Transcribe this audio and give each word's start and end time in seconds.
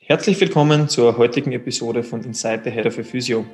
Herzlich 0.00 0.40
willkommen 0.40 0.88
zur 0.88 1.18
heutigen 1.18 1.52
Episode 1.52 2.02
von 2.02 2.22
Inside 2.24 2.62
the 2.64 2.70
Head 2.70 2.86
of 2.86 2.94
Physio. 2.94 3.44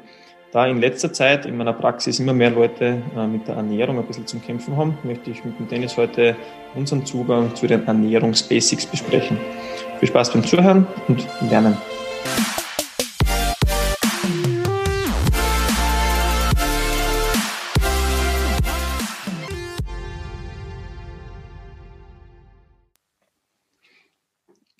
Da 0.52 0.66
in 0.66 0.78
letzter 0.78 1.12
Zeit 1.12 1.46
in 1.46 1.56
meiner 1.56 1.72
Praxis 1.72 2.20
immer 2.20 2.32
mehr 2.32 2.50
Leute 2.50 3.02
äh, 3.16 3.26
mit 3.26 3.48
der 3.48 3.56
Ernährung 3.56 3.98
ein 3.98 4.06
bisschen 4.06 4.26
zum 4.26 4.40
Kämpfen 4.40 4.76
haben, 4.76 4.96
möchte 5.02 5.30
ich 5.30 5.44
mit 5.44 5.70
Dennis 5.70 5.96
heute 5.96 6.36
unseren 6.76 7.04
Zugang 7.04 7.54
zu 7.56 7.66
den 7.66 7.84
Ernährungsbasics 7.86 8.86
besprechen. 8.86 9.36
Viel 9.98 10.08
Spaß 10.08 10.32
beim 10.32 10.44
Zuhören 10.44 10.86
und 11.08 11.26
Lernen. 11.50 11.76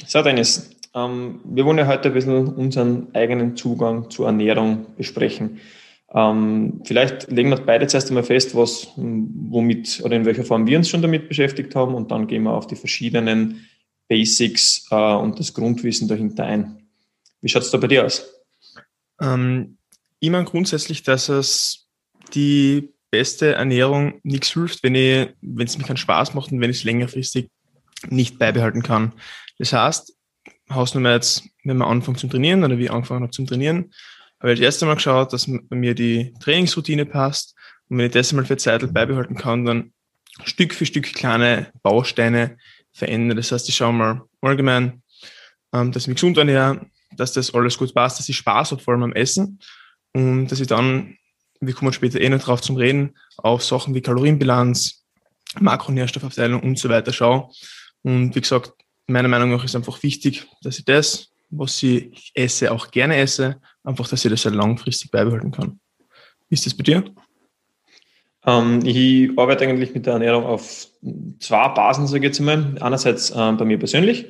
So, 0.07 0.23
Dennis, 0.23 0.71
ähm, 0.95 1.41
wir 1.45 1.65
wollen 1.65 1.79
ja 1.79 1.87
heute 1.87 2.09
ein 2.09 2.15
bisschen 2.15 2.47
unseren 2.49 3.15
eigenen 3.15 3.57
Zugang 3.57 4.11
zur 4.11 4.27
Ernährung 4.27 4.87
besprechen. 4.97 5.61
Ähm, 6.15 6.83
vielleicht 6.85 7.31
legen 7.31 7.51
wir 7.51 7.57
beide 7.57 7.89
zuerst 7.89 8.09
einmal 8.09 8.23
fest, 8.23 8.55
was, 8.55 8.89
womit 8.97 10.01
oder 10.05 10.15
in 10.15 10.25
welcher 10.25 10.45
Form 10.45 10.67
wir 10.67 10.79
uns 10.79 10.89
schon 10.89 11.03
damit 11.03 11.29
beschäftigt 11.29 11.75
haben 11.75 11.95
und 11.95 12.11
dann 12.13 12.29
gehen 12.29 12.45
wir 12.45 12.53
auf 12.53 12.69
die 12.69 12.77
verschiedenen 12.77 13.67
Basics 14.09 14.87
äh, 14.91 15.15
und 15.15 15.41
das 15.41 15.55
Grundwissen 15.55 16.07
dahinter 16.07 16.45
ein. 16.45 16.87
Wie 17.41 17.49
schaut 17.49 17.63
es 17.63 17.71
da 17.71 17.79
bei 17.79 17.89
dir 17.89 18.05
aus? 18.05 18.33
Ähm, 19.21 19.79
ich 20.21 20.31
meine 20.31 20.45
grundsätzlich, 20.45 21.03
dass 21.03 21.29
es 21.29 21.89
die 22.35 22.95
beste 23.11 23.55
Ernährung 23.55 24.21
nichts 24.23 24.53
hilft, 24.53 24.83
wenn 24.83 24.95
es 24.95 25.79
mir 25.79 25.85
keinen 25.85 25.97
Spaß 25.97 26.35
macht 26.35 26.53
und 26.53 26.61
wenn 26.61 26.71
ich 26.71 26.79
es 26.79 26.85
längerfristig 26.85 27.49
nicht 28.09 28.39
beibehalten 28.39 28.83
kann. 28.83 29.13
Das 29.59 29.73
heißt, 29.73 30.14
Hausnummer 30.71 31.13
jetzt, 31.13 31.45
wenn 31.65 31.77
man 31.77 31.89
anfängt 31.89 32.19
zum 32.19 32.31
Trainieren 32.31 32.65
oder 32.65 32.79
wie 32.79 32.85
ich 32.85 32.91
angefangen 32.91 33.23
habe 33.23 33.33
zum 33.33 33.47
Trainieren, 33.47 33.93
habe 34.41 34.53
ich 34.53 34.59
das 34.59 34.65
erste 34.65 34.87
Mal 34.87 34.95
geschaut, 34.95 35.33
dass 35.33 35.47
bei 35.47 35.77
mir 35.77 35.95
die 35.95 36.35
Trainingsroutine 36.41 37.07
passt. 37.07 37.55
Und 37.89 37.99
wenn 37.99 38.07
ich 38.07 38.13
das 38.13 38.33
mal 38.33 38.45
für 38.45 38.57
Zeit 38.57 38.93
beibehalten 38.93 39.37
kann, 39.37 39.65
dann 39.65 39.93
Stück 40.45 40.75
für 40.75 40.87
Stück 40.87 41.13
kleine 41.15 41.71
Bausteine 41.83 42.59
verändern. 42.93 43.37
Das 43.37 43.53
heißt, 43.53 43.69
ich 43.69 43.77
schaue 43.77 43.93
mal 43.93 44.23
allgemein, 44.41 45.03
ähm, 45.73 45.93
dass 45.93 46.05
ich 46.05 46.09
mich 46.09 46.17
gesund 46.17 46.37
ernähre, 46.39 46.87
dass 47.17 47.33
das 47.33 47.55
alles 47.55 47.79
gut 47.79 47.95
passt, 47.95 48.19
dass 48.19 48.29
ich 48.29 48.37
Spaß 48.37 48.73
habe, 48.73 48.83
vor 48.83 48.95
allem 48.95 49.05
am 49.05 49.13
Essen. 49.13 49.59
Und 50.13 50.49
dass 50.49 50.61
ich 50.61 50.67
dann, 50.67 51.17
wir 51.61 51.75
kommen 51.75 51.93
später 51.93 52.21
eh 52.21 52.29
noch 52.29 52.43
drauf 52.43 52.61
zum 52.61 52.77
Reden, 52.77 53.17
auf 53.37 53.65
Sachen 53.65 53.95
wie 53.95 54.03
Kalorienbilanz, 54.03 55.05
Makronährstoffaufteilung 55.61 56.63
und 56.63 56.79
so 56.79 56.89
weiter 56.89 57.13
schaue. 57.13 57.51
Und 58.03 58.35
wie 58.35 58.41
gesagt, 58.41 58.74
meiner 59.07 59.29
Meinung 59.29 59.51
nach 59.51 59.65
ist 59.65 59.77
einfach 59.77 60.03
wichtig, 60.03 60.47
dass 60.63 60.79
ich 60.79 60.85
das, 60.85 61.31
was 61.51 61.83
ich 61.83 62.33
esse, 62.35 62.73
auch 62.73 62.91
gerne 62.91 63.17
esse, 63.17 63.61
einfach, 63.83 64.09
dass 64.09 64.25
ich 64.25 64.31
das 64.31 64.45
halt 64.45 64.55
langfristig 64.55 65.11
beibehalten 65.11 65.51
kann. 65.51 65.79
Wie 66.49 66.55
ist 66.55 66.67
das 66.67 66.75
bei 66.75 66.83
dir? 66.83 67.05
Ähm, 68.47 68.81
ich 68.85 69.31
arbeite 69.39 69.65
eigentlich 69.65 69.95
mit 69.95 70.07
der 70.07 70.15
Ernährung 70.15 70.45
auf 70.45 70.89
zwei 71.41 71.69
Basen, 71.69 72.07
sage 72.07 72.19
ich 72.19 72.25
jetzt 72.25 72.41
mal. 72.41 72.77
Einerseits 72.81 73.31
äh, 73.31 73.53
bei 73.53 73.65
mir 73.65 73.79
persönlich 73.79 74.27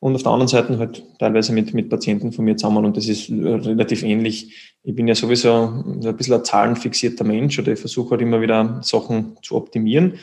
und 0.00 0.14
auf 0.14 0.22
der 0.22 0.32
anderen 0.32 0.48
Seite 0.48 0.78
halt 0.78 1.02
teilweise 1.18 1.52
mit, 1.52 1.74
mit 1.74 1.90
Patienten 1.90 2.32
von 2.32 2.44
mir 2.44 2.56
zusammen 2.56 2.84
und 2.84 2.96
das 2.96 3.08
ist 3.08 3.30
relativ 3.30 4.02
ähnlich. 4.02 4.74
Ich 4.84 4.94
bin 4.94 5.08
ja 5.08 5.14
sowieso 5.14 5.82
ein 5.84 6.16
bisschen 6.16 6.34
ein 6.34 6.44
zahlenfixierter 6.44 7.24
Mensch 7.24 7.58
oder 7.58 7.72
ich 7.72 7.80
versuche 7.80 8.12
halt 8.12 8.22
immer 8.22 8.40
wieder 8.40 8.80
Sachen 8.82 9.36
zu 9.42 9.56
optimieren 9.56 10.14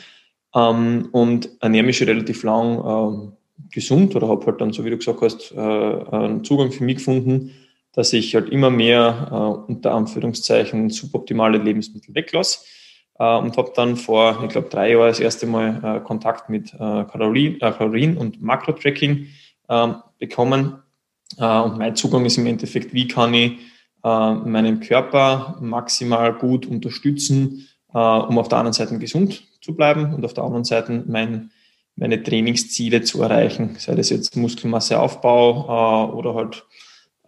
ähm, 0.54 1.08
und 1.12 1.50
ernähre 1.60 1.84
mich 1.84 1.98
schon 1.98 2.08
relativ 2.08 2.42
lang 2.42 2.82
ähm, 2.84 3.32
gesund 3.70 4.14
oder 4.14 4.28
habe 4.28 4.46
halt 4.46 4.60
dann, 4.60 4.72
so 4.72 4.84
wie 4.84 4.90
du 4.90 4.96
gesagt 4.96 5.20
hast, 5.20 5.52
äh, 5.52 5.58
einen 5.58 6.44
Zugang 6.44 6.72
für 6.72 6.84
mich 6.84 6.96
gefunden, 6.96 7.52
dass 7.92 8.12
ich 8.12 8.34
halt 8.34 8.50
immer 8.50 8.70
mehr 8.70 9.28
äh, 9.30 9.70
unter 9.72 9.94
Anführungszeichen 9.94 10.90
suboptimale 10.90 11.58
Lebensmittel 11.58 12.14
weglasse 12.14 12.60
äh, 13.18 13.36
und 13.36 13.56
habe 13.56 13.72
dann 13.74 13.96
vor, 13.96 14.42
ich 14.44 14.50
glaube, 14.50 14.68
drei 14.68 14.92
Jahren 14.92 15.08
das 15.08 15.20
erste 15.20 15.46
Mal 15.46 16.02
Kontakt 16.04 16.48
mit 16.50 16.72
Kalorien, 16.72 17.58
Kalorien 17.58 18.16
und 18.16 18.42
Makro-Tracking 18.42 19.26
ähm, 19.68 19.96
bekommen. 20.18 20.82
und 21.38 21.78
mein 21.78 21.96
Zugang 21.96 22.24
ist 22.24 22.38
im 22.38 22.46
Endeffekt, 22.46 22.94
wie 22.94 23.08
kann 23.08 23.34
ich 23.34 23.58
meinen 24.02 24.78
Körper 24.78 25.56
maximal 25.60 26.32
gut 26.32 26.64
unterstützen, 26.66 27.66
um 27.88 28.38
auf 28.38 28.46
der 28.46 28.58
anderen 28.58 28.72
Seite 28.72 28.96
gesund 29.00 29.42
zu 29.60 29.74
bleiben 29.74 30.14
und 30.14 30.24
auf 30.24 30.32
der 30.32 30.44
anderen 30.44 30.62
Seite 30.62 31.02
mein 31.08 31.50
meine 31.96 32.22
Trainingsziele 32.22 33.02
zu 33.02 33.22
erreichen, 33.22 33.76
sei 33.78 33.94
das 33.94 34.10
jetzt 34.10 34.36
Muskelmasseaufbau 34.36 36.10
äh, 36.10 36.12
oder 36.12 36.34
halt 36.34 36.64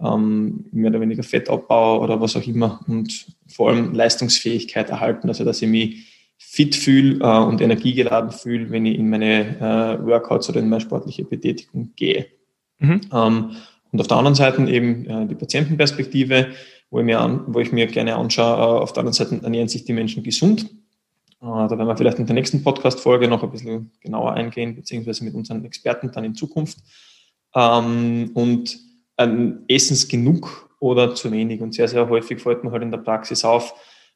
ähm, 0.00 0.66
mehr 0.70 0.90
oder 0.90 1.00
weniger 1.00 1.22
Fettabbau 1.22 2.02
oder 2.02 2.20
was 2.20 2.36
auch 2.36 2.46
immer 2.46 2.80
und 2.86 3.26
vor 3.48 3.70
allem 3.70 3.94
Leistungsfähigkeit 3.94 4.90
erhalten, 4.90 5.28
also 5.28 5.44
dass 5.44 5.62
ich 5.62 5.68
mich 5.68 6.06
fit 6.36 6.76
fühle 6.76 7.18
äh, 7.24 7.38
und 7.44 7.60
energiegeladen 7.60 8.30
fühle, 8.30 8.70
wenn 8.70 8.86
ich 8.86 8.98
in 8.98 9.10
meine 9.10 9.56
äh, 9.58 10.06
Workouts 10.06 10.48
oder 10.50 10.60
in 10.60 10.68
meine 10.68 10.82
sportliche 10.82 11.24
Betätigung 11.24 11.92
gehe. 11.96 12.26
Mhm. 12.78 13.00
Ähm, 13.12 13.50
und 13.90 14.00
auf 14.00 14.06
der 14.06 14.18
anderen 14.18 14.34
Seite 14.34 14.62
eben 14.70 15.06
äh, 15.06 15.26
die 15.26 15.34
Patientenperspektive, 15.34 16.48
wo 16.90 17.00
ich, 17.00 17.06
mir 17.06 17.20
an, 17.20 17.42
wo 17.48 17.58
ich 17.58 17.72
mir 17.72 17.86
gerne 17.86 18.16
anschaue, 18.16 18.56
äh, 18.56 18.82
auf 18.82 18.92
der 18.92 19.00
anderen 19.00 19.14
Seite 19.14 19.40
ernähren 19.42 19.68
sich 19.68 19.84
die 19.84 19.94
Menschen 19.94 20.22
gesund 20.22 20.70
da 21.40 21.70
werden 21.70 21.86
wir 21.86 21.96
vielleicht 21.96 22.18
in 22.18 22.26
der 22.26 22.34
nächsten 22.34 22.64
Podcast-Folge 22.64 23.28
noch 23.28 23.42
ein 23.42 23.50
bisschen 23.50 23.92
genauer 24.00 24.32
eingehen, 24.32 24.74
beziehungsweise 24.74 25.24
mit 25.24 25.34
unseren 25.34 25.64
Experten 25.64 26.10
dann 26.12 26.24
in 26.24 26.34
Zukunft. 26.34 26.78
Ähm, 27.54 28.30
und 28.34 28.78
essen 29.16 29.94
es 29.94 30.08
genug 30.08 30.68
oder 30.80 31.14
zu 31.14 31.30
wenig? 31.30 31.60
Und 31.60 31.74
sehr, 31.74 31.88
sehr 31.88 32.08
häufig 32.08 32.40
fällt 32.40 32.64
mir 32.64 32.72
halt 32.72 32.82
in 32.82 32.90
der 32.90 32.98
Praxis 32.98 33.44
auf, 33.44 33.72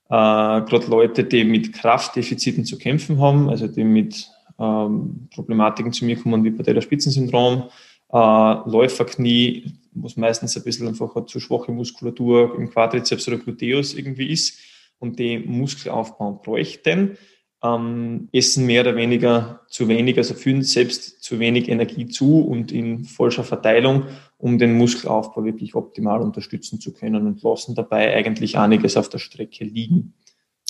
äh, 0.09 0.11
gerade 0.11 0.87
Leute, 0.89 1.25
die 1.25 1.45
mit 1.45 1.73
Kraftdefiziten 1.73 2.65
zu 2.65 2.79
kämpfen 2.79 3.21
haben, 3.21 3.49
also 3.49 3.67
die 3.67 3.85
mit 3.85 4.29
ähm, 4.59 5.29
Problematiken 5.35 5.93
zu 5.93 6.05
mir 6.05 6.17
kommen 6.17 6.45
wie 6.45 6.51
Patellaspitzensyndrom, 6.51 7.65
äh, 8.13 8.69
Läuferknie, 8.69 9.73
was 9.95 10.17
meistens 10.17 10.57
ein 10.57 10.65
bisschen 10.65 10.89
einfach 10.89 11.25
zu 11.27 11.41
schwache 11.41 11.73
Muskulatur 11.73 12.55
im 12.57 12.71
Quadrizeps 12.71 13.29
oder 13.29 13.39
Gluteus 13.39 13.95
irgendwie 13.95 14.27
ist 14.27 14.59
und 15.03 15.19
die 15.19 15.39
Muskelaufbau 15.39 16.41
bräuchten, 16.45 17.19
ähm, 17.63 18.29
essen 18.33 18.67
mehr 18.67 18.83
oder 18.83 18.97
weniger 18.97 19.63
zu 19.69 19.89
wenig, 19.89 20.17
also 20.17 20.35
führen 20.35 20.63
selbst 20.63 21.23
zu 21.23 21.39
wenig 21.39 21.69
Energie 21.69 22.07
zu 22.07 22.41
und 22.41 22.73
in 22.73 23.05
falscher 23.05 23.45
Verteilung, 23.45 24.05
um 24.39 24.59
den 24.59 24.75
Muskelaufbau 24.75 25.45
wirklich 25.45 25.75
optimal 25.75 26.21
unterstützen 26.21 26.81
zu 26.81 26.93
können 26.93 27.27
und 27.27 27.43
lassen 27.43 27.75
dabei 27.75 28.15
eigentlich 28.15 28.57
einiges 28.57 28.97
auf 28.97 29.09
der 29.09 29.19
Strecke 29.19 29.65
liegen. 29.65 30.15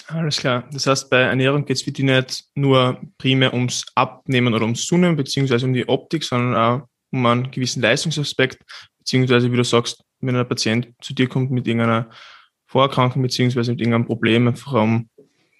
Alles 0.08 0.38
klar. 0.38 0.68
Das 0.72 0.86
heißt, 0.86 1.08
bei 1.10 1.20
Ernährung 1.20 1.64
geht 1.64 1.76
es 1.76 1.82
für 1.82 1.92
dich 1.92 2.04
nicht 2.04 2.44
nur 2.54 3.00
primär 3.18 3.54
ums 3.54 3.86
Abnehmen 3.94 4.52
oder 4.52 4.64
ums 4.64 4.86
Zunehmen, 4.86 5.16
beziehungsweise 5.16 5.66
um 5.66 5.72
die 5.72 5.88
Optik, 5.88 6.24
sondern 6.24 6.56
auch 6.56 6.88
um 7.12 7.24
einen 7.24 7.50
gewissen 7.50 7.82
Leistungsaspekt, 7.82 8.62
beziehungsweise 8.98 9.52
wie 9.52 9.56
du 9.56 9.64
sagst, 9.64 10.02
wenn 10.20 10.36
ein 10.36 10.48
Patient 10.48 10.88
zu 11.00 11.14
dir 11.14 11.28
kommt 11.28 11.50
mit 11.50 11.66
irgendeiner 11.66 12.10
Vorerkrankung 12.72 13.20
beziehungsweise 13.20 13.72
mit 13.72 13.80
irgendeinem 13.80 14.06
Problem, 14.06 14.48
einfach 14.48 14.72
um, 14.72 15.10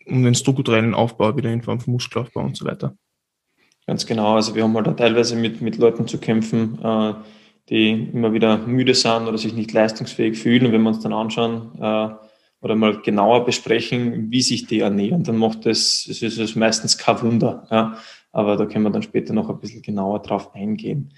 um 0.07 0.25
den 0.25 0.35
strukturellen 0.35 0.95
Aufbau 0.95 1.37
wieder 1.37 1.53
in 1.53 1.61
Form 1.61 1.79
von 1.79 1.93
Muskelaufbau 1.93 2.41
und 2.41 2.57
so 2.57 2.65
weiter. 2.65 2.97
Ganz 3.87 4.07
genau. 4.07 4.37
Also 4.37 4.55
wir 4.55 4.63
haben 4.63 4.75
halt 4.75 4.87
da 4.87 4.93
teilweise 4.93 5.37
mit, 5.37 5.61
mit 5.61 5.77
Leuten 5.77 6.09
zu 6.09 6.17
kämpfen, 6.17 6.79
äh, 6.83 7.15
die 7.69 8.09
immer 8.13 8.33
wieder 8.33 8.57
müde 8.57 8.95
sind 8.95 9.29
oder 9.29 9.37
sich 9.37 9.53
nicht 9.53 9.73
leistungsfähig 9.73 10.39
fühlen. 10.39 10.65
Und 10.65 10.73
wenn 10.73 10.83
wir 10.83 10.89
uns 10.89 11.01
dann 11.01 11.13
anschauen 11.13 11.73
äh, 11.79 12.09
oder 12.63 12.77
mal 12.77 13.03
genauer 13.03 13.45
besprechen, 13.45 14.31
wie 14.31 14.41
sich 14.41 14.67
die 14.67 14.81
ernähren, 14.81 15.23
dann 15.23 15.37
macht 15.37 15.67
das, 15.67 16.07
es 16.09 16.23
ist 16.23 16.57
meistens 16.57 16.97
kein 16.97 17.21
Wunder. 17.21 17.67
Ja? 17.71 17.99
Aber 18.31 18.57
da 18.57 18.65
können 18.65 18.85
wir 18.85 18.91
dann 18.91 19.03
später 19.03 19.35
noch 19.35 19.51
ein 19.51 19.61
bisschen 19.61 19.83
genauer 19.83 20.23
drauf 20.23 20.55
eingehen. 20.55 21.13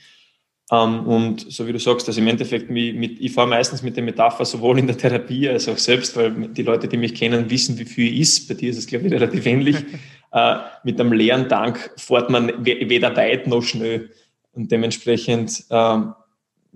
Ähm, 0.73 1.07
und 1.07 1.53
so 1.53 1.67
wie 1.67 1.73
du 1.73 1.79
sagst, 1.79 2.09
also 2.09 2.21
im 2.21 2.27
Endeffekt, 2.27 2.71
mit, 2.71 3.21
ich 3.21 3.33
fahre 3.33 3.49
meistens 3.49 3.83
mit 3.83 3.97
der 3.97 4.03
Metapher 4.03 4.45
sowohl 4.45 4.79
in 4.79 4.87
der 4.87 4.97
Therapie 4.97 5.49
als 5.49 5.69
auch 5.69 5.79
selbst, 5.79 6.17
weil 6.17 6.31
die 6.49 6.63
Leute, 6.63 6.89
die 6.89 6.97
mich 6.97 7.15
kennen, 7.15 7.51
wissen, 7.51 7.79
wie 7.79 7.85
viel 7.85 8.21
ist. 8.21 8.49
Bei 8.49 8.55
dir 8.55 8.71
ist 8.71 8.79
es, 8.79 8.87
glaube 8.87 9.07
ich, 9.07 9.13
relativ 9.13 9.45
ähnlich. 9.45 9.77
äh, 10.33 10.57
mit 10.83 11.01
einem 11.01 11.13
leeren 11.13 11.49
Tank 11.49 11.91
fährt 11.97 12.31
man 12.31 12.65
weder 12.65 13.15
weit 13.17 13.47
noch 13.47 13.63
schnell. 13.63 14.11
Und 14.53 14.71
dementsprechend, 14.73 15.65
äh, 15.69 15.99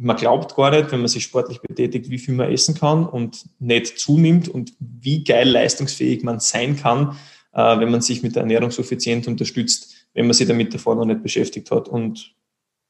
man 0.01 0.17
glaubt 0.17 0.55
gar 0.55 0.71
nicht, 0.71 0.93
wenn 0.93 1.01
man 1.01 1.09
sich 1.09 1.25
sportlich 1.25 1.61
betätigt, 1.61 2.11
wie 2.11 2.19
viel 2.19 2.35
man 2.35 2.53
essen 2.53 2.75
kann 2.75 3.07
und 3.07 3.47
nicht 3.59 3.99
zunimmt 3.99 4.49
und 4.49 4.73
wie 4.79 5.25
geil 5.25 5.49
leistungsfähig 5.49 6.23
man 6.23 6.41
sein 6.41 6.77
kann, 6.77 7.17
äh, 7.53 7.81
wenn 7.81 7.91
man 7.91 8.01
sich 8.01 8.23
mit 8.23 8.37
der 8.37 8.43
Ernährung 8.43 8.71
suffizient 8.71 9.27
unterstützt, 9.27 10.07
wenn 10.15 10.27
man 10.27 10.35
sich 10.35 10.47
damit 10.47 10.75
davor 10.75 10.95
noch 10.95 11.05
nicht 11.05 11.23
beschäftigt 11.23 11.71
hat. 11.71 11.89
Und 11.89 12.35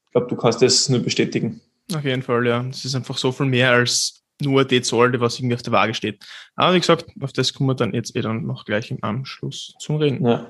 ich 0.09 0.13
glaube, 0.13 0.27
du 0.27 0.35
kannst 0.35 0.61
das 0.63 0.89
nur 0.89 1.01
bestätigen. 1.01 1.61
Auf 1.93 2.03
jeden 2.03 2.23
Fall, 2.23 2.47
ja. 2.47 2.65
Es 2.67 2.83
ist 2.83 2.95
einfach 2.95 3.17
so 3.17 3.31
viel 3.31 3.45
mehr 3.45 3.71
als 3.71 4.23
nur 4.41 4.65
die 4.65 4.81
Zahl, 4.81 5.19
was 5.19 5.37
irgendwie 5.37 5.53
auf 5.55 5.61
der 5.61 5.73
Waage 5.73 5.93
steht. 5.93 6.25
Aber 6.55 6.73
wie 6.73 6.79
gesagt, 6.79 7.05
auf 7.21 7.31
das 7.31 7.53
kommen 7.53 7.69
wir 7.69 7.75
dann 7.75 7.93
jetzt 7.93 8.15
eh 8.15 8.21
dann 8.21 8.45
noch 8.45 8.65
gleich 8.65 8.89
im 8.89 8.97
Anschluss 9.01 9.75
zum 9.79 9.97
Reden. 9.97 10.25
Ja. 10.25 10.47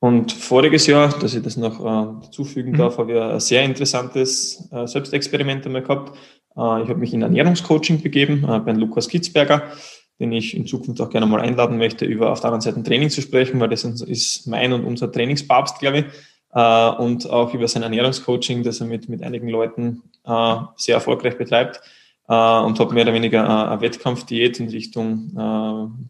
Und 0.00 0.32
voriges 0.32 0.86
Jahr, 0.86 1.18
dass 1.18 1.34
ich 1.34 1.42
das 1.42 1.56
noch 1.56 1.80
äh, 1.80 2.30
zufügen 2.30 2.72
mhm. 2.72 2.76
darf, 2.76 2.98
habe 2.98 3.12
ich 3.12 3.18
ein 3.18 3.40
sehr 3.40 3.62
interessantes 3.62 4.68
äh, 4.70 4.86
Selbstexperiment 4.86 5.64
einmal 5.64 5.82
gehabt. 5.82 6.10
Äh, 6.56 6.82
ich 6.82 6.88
habe 6.88 6.96
mich 6.96 7.14
in 7.14 7.22
Ernährungscoaching 7.22 8.02
begeben 8.02 8.44
äh, 8.46 8.58
bei 8.58 8.72
Lukas 8.72 9.08
Kitzberger, 9.08 9.62
den 10.20 10.32
ich 10.32 10.54
in 10.54 10.66
Zukunft 10.66 11.00
auch 11.00 11.08
gerne 11.08 11.24
mal 11.24 11.40
einladen 11.40 11.78
möchte, 11.78 12.04
über 12.04 12.32
auf 12.32 12.40
der 12.40 12.52
anderen 12.52 12.60
Seite 12.60 12.82
Training 12.82 13.08
zu 13.08 13.22
sprechen, 13.22 13.58
weil 13.60 13.70
das 13.70 13.84
ist 13.84 14.46
mein 14.46 14.74
und 14.74 14.84
unser 14.84 15.10
Trainingspapst, 15.10 15.78
glaube 15.78 15.98
ich. 16.00 16.04
Äh, 16.54 16.90
und 17.02 17.28
auch 17.28 17.52
über 17.52 17.68
sein 17.68 17.82
Ernährungscoaching, 17.82 18.62
das 18.62 18.80
er 18.80 18.86
mit, 18.86 19.08
mit 19.08 19.22
einigen 19.22 19.48
Leuten 19.48 20.02
sehr 20.76 20.94
erfolgreich 20.94 21.36
betreibt. 21.36 21.82
Und 22.26 22.80
habe 22.80 22.94
mehr 22.94 23.02
oder 23.02 23.12
weniger 23.12 23.68
eine 23.68 23.78
Wettkampfdiät 23.82 24.58
in 24.58 24.70
Richtung 24.70 25.34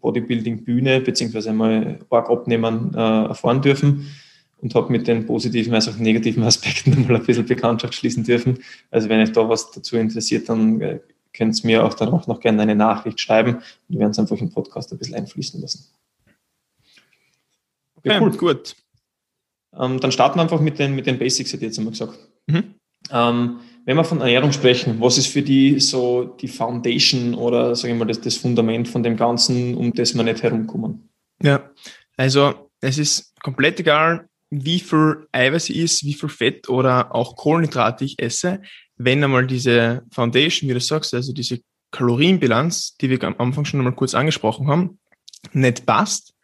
Bodybuilding 0.00 0.62
Bühne 0.62 1.00
beziehungsweise 1.00 1.50
einmal 1.50 1.98
Org 2.10 2.30
abnehmen 2.30 2.94
erfahren 2.94 3.60
dürfen 3.60 4.06
und 4.64 4.74
habe 4.74 4.90
mit 4.90 5.06
den 5.06 5.26
positiven 5.26 5.74
als 5.74 5.88
auch 5.88 5.96
negativen 5.96 6.42
Aspekten 6.44 7.06
mal 7.06 7.16
ein 7.16 7.24
bisschen 7.24 7.44
Bekanntschaft 7.44 7.94
schließen 7.94 8.24
dürfen. 8.24 8.58
Also 8.90 9.08
wenn 9.10 9.20
euch 9.20 9.30
da 9.30 9.46
was 9.46 9.70
dazu 9.70 9.96
interessiert, 9.96 10.48
dann 10.48 10.80
äh, 10.80 11.00
könnt 11.34 11.62
ihr 11.62 11.66
mir 11.66 11.84
auch 11.84 11.94
danach 11.94 12.26
noch 12.26 12.40
gerne 12.40 12.62
eine 12.62 12.74
Nachricht 12.74 13.20
schreiben 13.20 13.56
und 13.56 13.62
wir 13.88 14.00
werden 14.00 14.12
es 14.12 14.18
einfach 14.18 14.38
im 14.38 14.50
Podcast 14.50 14.90
ein 14.90 14.98
bisschen 14.98 15.16
einfließen 15.16 15.60
lassen. 15.60 15.86
Okay, 17.96 18.18
cool. 18.20 18.30
gut. 18.30 18.74
Ähm, 19.78 20.00
dann 20.00 20.12
starten 20.12 20.38
wir 20.38 20.42
einfach 20.42 20.60
mit 20.60 20.78
den, 20.78 20.94
mit 20.94 21.06
den 21.06 21.18
Basics, 21.18 21.52
hätte 21.52 21.64
ich 21.64 21.70
jetzt 21.70 21.78
einmal 21.78 21.92
gesagt. 21.92 22.18
Mhm. 22.46 22.74
Ähm, 23.10 23.60
wenn 23.84 23.96
wir 23.96 24.04
von 24.04 24.20
Ernährung 24.20 24.52
sprechen, 24.52 25.00
was 25.00 25.18
ist 25.18 25.26
für 25.26 25.42
die 25.42 25.78
so 25.78 26.24
die 26.24 26.48
Foundation 26.48 27.34
oder 27.34 27.76
sage 27.76 27.92
ich 27.92 27.98
mal 27.98 28.06
das, 28.06 28.20
das 28.20 28.36
Fundament 28.36 28.88
von 28.88 29.02
dem 29.02 29.16
Ganzen, 29.16 29.74
um 29.74 29.92
das 29.92 30.14
wir 30.14 30.22
nicht 30.22 30.42
herumkommen? 30.42 31.10
Ja, 31.42 31.70
also 32.16 32.70
es 32.80 32.98
ist 32.98 33.34
komplett 33.42 33.80
egal, 33.80 34.26
wie 34.50 34.80
viel 34.80 35.26
Eiweiß 35.32 35.70
ist, 35.70 36.04
wie 36.04 36.14
viel 36.14 36.28
Fett 36.28 36.68
oder 36.68 37.14
auch 37.14 37.36
Kohlenhydrate 37.36 38.04
ich 38.04 38.18
esse, 38.18 38.62
wenn 38.96 39.22
einmal 39.22 39.46
diese 39.46 40.02
Foundation, 40.12 40.70
wie 40.70 40.74
du 40.74 40.80
sagst, 40.80 41.12
also 41.12 41.32
diese 41.32 41.60
Kalorienbilanz, 41.90 42.96
die 42.96 43.10
wir 43.10 43.22
am 43.24 43.36
Anfang 43.38 43.64
schon 43.64 43.80
einmal 43.80 43.94
kurz 43.94 44.14
angesprochen 44.14 44.68
haben, 44.68 44.98
nicht 45.52 45.84
passt. 45.84 46.34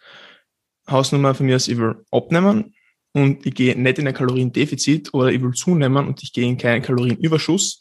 Hausnummer 0.88 1.34
von 1.34 1.46
mir 1.46 1.56
ist, 1.56 1.68
ich 1.68 1.78
will 1.78 2.04
abnehmen 2.10 2.74
und 3.12 3.44
ich 3.44 3.54
gehe 3.54 3.80
nicht 3.80 3.98
in 3.98 4.08
ein 4.08 4.14
Kaloriendefizit 4.14 5.12
oder 5.14 5.30
ich 5.30 5.42
will 5.42 5.52
zunehmen 5.52 6.06
und 6.06 6.22
ich 6.22 6.32
gehe 6.32 6.46
in 6.46 6.56
keinen 6.56 6.82
Kalorienüberschuss, 6.82 7.78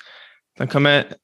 dann 0.55 0.67
kann 0.67 0.83
meine 0.83 1.17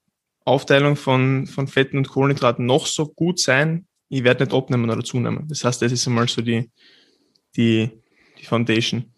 Aufteilung 0.46 0.96
von, 0.96 1.48
von 1.48 1.68
Fetten 1.68 1.98
und 1.98 2.08
Kohlenhydraten 2.08 2.66
noch 2.66 2.86
so 2.86 3.08
gut 3.08 3.40
sein, 3.40 3.88
ich 4.10 4.24
werde 4.24 4.44
nicht 4.44 4.54
abnehmen 4.54 4.90
oder 4.90 5.04
zunehmen. 5.04 5.48
Das 5.48 5.64
heißt, 5.64 5.82
das 5.82 5.92
ist 5.92 6.08
einmal 6.08 6.28
so 6.28 6.42
die, 6.42 6.70
die 7.56 7.90
die 8.40 8.46
Foundation. 8.46 9.12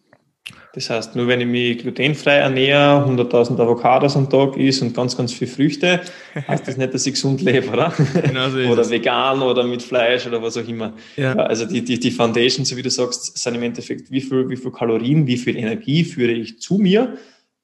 Das 0.77 0.91
heißt, 0.91 1.15
nur 1.15 1.27
wenn 1.27 1.41
ich 1.41 1.47
mich 1.47 1.79
glutenfrei 1.79 2.35
ernähre, 2.35 3.03
100.000 3.03 3.59
Avocados 3.59 4.15
am 4.15 4.29
Tag 4.29 4.57
ist 4.57 4.83
und 4.83 4.93
ganz, 4.93 5.17
ganz 5.17 5.33
viel 5.33 5.47
Früchte, 5.47 6.01
heißt 6.47 6.67
das 6.67 6.77
nicht, 6.77 6.93
dass 6.93 7.03
ich 7.07 7.13
gesund 7.13 7.41
lebe, 7.41 7.67
oder? 7.69 7.91
Genau 8.13 8.47
so 8.51 8.59
oder 8.59 8.87
vegan 8.87 9.41
oder 9.41 9.63
mit 9.63 9.81
Fleisch 9.81 10.27
oder 10.27 10.39
was 10.39 10.55
auch 10.55 10.67
immer. 10.67 10.93
Ja. 11.15 11.33
Also 11.33 11.65
die, 11.65 11.83
die, 11.83 11.99
die 11.99 12.11
Foundation, 12.11 12.63
so 12.63 12.77
wie 12.77 12.83
du 12.83 12.91
sagst, 12.91 13.39
sind 13.39 13.55
im 13.55 13.63
Endeffekt, 13.63 14.11
wie 14.11 14.21
viel, 14.21 14.47
wie 14.49 14.55
viel 14.55 14.69
Kalorien, 14.69 15.25
wie 15.25 15.37
viel 15.37 15.57
Energie 15.57 16.03
führe 16.03 16.33
ich 16.33 16.61
zu 16.61 16.77
mir 16.77 17.17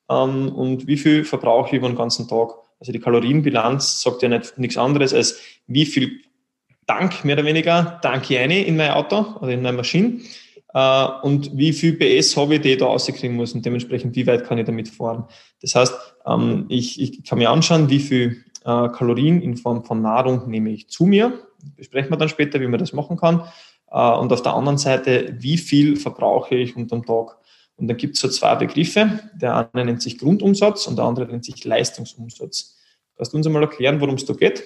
ähm, 0.10 0.50
und 0.50 0.88
wie 0.88 0.98
viel 0.98 1.24
verbrauche 1.24 1.68
ich 1.68 1.74
über 1.74 1.90
den 1.90 1.96
ganzen 1.96 2.28
Tag. 2.28 2.50
Also 2.80 2.92
die 2.92 3.00
Kalorienbilanz 3.00 4.02
sagt 4.02 4.24
ja 4.24 4.30
nicht 4.30 4.58
nichts 4.58 4.76
anderes 4.76 5.14
als 5.14 5.40
wie 5.68 5.86
viel 5.86 6.22
Dank, 6.88 7.24
mehr 7.24 7.36
oder 7.36 7.46
weniger, 7.46 8.00
danke 8.02 8.34
ich 8.34 8.40
eine 8.40 8.66
in 8.66 8.76
mein 8.76 8.90
Auto 8.90 9.36
oder 9.40 9.52
in 9.52 9.62
meine 9.62 9.78
Maschine 9.78 10.20
äh, 10.74 11.08
und 11.22 11.56
wie 11.56 11.74
viel 11.74 11.94
PS 11.94 12.36
habe 12.36 12.56
ich, 12.56 12.62
die 12.62 12.72
ich 12.72 12.78
da 12.78 12.86
rauskriegen 12.86 13.36
muss 13.36 13.54
und 13.54 13.66
dementsprechend, 13.66 14.16
wie 14.16 14.28
weit 14.28 14.46
kann 14.46 14.58
ich 14.58 14.66
damit 14.66 14.90
fahren. 14.90 15.26
Das 15.62 15.76
heißt, 15.76 15.94
ähm, 16.26 16.66
ich, 16.70 17.00
ich 17.00 17.24
kann 17.24 17.38
mir 17.38 17.52
anschauen, 17.52 17.90
wie 17.90 18.00
viel 18.00 18.44
äh, 18.66 18.90
Kalorien 18.90 19.42
in 19.42 19.58
Form 19.58 19.84
von 19.84 20.02
Nahrung 20.02 20.50
nehme 20.50 20.72
ich 20.72 20.90
zu 20.90 21.06
mir. 21.06 21.34
Besprechen 21.76 22.12
wir 22.12 22.18
dann 22.18 22.30
später, 22.30 22.60
wie 22.60 22.68
man 22.68 22.80
das 22.80 22.94
machen 22.94 23.18
kann. 23.18 23.44
Äh, 23.92 24.12
und 24.18 24.34
auf 24.34 24.42
der 24.42 24.56
anderen 24.56 24.78
Seite, 24.78 25.36
wie 25.38 25.58
viel 25.58 25.96
verbrauche 25.96 26.56
ich 26.56 26.76
unterm 26.76 27.06
Tag. 27.06 27.38
Und 27.76 27.88
dann 27.88 27.98
gibt 27.98 28.16
es 28.16 28.22
so 28.22 28.28
zwei 28.28 28.56
Begriffe. 28.56 29.20
Der 29.36 29.70
eine 29.74 29.86
nennt 29.86 30.02
sich 30.02 30.18
Grundumsatz 30.18 30.88
und 30.88 30.98
der 30.98 31.06
andere 31.06 31.28
nennt 31.28 31.46
sich 31.46 31.64
Leistungsumsatz. 31.64 32.80
Kannst 33.16 33.34
du 33.34 33.38
uns 33.38 33.46
einmal 33.46 33.64
erklären, 33.64 34.02
worum 34.02 34.16
es 34.16 34.26
da 34.26 34.34
geht? 34.34 34.64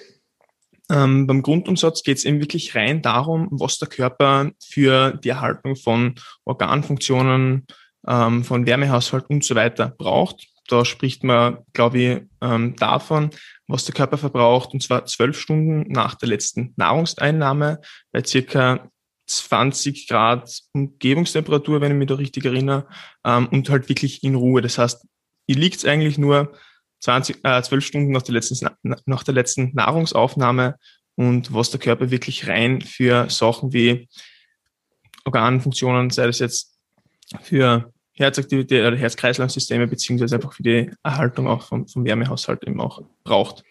Ähm, 0.90 1.26
beim 1.26 1.42
Grundumsatz 1.42 2.02
geht 2.02 2.18
es 2.18 2.24
eben 2.24 2.40
wirklich 2.40 2.74
rein 2.74 3.02
darum, 3.02 3.48
was 3.50 3.78
der 3.78 3.88
Körper 3.88 4.50
für 4.64 5.12
die 5.12 5.28
Erhaltung 5.28 5.76
von 5.76 6.14
Organfunktionen, 6.44 7.66
ähm, 8.06 8.44
von 8.44 8.66
Wärmehaushalt 8.66 9.28
und 9.28 9.44
so 9.44 9.54
weiter 9.54 9.94
braucht. 9.96 10.46
Da 10.68 10.84
spricht 10.84 11.24
man, 11.24 11.58
glaube 11.72 11.98
ich, 11.98 12.20
ähm, 12.42 12.76
davon, 12.76 13.30
was 13.66 13.84
der 13.84 13.94
Körper 13.94 14.18
verbraucht, 14.18 14.72
und 14.72 14.82
zwar 14.82 15.04
zwölf 15.06 15.38
Stunden 15.38 15.90
nach 15.90 16.14
der 16.14 16.28
letzten 16.28 16.74
Nahrungseinnahme 16.76 17.80
bei 18.12 18.22
circa 18.24 18.90
20 19.26 20.08
Grad 20.08 20.50
Umgebungstemperatur, 20.72 21.80
wenn 21.80 21.92
ich 21.92 21.98
mich 21.98 22.08
da 22.08 22.14
richtig 22.14 22.44
erinnere, 22.46 22.86
ähm, 23.24 23.48
und 23.48 23.68
halt 23.68 23.88
wirklich 23.88 24.22
in 24.22 24.34
Ruhe. 24.34 24.62
Das 24.62 24.78
heißt, 24.78 25.06
ihr 25.46 25.56
liegt 25.56 25.84
eigentlich 25.84 26.18
nur 26.18 26.52
20, 27.00 27.44
äh, 27.44 27.62
12 27.62 27.84
Stunden 27.84 28.12
nach 28.12 28.22
der, 28.22 28.34
letzten, 28.34 28.68
nach 28.82 29.22
der 29.22 29.34
letzten 29.34 29.72
Nahrungsaufnahme 29.74 30.76
und 31.16 31.52
was 31.52 31.70
der 31.70 31.80
Körper 31.80 32.10
wirklich 32.10 32.46
rein 32.48 32.80
für 32.80 33.28
Sachen 33.30 33.72
wie 33.72 34.08
Organfunktionen, 35.24 36.10
sei 36.10 36.26
das 36.26 36.38
jetzt 36.38 36.78
für 37.42 37.92
Herzaktivität 38.12 38.84
oder 38.84 38.96
Herz-Kreislauf-Systeme, 38.96 39.86
beziehungsweise 39.86 40.36
einfach 40.36 40.52
für 40.52 40.62
die 40.62 40.90
Erhaltung 41.02 41.46
auch 41.46 41.62
vom, 41.62 41.86
vom 41.86 42.04
Wärmehaushalt 42.04 42.64
eben 42.66 42.80
auch 42.80 43.02
braucht. 43.24 43.62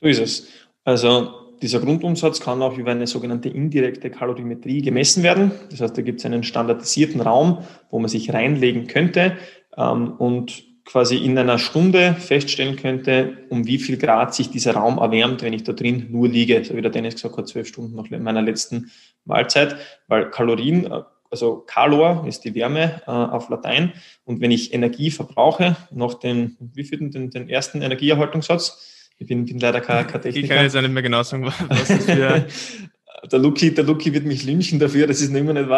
So 0.00 0.06
ist 0.06 0.18
es. 0.18 0.48
Also 0.84 1.52
dieser 1.62 1.80
Grundumsatz 1.80 2.40
kann 2.40 2.62
auch 2.62 2.78
über 2.78 2.90
eine 2.90 3.06
sogenannte 3.06 3.48
indirekte 3.48 4.10
Kalorimetrie 4.10 4.82
gemessen 4.82 5.22
werden. 5.22 5.52
Das 5.70 5.80
heißt, 5.80 5.96
da 5.96 6.02
gibt 6.02 6.20
es 6.20 6.26
einen 6.26 6.42
standardisierten 6.42 7.20
Raum, 7.20 7.64
wo 7.90 7.98
man 7.98 8.08
sich 8.08 8.32
reinlegen 8.32 8.86
könnte 8.86 9.36
ähm, 9.76 10.12
und 10.12 10.69
quasi 10.90 11.18
in 11.18 11.38
einer 11.38 11.58
Stunde 11.58 12.16
feststellen 12.18 12.74
könnte, 12.74 13.38
um 13.48 13.64
wie 13.64 13.78
viel 13.78 13.96
Grad 13.96 14.34
sich 14.34 14.50
dieser 14.50 14.74
Raum 14.74 14.98
erwärmt, 14.98 15.42
wenn 15.42 15.52
ich 15.52 15.62
da 15.62 15.72
drin 15.72 16.08
nur 16.10 16.28
liege, 16.28 16.64
so 16.64 16.76
wie 16.76 16.82
der 16.82 16.90
Dennis 16.90 17.14
gesagt 17.14 17.36
hat, 17.36 17.46
zwölf 17.46 17.68
Stunden 17.68 17.94
nach 17.94 18.10
meiner 18.10 18.42
letzten 18.42 18.90
Mahlzeit, 19.24 19.76
weil 20.08 20.30
Kalorien, 20.30 20.90
äh, 20.90 21.02
also 21.30 21.58
Kalor 21.64 22.26
ist 22.26 22.44
die 22.44 22.56
Wärme 22.56 23.02
äh, 23.06 23.10
auf 23.10 23.48
Latein. 23.50 23.92
Und 24.24 24.40
wenn 24.40 24.50
ich 24.50 24.74
Energie 24.74 25.12
verbrauche, 25.12 25.76
nach 25.92 26.14
dem, 26.14 26.56
wie 26.58 26.82
viel 26.82 26.98
den, 27.08 27.30
den 27.30 27.48
ersten 27.48 27.82
Energieerhaltungssatz, 27.82 29.10
ich 29.18 29.28
bin, 29.28 29.44
bin 29.44 29.60
leider 29.60 29.80
kein, 29.80 30.08
kein 30.08 30.22
Techniker. 30.22 30.44
Ich 30.44 30.50
kann 30.50 30.64
jetzt 30.64 30.76
auch 30.76 30.80
nicht 30.80 30.92
mehr 30.92 31.04
genau 31.04 31.22
sagen, 31.22 31.46
was 31.68 31.86
das 31.86 32.04
für 32.04 32.46
der 33.30 33.38
Luki, 33.38 33.72
der 33.72 33.84
Luki 33.84 34.12
wird 34.12 34.24
mich 34.24 34.42
lynchen 34.44 34.80
dafür, 34.80 35.06
dass 35.06 35.20
ich 35.20 35.26
es 35.26 35.30
nicht 35.30 35.44
mehr 35.44 35.54
nicht. 35.54 35.68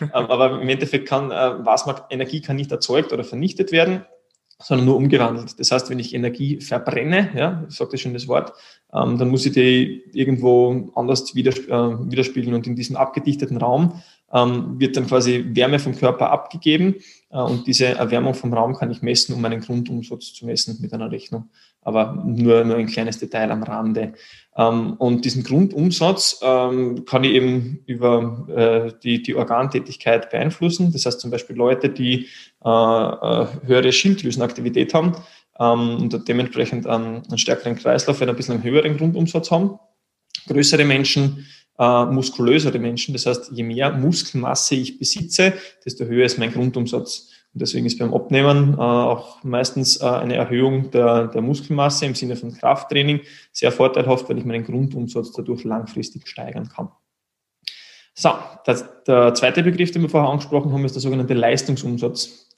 Ähm, 0.00 0.08
aber 0.12 0.62
im 0.62 0.68
Endeffekt 0.68 1.08
kann, 1.08 1.30
äh, 1.30 1.62
was 1.62 1.84
man, 1.84 1.96
Energie 2.08 2.40
kann 2.40 2.56
nicht 2.56 2.72
erzeugt 2.72 3.12
oder 3.12 3.22
vernichtet 3.22 3.70
werden 3.70 4.06
sondern 4.62 4.86
nur 4.86 4.96
umgewandelt. 4.96 5.58
Das 5.58 5.70
heißt, 5.70 5.90
wenn 5.90 5.98
ich 5.98 6.14
Energie 6.14 6.60
verbrenne, 6.60 7.30
ja, 7.34 7.64
ich 7.68 7.74
sage 7.74 7.92
das 7.92 8.00
schon 8.00 8.14
das 8.14 8.28
Wort, 8.28 8.52
ähm, 8.94 9.18
dann 9.18 9.28
muss 9.28 9.46
ich 9.46 9.52
die 9.52 10.02
irgendwo 10.12 10.90
anders 10.94 11.34
widers 11.34 11.58
äh, 11.58 11.70
widerspiegeln 11.70 12.54
und 12.54 12.66
in 12.66 12.76
diesem 12.76 12.96
abgedichteten 12.96 13.56
Raum 13.56 14.02
ähm, 14.32 14.78
wird 14.78 14.96
dann 14.96 15.06
quasi 15.06 15.44
Wärme 15.48 15.78
vom 15.78 15.94
Körper 15.94 16.30
abgegeben 16.30 16.96
äh, 17.30 17.38
und 17.38 17.66
diese 17.66 17.86
Erwärmung 17.86 18.34
vom 18.34 18.52
Raum 18.52 18.74
kann 18.74 18.90
ich 18.90 19.02
messen, 19.02 19.34
um 19.34 19.44
einen 19.44 19.60
Grundumsatz 19.60 20.32
zu 20.32 20.46
messen 20.46 20.78
mit 20.80 20.92
einer 20.92 21.10
Rechnung. 21.10 21.50
Aber 21.82 22.22
nur, 22.24 22.64
nur 22.64 22.76
ein 22.76 22.86
kleines 22.86 23.18
Detail 23.18 23.50
am 23.50 23.62
Rande. 23.62 24.14
Ähm, 24.56 24.94
und 24.94 25.24
diesen 25.24 25.42
Grundumsatz 25.42 26.40
ähm, 26.42 27.04
kann 27.04 27.24
ich 27.24 27.32
eben 27.32 27.80
über 27.86 28.46
äh, 28.48 28.92
die, 29.02 29.22
die 29.22 29.34
Organtätigkeit 29.34 30.30
beeinflussen. 30.30 30.92
Das 30.92 31.06
heißt 31.06 31.20
zum 31.20 31.30
Beispiel 31.30 31.56
Leute, 31.56 31.88
die 31.88 32.28
äh, 32.64 32.68
äh, 32.68 33.46
höhere 33.66 33.92
Schilddrüsenaktivität 33.92 34.94
haben 34.94 35.16
ähm, 35.58 35.96
und 36.02 36.28
dementsprechend 36.28 36.86
einen, 36.86 37.24
einen 37.26 37.38
stärkeren 37.38 37.76
Kreislauf, 37.76 38.20
wenn 38.20 38.28
ein 38.28 38.36
bisschen 38.36 38.54
einen 38.54 38.64
höheren 38.64 38.96
Grundumsatz 38.96 39.50
haben. 39.50 39.78
Größere 40.46 40.84
Menschen 40.84 41.46
äh, 41.78 42.04
muskulösere 42.06 42.78
Menschen. 42.78 43.12
Das 43.12 43.26
heißt, 43.26 43.50
je 43.52 43.62
mehr 43.62 43.90
Muskelmasse 43.92 44.74
ich 44.74 44.98
besitze, 44.98 45.54
desto 45.84 46.04
höher 46.04 46.26
ist 46.26 46.38
mein 46.38 46.52
Grundumsatz. 46.52 47.30
Und 47.54 47.60
deswegen 47.60 47.84
ist 47.84 47.98
beim 47.98 48.14
Abnehmen 48.14 48.74
äh, 48.74 48.80
auch 48.80 49.42
meistens 49.44 50.00
äh, 50.00 50.06
eine 50.06 50.36
Erhöhung 50.36 50.90
der, 50.90 51.28
der 51.28 51.42
Muskelmasse 51.42 52.06
im 52.06 52.14
Sinne 52.14 52.36
von 52.36 52.56
Krafttraining 52.56 53.20
sehr 53.52 53.70
vorteilhaft, 53.70 54.28
weil 54.28 54.38
ich 54.38 54.44
meinen 54.44 54.64
Grundumsatz 54.64 55.32
dadurch 55.32 55.64
langfristig 55.64 56.26
steigern 56.26 56.68
kann. 56.68 56.88
So, 58.14 58.30
das, 58.64 58.84
der 59.04 59.34
zweite 59.34 59.62
Begriff, 59.62 59.90
den 59.90 60.02
wir 60.02 60.08
vorher 60.08 60.30
angesprochen 60.30 60.72
haben, 60.72 60.84
ist 60.84 60.94
der 60.94 61.02
sogenannte 61.02 61.34
Leistungsumsatz. 61.34 62.48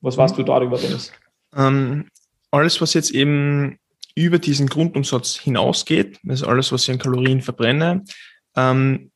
Was 0.00 0.16
weißt 0.16 0.36
du 0.38 0.42
darüber, 0.42 0.76
Dennis? 0.76 1.12
Ähm, 1.56 2.08
alles, 2.50 2.80
was 2.80 2.94
jetzt 2.94 3.10
eben 3.10 3.78
über 4.14 4.38
diesen 4.38 4.68
Grundumsatz 4.68 5.36
hinausgeht, 5.36 6.20
also 6.28 6.46
alles, 6.46 6.70
was 6.70 6.84
ich 6.84 6.90
an 6.90 6.98
Kalorien 6.98 7.40
verbrenne, 7.40 8.04
ähm, 8.56 9.10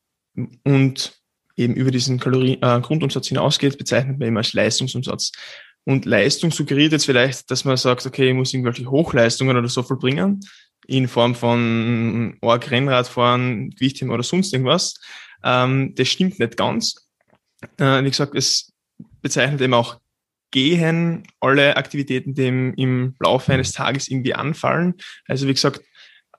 und 0.63 1.18
eben 1.59 1.75
über 1.75 1.91
diesen 1.91 2.19
Kalorien, 2.19 2.61
äh, 2.61 2.79
Grundumsatz 2.81 3.27
hinausgeht, 3.27 3.77
bezeichnet 3.77 4.17
man 4.17 4.27
eben 4.27 4.37
als 4.37 4.53
Leistungsumsatz. 4.53 5.31
Und 5.85 6.05
Leistung 6.05 6.51
suggeriert 6.51 6.91
jetzt 6.91 7.05
vielleicht, 7.05 7.49
dass 7.51 7.65
man 7.65 7.77
sagt, 7.77 8.05
okay, 8.05 8.29
ich 8.29 8.35
muss 8.35 8.53
irgendwelche 8.53 8.89
Hochleistungen 8.89 9.57
oder 9.57 9.67
so 9.67 9.83
vollbringen, 9.83 10.39
in 10.87 11.07
Form 11.07 11.35
von 11.35 12.37
Org 12.41 12.71
Rennradfahren, 12.71 13.71
Gewichtheben 13.71 14.13
oder 14.13 14.23
sonst 14.23 14.53
irgendwas. 14.53 14.95
Ähm, 15.43 15.93
das 15.95 16.07
stimmt 16.07 16.39
nicht 16.39 16.57
ganz. 16.57 17.07
Äh, 17.77 18.03
wie 18.03 18.09
gesagt, 18.09 18.35
es 18.35 18.71
bezeichnet 19.21 19.61
eben 19.61 19.73
auch 19.73 19.99
Gehen, 20.51 21.23
alle 21.39 21.77
Aktivitäten, 21.77 22.33
die 22.33 22.47
im, 22.47 22.73
im 22.73 23.15
Laufe 23.19 23.53
eines 23.53 23.71
Tages 23.71 24.07
irgendwie 24.07 24.33
anfallen. 24.33 24.95
Also 25.27 25.47
wie 25.47 25.53
gesagt, 25.53 25.81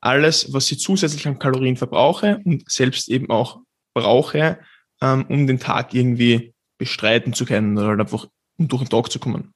alles, 0.01 0.53
was 0.53 0.71
ich 0.73 0.81
zusätzlich 0.81 1.29
an 1.29 1.39
Kalorien 1.39 1.77
verbrauche 1.77 2.41
und 2.45 2.69
selbst 2.69 3.09
eben 3.09 3.31
auch 3.31 3.61
brauche, 3.95 4.59
ähm, 5.03 5.27
um 5.29 5.47
den 5.47 5.59
Tag 5.59 5.95
irgendwie 5.95 6.53
bestreiten 6.79 7.33
zu 7.33 7.45
können 7.45 7.77
oder 7.77 7.89
halt 7.89 8.01
einfach 8.01 8.27
um 8.59 8.69
durch 8.69 8.83
den 8.83 8.91
Tag 8.91 9.11
zu 9.11 9.19
kommen. 9.19 9.53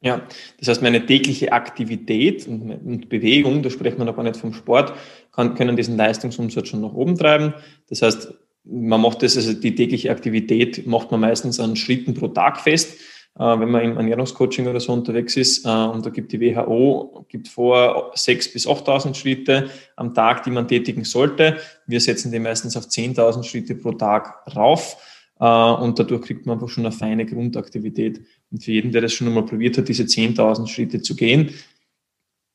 Ja, 0.00 0.22
das 0.58 0.68
heißt, 0.68 0.82
meine 0.82 1.04
tägliche 1.04 1.52
Aktivität 1.52 2.46
und, 2.46 2.70
und 2.70 3.08
Bewegung, 3.08 3.62
da 3.62 3.70
sprechen 3.70 3.98
wir 3.98 4.04
noch 4.04 4.14
gar 4.14 4.22
nicht 4.22 4.36
vom 4.36 4.52
Sport, 4.52 4.92
kann, 5.32 5.54
können 5.56 5.76
diesen 5.76 5.96
Leistungsumsatz 5.96 6.68
schon 6.68 6.82
nach 6.82 6.92
oben 6.92 7.16
treiben. 7.16 7.54
Das 7.88 8.02
heißt, 8.02 8.32
man 8.64 9.00
macht 9.00 9.22
das, 9.22 9.36
also 9.36 9.54
die 9.54 9.74
tägliche 9.74 10.10
Aktivität 10.10 10.86
macht 10.86 11.10
man 11.10 11.20
meistens 11.20 11.58
an 11.58 11.74
Schritten 11.74 12.14
pro 12.14 12.28
Tag 12.28 12.60
fest. 12.60 12.98
Äh, 13.38 13.60
wenn 13.60 13.70
man 13.70 13.82
im 13.82 13.96
Ernährungscoaching 13.96 14.66
oder 14.66 14.80
so 14.80 14.92
unterwegs 14.92 15.36
ist, 15.36 15.64
äh, 15.64 15.68
und 15.68 16.04
da 16.04 16.10
gibt 16.10 16.32
die 16.32 16.40
WHO, 16.40 17.24
gibt 17.28 17.46
vor 17.46 18.12
6.000 18.14 18.52
bis 18.52 18.66
8.000 18.66 19.14
Schritte 19.14 19.70
am 19.94 20.12
Tag, 20.12 20.42
die 20.42 20.50
man 20.50 20.66
tätigen 20.66 21.04
sollte. 21.04 21.58
Wir 21.86 22.00
setzen 22.00 22.32
die 22.32 22.40
meistens 22.40 22.76
auf 22.76 22.86
10.000 22.86 23.44
Schritte 23.44 23.76
pro 23.76 23.92
Tag 23.92 24.44
rauf. 24.56 24.96
Äh, 25.38 25.44
und 25.44 26.00
dadurch 26.00 26.22
kriegt 26.22 26.46
man 26.46 26.54
einfach 26.54 26.68
schon 26.68 26.84
eine 26.84 26.92
feine 26.92 27.26
Grundaktivität. 27.26 28.20
Und 28.50 28.64
für 28.64 28.72
jeden, 28.72 28.90
der 28.90 29.02
das 29.02 29.12
schon 29.12 29.28
einmal 29.28 29.44
probiert 29.44 29.78
hat, 29.78 29.86
diese 29.88 30.02
10.000 30.02 30.66
Schritte 30.66 31.00
zu 31.00 31.14
gehen, 31.14 31.54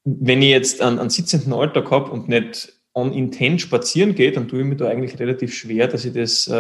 wenn 0.04 0.42
ich 0.42 0.50
jetzt 0.50 0.82
einen, 0.82 1.00
einen 1.00 1.10
sitzenden 1.10 1.54
Alltag 1.54 1.90
habe 1.92 2.12
und 2.12 2.28
nicht 2.28 2.74
on 2.94 3.14
intent 3.14 3.62
spazieren 3.62 4.16
gehe, 4.16 4.34
dann 4.34 4.50
tue 4.50 4.60
ich 4.60 4.66
mir 4.66 4.76
da 4.76 4.90
eigentlich 4.90 5.18
relativ 5.18 5.56
schwer, 5.56 5.88
dass 5.88 6.04
ich 6.04 6.14
das 6.14 6.52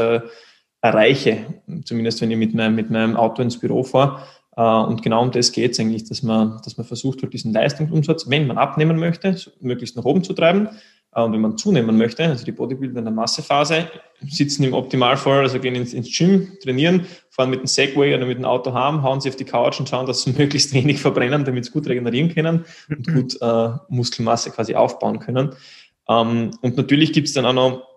erreiche. 0.84 1.46
Zumindest 1.86 2.22
wenn 2.22 2.30
ich 2.30 2.38
mit 2.38 2.54
meinem, 2.54 2.76
mit 2.76 2.92
meinem 2.92 3.16
Auto 3.16 3.42
ins 3.42 3.58
Büro 3.58 3.84
fahre. 3.84 4.22
Äh, 4.56 4.62
und 4.62 5.02
genau 5.02 5.24
um 5.24 5.32
das 5.32 5.52
geht 5.52 5.72
es 5.72 5.80
eigentlich, 5.80 6.04
dass 6.04 6.22
man, 6.22 6.60
dass 6.64 6.78
man 6.78 6.86
versucht, 6.86 7.24
halt 7.24 7.34
diesen 7.34 7.54
Leistungsumsatz, 7.54 8.30
wenn 8.30 8.46
man 8.46 8.58
abnehmen 8.58 9.00
möchte, 9.00 9.36
möglichst 9.62 9.96
nach 9.96 10.06
oben 10.06 10.24
zu 10.24 10.34
treiben, 10.34 10.70
äh, 11.16 11.22
und 11.22 11.32
wenn 11.32 11.42
man 11.42 11.58
zunehmen 11.58 11.98
möchte, 11.98 12.26
also 12.26 12.44
die 12.44 12.52
Bodybuilder 12.52 13.00
in 13.00 13.06
der 13.06 13.14
Massephase, 13.14 13.88
sitzen 14.28 14.66
im 14.66 14.74
Optimalfall, 14.74 15.40
also 15.40 15.60
gehen 15.60 15.76
ins, 15.76 15.94
ins 15.94 16.16
Gym, 16.16 16.52
trainieren, 16.62 17.06
fahren 17.30 17.50
mit 17.50 17.62
dem 17.62 17.68
Segway 17.68 18.14
oder 18.14 18.26
mit 18.26 18.38
dem 18.38 18.46
Auto 18.46 18.74
heim, 18.74 19.04
hauen 19.04 19.22
sie 19.22 19.30
auf 19.30 19.38
die 19.38 19.46
Couch 19.46 19.80
und 19.80 19.88
schauen, 19.88 20.06
dass 20.06 20.24
sie 20.24 20.34
möglichst 20.38 20.74
wenig 20.74 21.00
verbrennen, 21.00 21.46
damit 21.46 21.64
sie 21.66 21.72
gut 21.72 21.88
regenerieren 21.88 22.34
können 22.34 22.66
und 22.90 23.08
gut 23.14 23.42
äh, 23.42 23.70
Muskelmasse 23.88 24.52
quasi 24.52 24.76
aufbauen 24.76 25.20
können. 25.20 25.56
Ähm, 26.10 26.52
und 26.62 26.76
natürlich 26.76 27.14
gibt 27.14 27.30
es 27.30 27.34
dann 27.34 27.46
auch 27.46 27.54
noch 27.54 27.93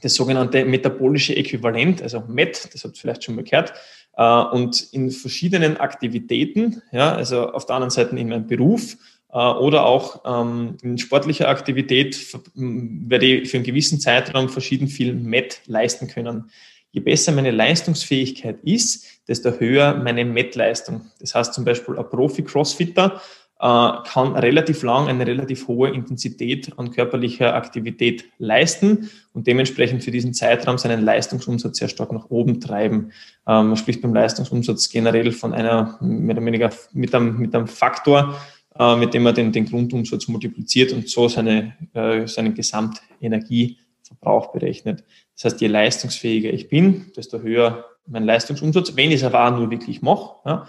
das 0.00 0.14
sogenannte 0.14 0.64
metabolische 0.64 1.36
Äquivalent, 1.36 2.02
also 2.02 2.22
MET, 2.28 2.68
das 2.72 2.84
habt 2.84 2.96
ihr 2.96 3.00
vielleicht 3.00 3.24
schon 3.24 3.36
mal 3.36 3.44
gehört. 3.44 3.72
Äh, 4.16 4.42
und 4.54 4.80
in 4.92 5.10
verschiedenen 5.10 5.76
Aktivitäten, 5.76 6.82
ja, 6.92 7.14
also 7.14 7.50
auf 7.52 7.66
der 7.66 7.76
anderen 7.76 7.90
Seite 7.90 8.16
in 8.16 8.28
meinem 8.28 8.46
Beruf, 8.46 8.96
äh, 9.32 9.38
oder 9.38 9.86
auch 9.86 10.22
ähm, 10.24 10.76
in 10.82 10.98
sportlicher 10.98 11.48
Aktivität 11.48 12.18
werde 12.54 13.26
ich 13.26 13.50
für 13.50 13.58
einen 13.58 13.64
gewissen 13.64 14.00
Zeitraum 14.00 14.48
verschieden 14.48 14.88
viel 14.88 15.14
MET 15.14 15.60
leisten 15.66 16.08
können. 16.08 16.50
Je 16.92 17.00
besser 17.00 17.30
meine 17.30 17.52
Leistungsfähigkeit 17.52 18.58
ist, 18.64 19.06
desto 19.28 19.52
höher 19.60 19.94
meine 19.94 20.24
MET-Leistung. 20.24 21.02
Das 21.20 21.36
heißt 21.36 21.54
zum 21.54 21.64
Beispiel 21.64 21.96
ein 21.96 22.10
Profi-Crossfitter 22.10 23.22
kann 23.60 24.36
relativ 24.36 24.82
lang 24.82 25.08
eine 25.08 25.26
relativ 25.26 25.68
hohe 25.68 25.90
Intensität 25.90 26.78
an 26.78 26.92
körperlicher 26.92 27.54
Aktivität 27.54 28.24
leisten 28.38 29.10
und 29.34 29.46
dementsprechend 29.46 30.02
für 30.02 30.10
diesen 30.10 30.32
Zeitraum 30.32 30.78
seinen 30.78 31.04
Leistungsumsatz 31.04 31.76
sehr 31.76 31.88
stark 31.88 32.10
nach 32.12 32.30
oben 32.30 32.58
treiben. 32.60 33.12
Ähm, 33.46 33.68
man 33.68 33.76
spricht 33.76 34.00
beim 34.00 34.14
Leistungsumsatz 34.14 34.88
generell 34.88 35.32
von 35.32 35.52
einer 35.52 35.98
mehr 36.00 36.36
oder 36.36 36.46
weniger 36.46 36.70
mit 36.92 37.14
einem, 37.14 37.38
mit 37.38 37.54
einem 37.54 37.66
Faktor, 37.66 38.34
äh, 38.78 38.96
mit 38.96 39.12
dem 39.12 39.24
man 39.24 39.34
den, 39.34 39.52
den 39.52 39.66
Grundumsatz 39.66 40.26
multipliziert 40.28 40.94
und 40.94 41.10
so 41.10 41.28
seine, 41.28 41.74
äh, 41.92 42.26
seinen 42.26 42.54
Gesamtenergieverbrauch 42.54 44.52
berechnet. 44.52 45.04
Das 45.34 45.44
heißt, 45.44 45.60
je 45.60 45.68
leistungsfähiger 45.68 46.50
ich 46.50 46.70
bin, 46.70 47.12
desto 47.14 47.40
höher 47.40 47.84
mein 48.06 48.24
Leistungsumsatz, 48.24 48.96
wenn 48.96 49.10
ich 49.10 49.16
es 49.16 49.24
aber 49.24 49.50
nur 49.50 49.70
wirklich 49.70 50.00
mache. 50.00 50.36
Ja, 50.46 50.62
äh, 50.62 50.66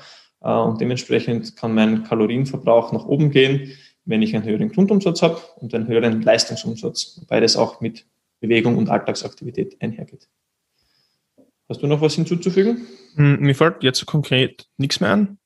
und 0.50 0.81
dementsprechend 0.81 1.55
kann 1.55 1.74
mein 1.74 2.03
Kalorienverbrauch 2.03 2.91
nach 2.91 3.05
oben 3.05 3.31
gehen, 3.31 3.71
wenn 4.05 4.21
ich 4.21 4.36
einen 4.36 4.43
höheren 4.43 4.71
Grundumsatz 4.71 5.21
habe 5.21 5.39
und 5.57 5.74
einen 5.74 5.88
höheren 5.88 6.21
Leistungsumsatz, 6.21 7.19
wobei 7.21 7.39
das 7.39 7.55
auch 7.55 7.81
mit 7.81 8.05
Bewegung 8.39 8.77
und 8.77 8.89
Alltagsaktivität 8.89 9.77
einhergeht. 9.79 10.27
Hast 11.69 11.81
du 11.81 11.88
noch 11.88 12.01
was 12.01 12.15
hinzuzufügen? 12.15 12.86
Hm, 13.15 13.39
mir 13.39 13.55
fällt 13.55 13.83
jetzt 13.83 14.05
konkret 14.05 14.67
nichts 14.77 15.00
mehr 15.00 15.12
an. 15.12 15.38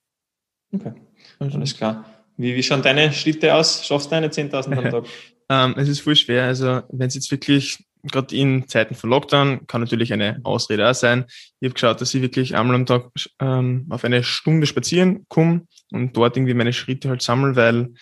Okay, 0.73 0.93
alles 1.39 1.75
klar. 1.75 2.05
Wie, 2.37 2.55
wie 2.55 2.63
schauen 2.63 2.81
deine 2.81 3.13
Schritte 3.13 3.53
aus? 3.53 3.85
Schaffst 3.85 4.07
du 4.07 4.11
deine 4.11 4.29
10.000 4.29 4.77
am 4.77 4.91
Tag? 4.91 5.05
ähm, 5.49 5.75
es 5.77 5.87
ist 5.87 5.99
voll 5.99 6.15
schwer. 6.15 6.45
Also, 6.45 6.81
wenn 6.89 7.07
es 7.07 7.15
jetzt 7.15 7.29
wirklich, 7.31 7.83
gerade 8.12 8.35
in 8.35 8.67
Zeiten 8.67 8.95
von 8.95 9.09
Lockdown, 9.09 9.67
kann 9.67 9.81
natürlich 9.81 10.13
eine 10.13 10.39
Ausrede 10.43 10.89
auch 10.89 10.95
sein. 10.95 11.25
Ich 11.59 11.67
habe 11.67 11.74
geschaut, 11.74 12.01
dass 12.01 12.13
ich 12.13 12.21
wirklich 12.21 12.55
einmal 12.55 12.75
am 12.75 12.85
Tag 12.85 13.09
ähm, 13.39 13.85
auf 13.89 14.03
eine 14.03 14.24
Stunde 14.24 14.67
spazieren 14.67 15.25
komme 15.27 15.67
und 15.91 16.15
dort 16.15 16.38
irgendwie 16.38 16.53
meine 16.53 16.74
Schritte 16.74 17.09
halt 17.09 17.21
sammle, 17.21 17.55
weil 17.55 17.93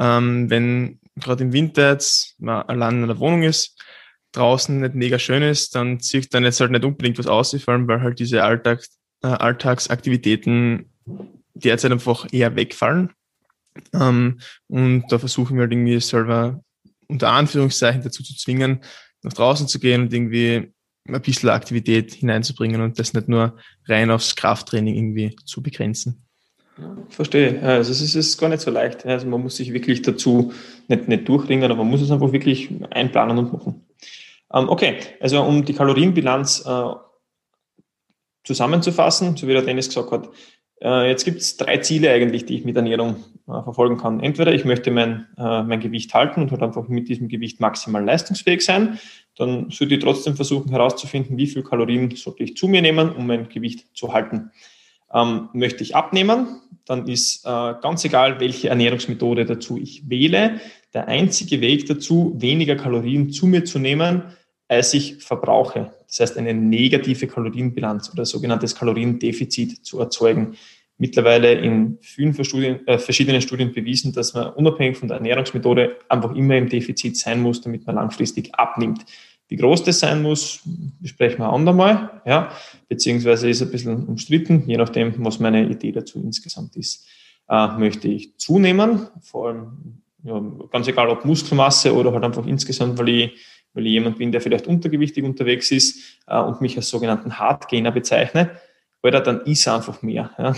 ähm, 0.00 0.50
wenn 0.50 1.00
gerade 1.16 1.44
im 1.44 1.52
Winter 1.52 1.90
jetzt 1.90 2.34
man 2.38 2.62
allein 2.62 3.02
in 3.02 3.08
der 3.08 3.18
Wohnung 3.18 3.42
ist, 3.42 3.80
draußen 4.32 4.80
nicht 4.80 4.94
mega 4.94 5.18
schön 5.18 5.42
ist, 5.42 5.74
dann 5.74 6.00
zieht 6.00 6.32
dann 6.32 6.44
jetzt 6.44 6.60
halt 6.60 6.70
nicht 6.70 6.84
unbedingt 6.84 7.18
was 7.18 7.26
aus, 7.26 7.54
vor 7.62 7.74
allem 7.74 7.86
weil 7.86 8.00
halt 8.00 8.18
diese 8.18 8.42
Alltag, 8.42 8.84
äh, 9.22 9.28
Alltagsaktivitäten 9.28 10.90
derzeit 11.54 11.92
einfach 11.92 12.26
eher 12.32 12.56
wegfallen. 12.56 13.12
Ähm, 13.92 14.40
und 14.68 15.04
da 15.10 15.18
versuchen 15.18 15.56
wir 15.56 15.62
halt 15.62 15.72
irgendwie 15.72 16.00
selber 16.00 16.62
unter 17.08 17.30
Anführungszeichen 17.30 18.02
dazu 18.02 18.22
zu 18.22 18.34
zwingen, 18.34 18.80
nach 19.22 19.32
draußen 19.32 19.68
zu 19.68 19.78
gehen 19.78 20.02
und 20.02 20.12
irgendwie 20.12 20.72
ein 21.08 21.22
bisschen 21.22 21.48
Aktivität 21.48 22.14
hineinzubringen 22.14 22.80
und 22.80 22.98
das 22.98 23.12
nicht 23.12 23.28
nur 23.28 23.56
rein 23.88 24.10
aufs 24.10 24.36
Krafttraining 24.36 24.94
irgendwie 24.94 25.36
zu 25.44 25.62
begrenzen. 25.62 26.24
Verstehe. 27.08 27.60
Also 27.62 27.90
es 27.90 28.00
ist, 28.00 28.14
ist 28.14 28.38
gar 28.38 28.48
nicht 28.48 28.62
so 28.62 28.70
leicht. 28.70 29.04
Also 29.04 29.26
man 29.26 29.42
muss 29.42 29.56
sich 29.56 29.72
wirklich 29.72 30.02
dazu 30.02 30.52
nicht, 30.88 31.08
nicht 31.08 31.28
durchringen, 31.28 31.70
aber 31.70 31.76
man 31.76 31.90
muss 31.90 32.00
es 32.00 32.10
einfach 32.10 32.32
wirklich 32.32 32.70
einplanen 32.90 33.38
und 33.38 33.52
machen. 33.52 33.86
Ähm, 34.52 34.68
okay, 34.68 34.98
also 35.20 35.42
um 35.42 35.64
die 35.64 35.74
Kalorienbilanz 35.74 36.64
äh, 36.66 36.94
zusammenzufassen, 38.44 39.36
so 39.36 39.46
wie 39.46 39.52
der 39.52 39.62
Dennis 39.62 39.88
gesagt 39.88 40.10
hat, 40.10 40.30
äh, 40.82 41.08
jetzt 41.08 41.24
gibt 41.24 41.40
es 41.40 41.56
drei 41.56 41.78
Ziele 41.78 42.10
eigentlich, 42.10 42.44
die 42.44 42.56
ich 42.56 42.64
mit 42.64 42.76
Ernährung 42.76 43.16
äh, 43.46 43.62
verfolgen 43.62 43.98
kann. 43.98 44.20
Entweder 44.20 44.52
ich 44.52 44.64
möchte 44.64 44.90
mein, 44.90 45.26
äh, 45.38 45.62
mein 45.62 45.80
Gewicht 45.80 46.12
halten 46.12 46.42
und 46.42 46.50
halt 46.50 46.62
einfach 46.62 46.88
mit 46.88 47.08
diesem 47.08 47.28
Gewicht 47.28 47.60
maximal 47.60 48.04
leistungsfähig 48.04 48.64
sein. 48.64 48.98
Dann 49.36 49.70
sollte 49.70 49.94
ich 49.94 50.00
trotzdem 50.00 50.34
versuchen 50.34 50.70
herauszufinden, 50.70 51.36
wie 51.36 51.46
viel 51.46 51.62
Kalorien 51.62 52.14
sollte 52.16 52.42
ich 52.42 52.56
zu 52.56 52.68
mir 52.68 52.82
nehmen, 52.82 53.10
um 53.10 53.26
mein 53.26 53.48
Gewicht 53.48 53.96
zu 53.96 54.12
halten. 54.12 54.50
Ähm, 55.14 55.50
möchte 55.52 55.82
ich 55.82 55.94
abnehmen, 55.94 56.60
dann 56.84 57.06
ist 57.06 57.44
äh, 57.44 57.74
ganz 57.80 58.04
egal, 58.04 58.40
welche 58.40 58.70
Ernährungsmethode 58.70 59.44
dazu 59.44 59.78
ich 59.78 60.08
wähle, 60.08 60.60
der 60.94 61.06
einzige 61.06 61.60
Weg 61.60 61.86
dazu, 61.86 62.34
weniger 62.36 62.76
Kalorien 62.76 63.30
zu 63.30 63.46
mir 63.46 63.64
zu 63.64 63.78
nehmen, 63.78 64.22
als 64.68 64.94
ich 64.94 65.22
verbrauche. 65.22 65.92
Das 66.12 66.20
heißt, 66.20 66.38
eine 66.38 66.52
negative 66.52 67.26
Kalorienbilanz 67.26 68.12
oder 68.12 68.26
sogenanntes 68.26 68.74
Kaloriendefizit 68.74 69.82
zu 69.84 69.98
erzeugen. 69.98 70.56
Mittlerweile 70.98 71.54
in 71.54 71.96
vielen 72.02 72.34
Studien, 72.44 72.86
äh, 72.86 72.98
verschiedenen 72.98 73.40
Studien 73.40 73.72
bewiesen, 73.72 74.12
dass 74.12 74.34
man 74.34 74.52
unabhängig 74.52 74.98
von 74.98 75.08
der 75.08 75.16
Ernährungsmethode 75.16 75.96
einfach 76.10 76.34
immer 76.34 76.56
im 76.56 76.68
Defizit 76.68 77.16
sein 77.16 77.40
muss, 77.40 77.62
damit 77.62 77.86
man 77.86 77.96
langfristig 77.96 78.54
abnimmt. 78.54 79.06
Wie 79.48 79.56
groß 79.56 79.84
das 79.84 80.00
sein 80.00 80.20
muss, 80.20 80.60
besprechen 81.00 81.38
wir 81.38 81.50
andermal, 81.50 82.20
ja, 82.26 82.52
beziehungsweise 82.88 83.48
ist 83.48 83.62
ein 83.62 83.70
bisschen 83.70 84.06
umstritten, 84.06 84.64
je 84.66 84.76
nachdem, 84.76 85.14
was 85.24 85.40
meine 85.40 85.66
Idee 85.66 85.92
dazu 85.92 86.20
insgesamt 86.22 86.76
ist. 86.76 87.06
Äh, 87.48 87.68
möchte 87.78 88.08
ich 88.08 88.36
zunehmen, 88.36 89.08
vor 89.22 89.48
allem 89.48 90.02
ja, 90.24 90.40
ganz 90.70 90.86
egal 90.88 91.08
ob 91.08 91.24
Muskelmasse 91.24 91.94
oder 91.94 92.12
halt 92.12 92.24
einfach 92.24 92.46
insgesamt, 92.46 92.98
weil 92.98 93.08
ich 93.08 93.32
weil 93.74 93.86
ich 93.86 93.92
jemand 93.92 94.18
bin, 94.18 94.32
der 94.32 94.40
vielleicht 94.40 94.66
untergewichtig 94.66 95.24
unterwegs 95.24 95.70
ist 95.70 96.18
äh, 96.26 96.38
und 96.38 96.60
mich 96.60 96.76
als 96.76 96.88
sogenannten 96.88 97.38
Hardgainer 97.38 97.92
bezeichne, 97.92 98.50
oder 99.02 99.20
dann 99.20 99.40
ist 99.42 99.66
einfach 99.68 100.02
mehr. 100.02 100.30
Ja. 100.38 100.54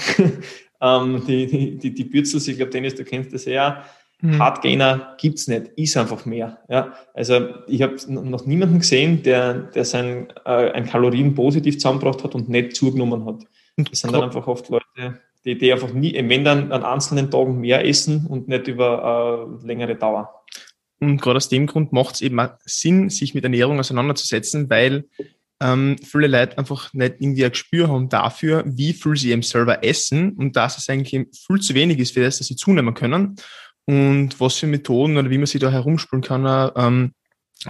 ähm, 1.03 1.23
die, 1.27 1.79
die, 1.79 1.95
die 1.95 2.05
Bürzels, 2.05 2.47
ich 2.49 2.57
glaube, 2.57 2.71
Dennis, 2.71 2.95
du 2.95 3.05
kennst 3.05 3.33
das 3.33 3.47
ja, 3.47 3.85
mhm. 4.21 4.39
Hardgainer 4.39 5.17
gibt's 5.19 5.49
nicht, 5.49 5.69
ist 5.77 5.97
einfach 5.97 6.27
mehr. 6.27 6.59
Ja. 6.69 6.95
Also 7.15 7.49
ich 7.67 7.83
habe 7.83 7.97
noch 8.09 8.47
niemanden 8.47 8.79
gesehen, 8.81 9.23
der, 9.23 9.55
der 9.55 9.85
sein 9.85 10.29
äh, 10.45 10.71
ein 10.73 10.87
Kalorien 10.87 11.35
positiv 11.35 11.79
zusammengebracht 11.79 12.23
hat 12.25 12.35
und 12.35 12.49
nicht 12.49 12.77
zugenommen 12.77 13.25
hat. 13.27 13.45
Das 13.77 14.01
sind 14.01 14.13
dann 14.13 14.23
einfach 14.23 14.47
oft 14.47 14.69
Leute, 14.69 15.21
die, 15.45 15.59
die 15.59 15.73
einfach 15.73 15.93
nie, 15.93 16.15
wenn 16.15 16.45
dann 16.45 16.71
an 16.71 16.85
einzelnen 16.85 17.31
Tagen 17.31 17.61
mehr 17.61 17.85
essen 17.85 18.27
und 18.29 18.47
nicht 18.49 18.69
über 18.69 19.59
äh, 19.63 19.67
längere 19.67 19.97
Dauer. 19.97 20.44
Und 21.11 21.21
gerade 21.21 21.37
aus 21.37 21.49
dem 21.49 21.67
Grund 21.67 21.93
macht 21.93 22.17
es 22.17 22.21
eben 22.21 22.39
auch 22.41 22.51
Sinn, 22.65 23.11
sich 23.11 23.35
mit 23.35 23.45
Ernährung 23.45 23.79
auseinanderzusetzen, 23.79 24.71
weil 24.71 25.05
ähm, 25.61 25.97
viele 26.03 26.27
Leute 26.27 26.59
einfach 26.59 26.93
nicht 26.93 27.17
irgendwie 27.21 27.45
ein 27.45 27.51
Gespür 27.51 27.89
haben 27.89 28.09
dafür, 28.09 28.65
wie 28.67 28.93
viel 28.93 29.17
sie 29.17 29.31
eben 29.31 29.43
selber 29.43 29.85
essen 29.85 30.33
und 30.33 30.57
dass 30.57 30.79
es 30.79 30.89
eigentlich 30.89 31.27
viel 31.47 31.61
zu 31.61 31.75
wenig 31.75 31.99
ist 31.99 32.15
für 32.15 32.23
das, 32.23 32.39
dass 32.39 32.49
sie 32.49 32.57
zunehmen 32.57 32.95
können 32.95 33.37
und 33.87 34.41
was 34.41 34.57
für 34.57 34.67
Methoden 34.67 35.17
oder 35.17 35.31
wie 35.31 35.39
man 35.39 35.47
sich 35.47 35.61
da 35.61 35.71
herumspülen 35.71 36.23
kann, 36.23 36.73
ähm, 36.77 37.13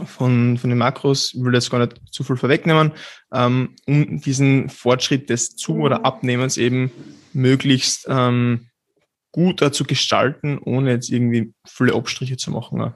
von, 0.06 0.58
von 0.58 0.70
den 0.70 0.78
Makros, 0.78 1.34
ich 1.34 1.44
will 1.44 1.54
jetzt 1.54 1.70
gar 1.70 1.78
nicht 1.78 2.00
zu 2.10 2.24
viel 2.24 2.36
vorwegnehmen, 2.36 2.92
ähm, 3.32 3.76
um 3.86 4.20
diesen 4.20 4.68
Fortschritt 4.68 5.30
des 5.30 5.56
Zu- 5.56 5.76
oder. 5.76 6.04
Abnehmens 6.04 6.56
eben 6.56 6.90
möglichst 7.32 8.06
ähm, 8.08 8.68
gut 9.30 9.60
zu 9.74 9.84
gestalten, 9.84 10.58
ohne 10.58 10.92
jetzt 10.92 11.10
irgendwie 11.10 11.52
viele 11.66 11.94
Abstriche 11.94 12.36
zu 12.36 12.50
machen. 12.50 12.94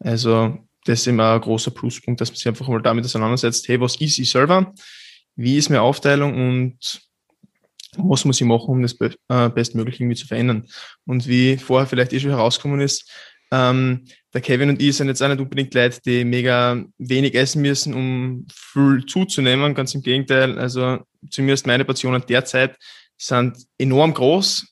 Also 0.00 0.58
das 0.84 1.00
ist 1.00 1.06
immer 1.06 1.34
ein 1.34 1.40
großer 1.40 1.70
Pluspunkt, 1.70 2.20
dass 2.20 2.30
man 2.30 2.36
sich 2.36 2.48
einfach 2.48 2.68
mal 2.68 2.82
damit 2.82 3.04
auseinandersetzt, 3.04 3.66
hey, 3.68 3.80
was 3.80 3.96
ist 4.00 4.16
selber? 4.30 4.74
Wie 5.36 5.56
ist 5.56 5.70
meine 5.70 5.82
Aufteilung 5.82 6.34
und 6.34 7.00
was 7.96 8.24
muss 8.24 8.40
ich 8.40 8.46
machen, 8.46 8.68
um 8.68 8.82
das 8.82 8.96
äh, 9.28 9.48
bestmöglich 9.48 10.00
irgendwie 10.00 10.16
zu 10.16 10.26
verändern? 10.26 10.66
Und 11.06 11.26
wie 11.28 11.56
vorher 11.56 11.86
vielleicht 11.86 12.12
eh 12.12 12.20
schon 12.20 12.30
herausgekommen 12.30 12.80
ist, 12.80 13.10
ähm, 13.50 14.04
der 14.32 14.40
Kevin 14.40 14.70
und 14.70 14.82
ich 14.82 14.96
sind 14.96 15.06
jetzt 15.06 15.22
auch 15.22 15.28
nicht 15.28 15.40
unbedingt 15.40 15.72
Leute, 15.74 16.00
die 16.04 16.24
mega 16.24 16.84
wenig 16.98 17.34
essen 17.34 17.62
müssen, 17.62 17.94
um 17.94 18.46
viel 18.52 19.06
zuzunehmen. 19.06 19.74
Ganz 19.74 19.94
im 19.94 20.02
Gegenteil. 20.02 20.58
Also 20.58 20.98
zumindest 21.30 21.66
meine 21.66 21.84
Portionen 21.84 22.24
derzeit 22.26 22.76
sind 23.16 23.56
enorm 23.78 24.12
groß. 24.12 24.66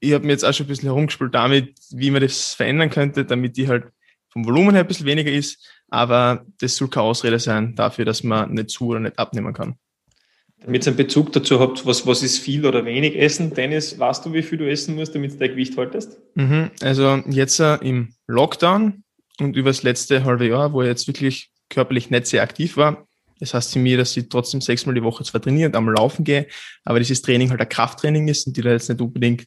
Ich 0.00 0.12
habe 0.12 0.26
mir 0.26 0.32
jetzt 0.32 0.44
auch 0.44 0.52
schon 0.52 0.66
ein 0.66 0.68
bisschen 0.68 0.88
herumgespielt 0.88 1.34
damit, 1.34 1.78
wie 1.90 2.10
man 2.10 2.22
das 2.22 2.54
verändern 2.54 2.90
könnte, 2.90 3.24
damit 3.24 3.56
die 3.56 3.68
halt 3.68 3.86
vom 4.30 4.44
Volumen 4.44 4.74
her 4.74 4.84
ein 4.84 4.88
bisschen 4.88 5.06
weniger 5.06 5.30
ist. 5.30 5.66
Aber 5.88 6.44
das 6.60 6.76
soll 6.76 6.88
keine 6.88 7.04
Ausrede 7.04 7.38
sein 7.38 7.74
dafür, 7.74 8.04
dass 8.04 8.22
man 8.22 8.52
nicht 8.52 8.70
zu 8.70 8.88
oder 8.88 9.00
nicht 9.00 9.18
abnehmen 9.18 9.52
kann. 9.52 9.76
Damit 10.60 10.86
ihr 10.86 10.88
einen 10.88 10.96
Bezug 10.96 11.32
dazu 11.32 11.60
habt, 11.60 11.86
was, 11.86 12.06
was 12.06 12.22
ist 12.22 12.38
viel 12.38 12.66
oder 12.66 12.84
wenig 12.84 13.16
Essen? 13.16 13.54
Dennis, 13.54 13.98
weißt 13.98 14.26
du, 14.26 14.32
wie 14.32 14.42
viel 14.42 14.58
du 14.58 14.68
essen 14.68 14.96
musst, 14.96 15.14
damit 15.14 15.32
du 15.32 15.38
dein 15.38 15.50
Gewicht 15.50 15.76
haltest? 15.76 16.18
Mhm, 16.34 16.70
also 16.80 17.22
jetzt 17.28 17.60
äh, 17.60 17.76
im 17.76 18.14
Lockdown 18.26 19.04
und 19.38 19.56
über 19.56 19.70
das 19.70 19.84
letzte 19.84 20.24
halbe 20.24 20.48
Jahr, 20.48 20.72
wo 20.72 20.82
ich 20.82 20.88
jetzt 20.88 21.06
wirklich 21.06 21.52
körperlich 21.70 22.10
nicht 22.10 22.26
sehr 22.26 22.42
aktiv 22.42 22.76
war, 22.76 23.06
das 23.38 23.54
heißt 23.54 23.70
zu 23.70 23.78
mir, 23.78 23.96
dass 23.96 24.16
ich 24.16 24.28
trotzdem 24.28 24.60
sechsmal 24.60 24.96
die 24.96 25.02
Woche 25.02 25.22
zwar 25.22 25.40
trainiere 25.40 25.68
und 25.68 25.76
einmal 25.76 25.94
laufen 25.94 26.24
gehe, 26.24 26.48
aber 26.84 26.98
dieses 26.98 27.22
Training 27.22 27.50
halt 27.50 27.60
ein 27.60 27.68
Krafttraining 27.68 28.26
ist 28.26 28.46
und 28.46 28.56
die 28.56 28.62
da 28.62 28.70
jetzt 28.70 28.88
nicht 28.88 29.00
unbedingt 29.00 29.44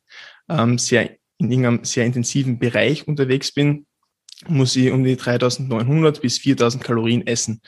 ähm, 0.49 0.77
sehr 0.77 1.17
in 1.39 1.51
irgendeinem 1.51 1.83
sehr 1.83 2.05
intensiven 2.05 2.59
Bereich 2.59 3.07
unterwegs 3.07 3.51
bin, 3.51 3.85
muss 4.47 4.75
ich 4.75 4.91
um 4.91 5.03
die 5.03 5.15
3900 5.15 6.21
bis 6.21 6.39
4000 6.39 6.83
Kalorien 6.83 7.25
essen. 7.27 7.61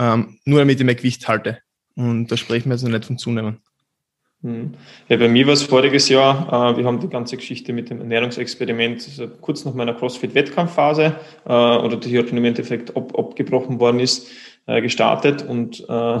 Ähm, 0.00 0.38
nur 0.44 0.58
damit 0.58 0.80
ich 0.80 0.86
mein 0.86 0.96
Gewicht 0.96 1.28
halte. 1.28 1.58
Und 1.94 2.28
da 2.28 2.36
sprechen 2.36 2.68
wir 2.68 2.74
jetzt 2.74 2.82
noch 2.82 2.90
nicht 2.90 3.04
von 3.04 3.18
zunehmen. 3.18 3.60
Hm. 4.44 4.74
Ja, 5.08 5.16
bei 5.16 5.28
mir 5.28 5.46
war 5.46 5.54
es 5.54 5.62
voriges 5.62 6.10
Jahr, 6.10 6.72
äh, 6.72 6.76
wir 6.76 6.84
haben 6.84 7.00
die 7.00 7.08
ganze 7.08 7.38
Geschichte 7.38 7.72
mit 7.72 7.88
dem 7.88 8.00
Ernährungsexperiment 8.00 9.06
also 9.08 9.28
kurz 9.40 9.64
nach 9.64 9.72
meiner 9.72 9.94
CrossFit-Wettkampfphase 9.94 11.14
äh, 11.46 11.48
oder 11.48 11.96
die 11.96 12.18
heute 12.18 12.36
im 12.36 12.44
Endeffekt 12.44 12.94
ab, 12.94 13.18
abgebrochen 13.18 13.80
worden 13.80 14.00
ist, 14.00 14.28
äh, 14.66 14.82
gestartet 14.82 15.42
und 15.42 15.86
äh, 15.88 16.18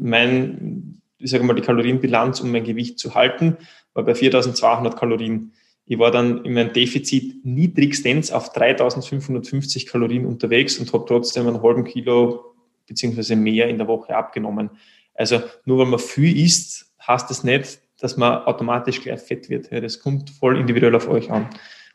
mein, 0.00 1.00
ich 1.18 1.30
sage 1.30 1.42
mal, 1.42 1.54
die 1.54 1.62
Kalorienbilanz, 1.62 2.38
um 2.38 2.52
mein 2.52 2.62
Gewicht 2.62 3.00
zu 3.00 3.16
halten, 3.16 3.56
war 3.94 4.04
bei 4.04 4.14
4200 4.14 4.96
Kalorien. 4.96 5.52
Ich 5.86 5.98
war 5.98 6.10
dann 6.10 6.44
in 6.44 6.54
meinem 6.54 6.72
Defizit 6.72 7.44
niedrigstens 7.44 8.32
auf 8.32 8.52
3550 8.52 9.86
Kalorien 9.86 10.26
unterwegs 10.26 10.78
und 10.78 10.92
habe 10.92 11.04
trotzdem 11.06 11.46
einen 11.46 11.62
halben 11.62 11.84
Kilo 11.84 12.54
beziehungsweise 12.86 13.36
mehr 13.36 13.68
in 13.68 13.78
der 13.78 13.86
Woche 13.86 14.16
abgenommen. 14.16 14.70
Also 15.14 15.40
nur 15.64 15.78
weil 15.78 15.86
man 15.86 16.00
viel 16.00 16.38
isst, 16.44 16.92
heißt 17.06 17.30
das 17.30 17.44
nicht, 17.44 17.80
dass 17.98 18.16
man 18.16 18.42
automatisch 18.42 19.00
gleich 19.00 19.20
fett 19.20 19.48
wird. 19.48 19.72
Das 19.72 20.00
kommt 20.00 20.30
voll 20.30 20.58
individuell 20.58 20.94
auf 20.94 21.08
euch 21.08 21.30
an. 21.30 21.48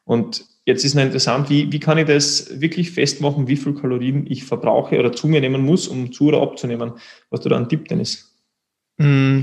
Und 0.04 0.46
jetzt 0.66 0.84
ist 0.84 0.96
noch 0.96 1.04
interessant, 1.04 1.50
wie, 1.50 1.72
wie 1.72 1.80
kann 1.80 1.98
ich 1.98 2.08
das 2.08 2.60
wirklich 2.60 2.92
festmachen, 2.92 3.48
wie 3.48 3.58
viel 3.58 3.74
Kalorien 3.74 4.26
ich 4.30 4.44
verbrauche 4.44 4.98
oder 4.98 5.12
zu 5.12 5.28
mir 5.28 5.42
nehmen 5.42 5.64
muss, 5.64 5.88
um 5.88 6.12
zu 6.12 6.26
oder 6.28 6.42
abzunehmen? 6.42 6.94
Was 7.30 7.42
du 7.42 7.50
da 7.50 7.58
ein 7.58 7.70
Tipp 7.70 7.88
denn 7.88 8.00
ist? 8.00 8.36
Mm, 8.98 9.42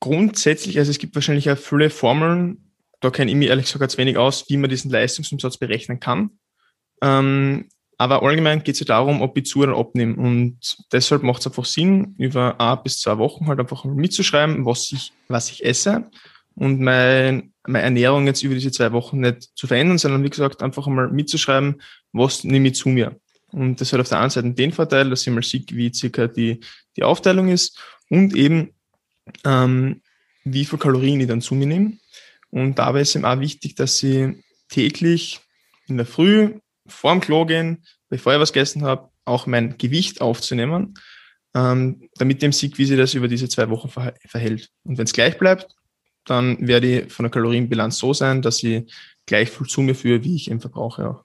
grundsätzlich, 0.00 0.78
also 0.78 0.90
es 0.90 0.98
gibt 0.98 1.14
wahrscheinlich 1.14 1.50
auch 1.50 1.58
viele 1.58 1.90
Formeln, 1.90 2.72
da 3.00 3.10
kenne 3.10 3.30
ich 3.30 3.36
mich 3.36 3.48
ehrlich 3.48 3.66
gesagt 3.66 3.80
ganz 3.80 3.98
wenig 3.98 4.18
aus, 4.18 4.46
wie 4.48 4.56
man 4.56 4.70
diesen 4.70 4.90
Leistungsumsatz 4.90 5.58
berechnen 5.58 6.00
kann. 6.00 6.30
Ähm, 7.02 7.68
aber 7.96 8.22
allgemein 8.22 8.62
geht 8.62 8.74
es 8.74 8.80
ja 8.80 8.86
darum, 8.86 9.20
ob 9.20 9.36
ich 9.36 9.44
zu 9.44 9.60
oder 9.60 9.76
abnehme. 9.76 10.16
Und 10.16 10.58
deshalb 10.90 11.22
macht 11.22 11.40
es 11.40 11.46
einfach 11.46 11.66
Sinn, 11.66 12.14
über 12.16 12.58
ein 12.60 12.82
bis 12.82 13.00
zwei 13.00 13.18
Wochen 13.18 13.46
halt 13.46 13.60
einfach 13.60 13.84
mitzuschreiben, 13.84 14.64
was 14.64 14.90
ich, 14.92 15.12
was 15.28 15.50
ich 15.50 15.64
esse 15.64 16.10
und 16.54 16.80
mein, 16.80 17.52
meine 17.66 17.84
Ernährung 17.84 18.26
jetzt 18.26 18.42
über 18.42 18.54
diese 18.54 18.72
zwei 18.72 18.92
Wochen 18.92 19.20
nicht 19.20 19.50
zu 19.54 19.66
verändern, 19.66 19.98
sondern 19.98 20.24
wie 20.24 20.30
gesagt, 20.30 20.62
einfach 20.62 20.86
einmal 20.86 21.10
mitzuschreiben, 21.10 21.80
was 22.12 22.44
nehme 22.44 22.68
ich 22.68 22.74
zu 22.74 22.88
mir. 22.88 23.18
Und 23.52 23.80
das 23.80 23.92
hat 23.92 24.00
auf 24.00 24.08
der 24.08 24.20
einen 24.20 24.30
Seite 24.30 24.50
den 24.52 24.72
Vorteil, 24.72 25.10
dass 25.10 25.26
ich 25.26 25.32
mal 25.32 25.42
sehe, 25.42 25.64
wie 25.70 25.92
circa 25.92 26.26
die, 26.26 26.60
die 26.96 27.02
Aufteilung 27.02 27.48
ist 27.48 27.78
und 28.08 28.34
eben, 28.36 28.72
ähm, 29.44 30.02
wie 30.44 30.64
viel 30.64 30.78
Kalorien 30.78 31.20
ich 31.20 31.28
dann 31.28 31.40
zu 31.40 31.54
mir 31.54 31.66
nehme. 31.66 31.98
Und 32.50 32.78
dabei 32.78 33.02
ist 33.02 33.14
eben 33.14 33.24
auch 33.24 33.40
wichtig, 33.40 33.74
dass 33.76 34.02
ich 34.02 34.34
täglich 34.68 35.40
in 35.86 35.96
der 35.96 36.06
Früh 36.06 36.58
vorm 36.86 37.20
Klo 37.20 37.44
gehen, 37.46 37.84
bevor 38.08 38.34
ich 38.34 38.40
was 38.40 38.52
gegessen 38.52 38.82
habe, 38.82 39.08
auch 39.24 39.46
mein 39.46 39.78
Gewicht 39.78 40.20
aufzunehmen, 40.20 40.94
ähm, 41.54 42.08
damit 42.16 42.42
dem 42.42 42.52
sieht, 42.52 42.78
wie 42.78 42.84
sich 42.84 42.96
das 42.96 43.14
über 43.14 43.28
diese 43.28 43.48
zwei 43.48 43.68
Wochen 43.70 43.88
ver 43.88 44.14
verhält. 44.26 44.70
Und 44.84 44.98
wenn 44.98 45.04
es 45.04 45.12
gleich 45.12 45.38
bleibt, 45.38 45.74
dann 46.24 46.66
werde 46.66 47.00
ich 47.00 47.12
von 47.12 47.24
der 47.24 47.30
Kalorienbilanz 47.30 47.98
so 47.98 48.12
sein, 48.12 48.42
dass 48.42 48.62
ich 48.62 48.92
gleich 49.26 49.50
viel 49.50 49.66
zu 49.66 49.82
mir 49.82 49.94
führe, 49.94 50.24
wie 50.24 50.36
ich 50.36 50.50
eben 50.50 50.60
verbrauche 50.60 51.08
auch. 51.08 51.24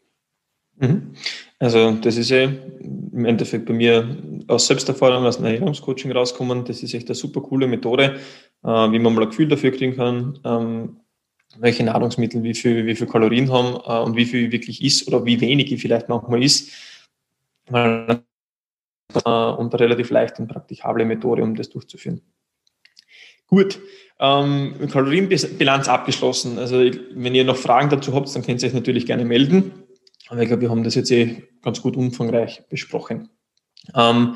Mhm. 0.77 1.15
Also 1.59 1.91
das 1.91 2.17
ist 2.17 2.29
ja 2.29 2.43
im 2.43 3.25
Endeffekt 3.25 3.65
bei 3.65 3.73
mir 3.73 4.17
aus 4.47 4.67
Selbsterfahrung, 4.67 5.25
aus 5.25 5.37
Ernährungscoaching 5.37 6.11
rauskommen. 6.11 6.65
Das 6.65 6.83
ist 6.83 6.93
echt 6.93 7.07
eine 7.07 7.15
super 7.15 7.41
coole 7.41 7.67
Methode, 7.67 8.19
äh, 8.63 8.67
wie 8.67 8.99
man 8.99 9.13
mal 9.13 9.23
ein 9.23 9.29
Gefühl 9.29 9.47
dafür 9.47 9.71
kriegen 9.71 9.95
kann, 9.95 10.39
ähm, 10.43 10.99
welche 11.57 11.83
Nahrungsmittel 11.83 12.43
wie 12.43 12.53
viel, 12.53 12.85
wie 12.85 12.95
viel 12.95 13.07
Kalorien 13.07 13.51
haben 13.51 13.75
äh, 13.85 14.05
und 14.05 14.15
wie 14.17 14.25
viel 14.25 14.51
wirklich 14.51 14.83
ist 14.83 15.07
oder 15.07 15.25
wie 15.25 15.39
wenig 15.39 15.71
ich 15.71 15.81
vielleicht 15.81 16.09
manchmal 16.09 16.43
ist. 16.43 16.71
Äh, 17.71 18.17
und 19.13 19.73
eine 19.73 19.79
relativ 19.79 20.09
leicht 20.09 20.39
und 20.39 20.47
praktikable 20.47 21.05
Methode, 21.05 21.41
um 21.41 21.55
das 21.55 21.69
durchzuführen. 21.69 22.21
Gut, 23.47 23.79
ähm, 24.19 24.73
Kalorienbilanz 24.91 25.87
abgeschlossen. 25.87 26.57
Also 26.57 26.83
wenn 27.11 27.35
ihr 27.35 27.45
noch 27.45 27.57
Fragen 27.57 27.89
dazu 27.89 28.13
habt, 28.13 28.33
dann 28.35 28.43
könnt 28.43 28.61
ihr 28.61 28.67
euch 28.67 28.73
natürlich 28.73 29.05
gerne 29.05 29.23
melden. 29.23 29.85
Aber 30.29 30.41
ich 30.41 30.47
glaube, 30.47 30.61
wir 30.61 30.69
haben 30.69 30.83
das 30.83 30.95
jetzt 30.95 31.11
eh 31.11 31.43
ganz 31.61 31.81
gut 31.81 31.95
umfangreich 31.95 32.63
besprochen. 32.69 33.29
Ähm, 33.93 34.35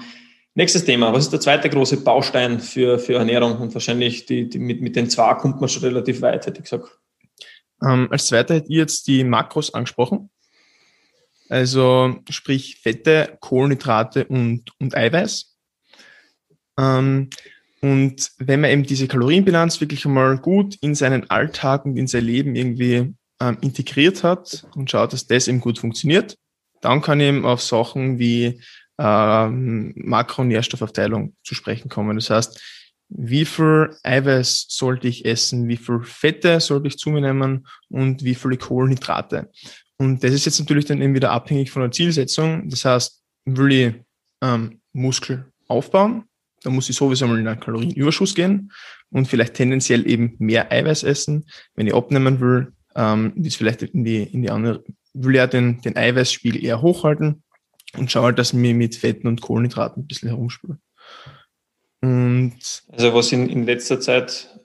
Nächstes 0.59 0.83
Thema. 0.83 1.13
Was 1.13 1.25
ist 1.25 1.31
der 1.31 1.39
zweite 1.39 1.69
große 1.69 2.03
Baustein 2.03 2.59
für, 2.59 2.99
für 2.99 3.13
Ernährung? 3.13 3.59
Und 3.59 3.73
wahrscheinlich 3.73 4.25
die, 4.25 4.49
die 4.49 4.59
mit, 4.59 4.81
mit 4.81 4.95
den 4.95 5.09
zwei 5.09 5.33
kommt 5.35 5.61
man 5.61 5.69
schon 5.69 5.83
relativ 5.83 6.21
weit, 6.21 6.45
hätte 6.45 6.57
ich 6.57 6.69
gesagt. 6.69 6.99
Ähm, 7.81 8.09
als 8.11 8.27
zweiter 8.27 8.55
hätte 8.55 8.67
ich 8.69 8.75
jetzt 8.75 9.07
die 9.07 9.23
Makros 9.23 9.73
angesprochen. 9.73 10.29
Also 11.47 12.15
sprich 12.29 12.81
Fette, 12.81 13.37
Kohlenhydrate 13.39 14.25
und, 14.25 14.71
und 14.79 14.97
Eiweiß. 14.97 15.55
Ähm, 16.77 17.29
und 17.81 18.31
wenn 18.39 18.59
man 18.59 18.71
eben 18.71 18.83
diese 18.83 19.07
Kalorienbilanz 19.07 19.79
wirklich 19.79 20.05
einmal 20.05 20.39
gut 20.39 20.75
in 20.81 20.93
seinen 20.93 21.29
Alltag 21.29 21.85
und 21.85 21.95
in 21.95 22.07
sein 22.07 22.25
Leben 22.25 22.55
irgendwie 22.55 23.13
ähm, 23.41 23.57
integriert 23.61 24.23
hat 24.23 24.65
und 24.75 24.89
schaut, 24.89 25.13
dass 25.13 25.27
das 25.27 25.47
eben 25.47 25.59
gut 25.59 25.79
funktioniert, 25.79 26.37
dann 26.81 27.01
kann 27.01 27.19
ich 27.19 27.27
eben 27.27 27.45
auf 27.45 27.61
Sachen 27.61 28.19
wie 28.19 28.61
ähm, 28.99 29.93
Makronährstoffaufteilung 29.95 31.35
zu 31.43 31.55
sprechen 31.55 31.89
kommen. 31.89 32.17
Das 32.17 32.29
heißt, 32.29 32.61
wie 33.09 33.45
viel 33.45 33.95
Eiweiß 34.03 34.67
sollte 34.69 35.07
ich 35.07 35.25
essen, 35.25 35.67
wie 35.67 35.77
viel 35.77 36.01
Fette 36.03 36.59
sollte 36.59 36.87
ich 36.87 36.97
zu 36.97 37.09
mir 37.09 37.21
nehmen 37.21 37.65
und 37.89 38.23
wie 38.23 38.35
viele 38.35 38.57
Kohlenhydrate. 38.57 39.49
Und 39.97 40.23
das 40.23 40.33
ist 40.33 40.45
jetzt 40.45 40.59
natürlich 40.59 40.85
dann 40.85 41.01
eben 41.01 41.15
wieder 41.15 41.31
abhängig 41.31 41.71
von 41.71 41.81
der 41.81 41.91
Zielsetzung. 41.91 42.69
Das 42.69 42.85
heißt, 42.85 43.21
will 43.45 43.71
ich 43.71 43.95
ähm, 44.41 44.79
Muskel 44.93 45.51
aufbauen, 45.67 46.25
dann 46.63 46.73
muss 46.73 46.89
ich 46.89 46.95
sowieso 46.95 47.27
mal 47.27 47.39
in 47.39 47.47
einen 47.47 47.59
Kalorienüberschuss 47.59 48.35
gehen 48.35 48.71
und 49.11 49.27
vielleicht 49.27 49.55
tendenziell 49.55 50.07
eben 50.09 50.35
mehr 50.39 50.71
Eiweiß 50.71 51.03
essen. 51.03 51.45
Wenn 51.75 51.87
ich 51.87 51.95
abnehmen 51.95 52.39
will, 52.39 52.73
ähm, 52.95 53.33
ist 53.43 53.57
vielleicht 53.57 53.83
in 53.83 54.03
die, 54.03 54.23
in 54.23 54.41
die 54.41 54.49
andere, 54.49 54.83
will 55.13 55.35
ja 55.35 55.47
den, 55.47 55.81
den 55.81 55.95
Eiweißspiegel 55.95 56.63
eher 56.63 56.81
hochhalten 56.81 57.43
und 57.97 58.11
schaue 58.11 58.25
halt, 58.25 58.39
dass 58.39 58.53
ich 58.53 58.59
mir 58.59 58.73
mit 58.73 58.95
Fetten 58.95 59.27
und 59.27 59.41
Kohlenhydraten 59.41 60.03
ein 60.03 60.07
bisschen 60.07 60.29
herumspüle. 60.29 60.77
Und 62.01 62.83
also 62.91 63.13
was 63.13 63.31
in, 63.31 63.49
in 63.49 63.65
letzter 63.65 63.99
Zeit 63.99 64.59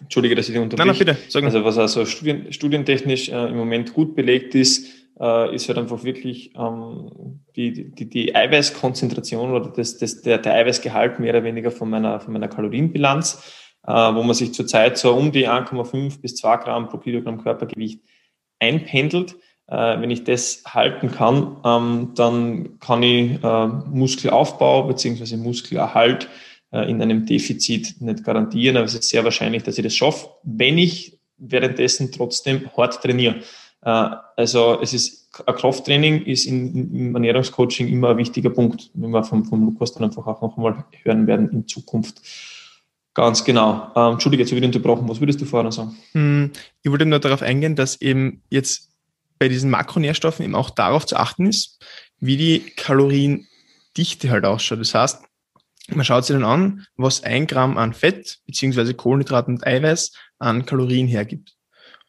Entschuldige, 0.00 0.34
dass 0.34 0.48
ich 0.48 0.54
dich 0.54 0.62
unterbreche. 0.62 0.88
Nein, 0.88 0.96
nein, 0.98 1.16
bitte. 1.16 1.30
Sagen. 1.30 1.46
Also 1.46 1.64
was 1.64 1.78
also 1.78 2.04
studien, 2.04 2.52
studientechnisch 2.52 3.28
äh, 3.28 3.46
im 3.46 3.56
Moment 3.56 3.94
gut 3.94 4.14
belegt 4.16 4.54
ist, 4.54 4.88
äh, 5.20 5.54
ist 5.54 5.68
halt 5.68 5.78
einfach 5.78 6.02
wirklich 6.02 6.52
ähm, 6.56 7.40
die, 7.54 7.90
die, 7.94 8.08
die 8.08 8.34
Eiweißkonzentration 8.34 9.52
oder 9.52 9.70
das, 9.70 9.98
das, 9.98 10.20
der, 10.22 10.38
der 10.38 10.54
Eiweißgehalt 10.54 11.20
mehr 11.20 11.30
oder 11.30 11.44
weniger 11.44 11.70
von 11.70 11.88
meiner, 11.88 12.20
von 12.20 12.32
meiner 12.32 12.48
Kalorienbilanz, 12.48 13.42
wo 13.86 14.22
man 14.22 14.34
sich 14.34 14.54
zurzeit 14.54 14.96
so 14.98 15.14
um 15.14 15.32
die 15.32 15.48
1,5 15.48 16.20
bis 16.20 16.36
2 16.36 16.56
Gramm 16.58 16.88
pro 16.88 16.98
Kilogramm 16.98 17.42
Körpergewicht 17.42 18.00
einpendelt. 18.58 19.36
Äh, 19.66 20.00
wenn 20.00 20.10
ich 20.10 20.24
das 20.24 20.62
halten 20.66 21.10
kann, 21.10 21.56
ähm, 21.64 22.12
dann 22.14 22.78
kann 22.80 23.02
ich 23.02 23.42
äh, 23.42 23.66
Muskelaufbau 23.66 24.82
beziehungsweise 24.82 25.38
Muskelerhalt 25.38 26.28
äh, 26.70 26.90
in 26.90 27.00
einem 27.00 27.24
Defizit 27.24 28.00
nicht 28.00 28.24
garantieren, 28.24 28.76
aber 28.76 28.84
es 28.84 28.94
ist 28.94 29.08
sehr 29.08 29.24
wahrscheinlich, 29.24 29.62
dass 29.62 29.78
ich 29.78 29.84
das 29.84 29.94
schaffe, 29.94 30.28
wenn 30.42 30.76
ich 30.76 31.18
währenddessen 31.38 32.12
trotzdem 32.12 32.68
hart 32.76 33.02
trainiere. 33.02 33.36
Äh, 33.82 34.10
also 34.36 34.78
es 34.82 34.92
ist 34.92 35.24
ein 35.46 35.54
Krafttraining 35.54 36.26
ist 36.26 36.44
in, 36.44 36.92
im 36.94 37.14
Ernährungscoaching 37.14 37.88
immer 37.88 38.10
ein 38.10 38.18
wichtiger 38.18 38.50
Punkt, 38.50 38.90
wenn 38.94 39.10
wir 39.10 39.24
vom, 39.24 39.46
vom 39.46 39.64
Lukas 39.64 39.92
dann 39.92 40.04
einfach 40.04 40.26
auch 40.26 40.42
noch 40.42 40.56
einmal 40.58 40.84
hören 41.02 41.26
werden 41.26 41.50
in 41.50 41.66
Zukunft. 41.66 42.20
Ganz 43.14 43.44
genau. 43.44 43.92
Ähm, 43.94 44.14
Entschuldige, 44.14 44.42
jetzt 44.42 44.50
habe 44.50 44.58
ich 44.58 44.66
unterbrochen. 44.66 45.08
Was 45.08 45.20
würdest 45.20 45.40
du 45.40 45.44
vorher 45.44 45.64
noch 45.64 45.72
sagen? 45.72 45.96
Hm, 46.12 46.50
ich 46.82 46.90
wollte 46.90 47.06
nur 47.06 47.20
darauf 47.20 47.42
eingehen, 47.42 47.76
dass 47.76 48.00
eben 48.00 48.42
jetzt 48.50 48.90
bei 49.38 49.48
diesen 49.48 49.70
Makronährstoffen 49.70 50.44
eben 50.44 50.54
auch 50.54 50.70
darauf 50.70 51.06
zu 51.06 51.16
achten 51.16 51.46
ist, 51.46 51.84
wie 52.18 52.36
die 52.36 52.60
Kaloriendichte 52.76 54.30
halt 54.30 54.44
ausschaut. 54.44 54.80
Das 54.80 54.94
heißt, 54.94 55.22
man 55.88 56.04
schaut 56.04 56.24
sich 56.24 56.34
dann 56.34 56.44
an, 56.44 56.86
was 56.96 57.22
ein 57.22 57.46
Gramm 57.46 57.76
an 57.78 57.92
Fett 57.92 58.40
beziehungsweise 58.46 58.94
Kohlenhydraten 58.94 59.54
und 59.54 59.66
Eiweiß 59.66 60.12
an 60.38 60.66
Kalorien 60.66 61.06
hergibt. 61.06 61.53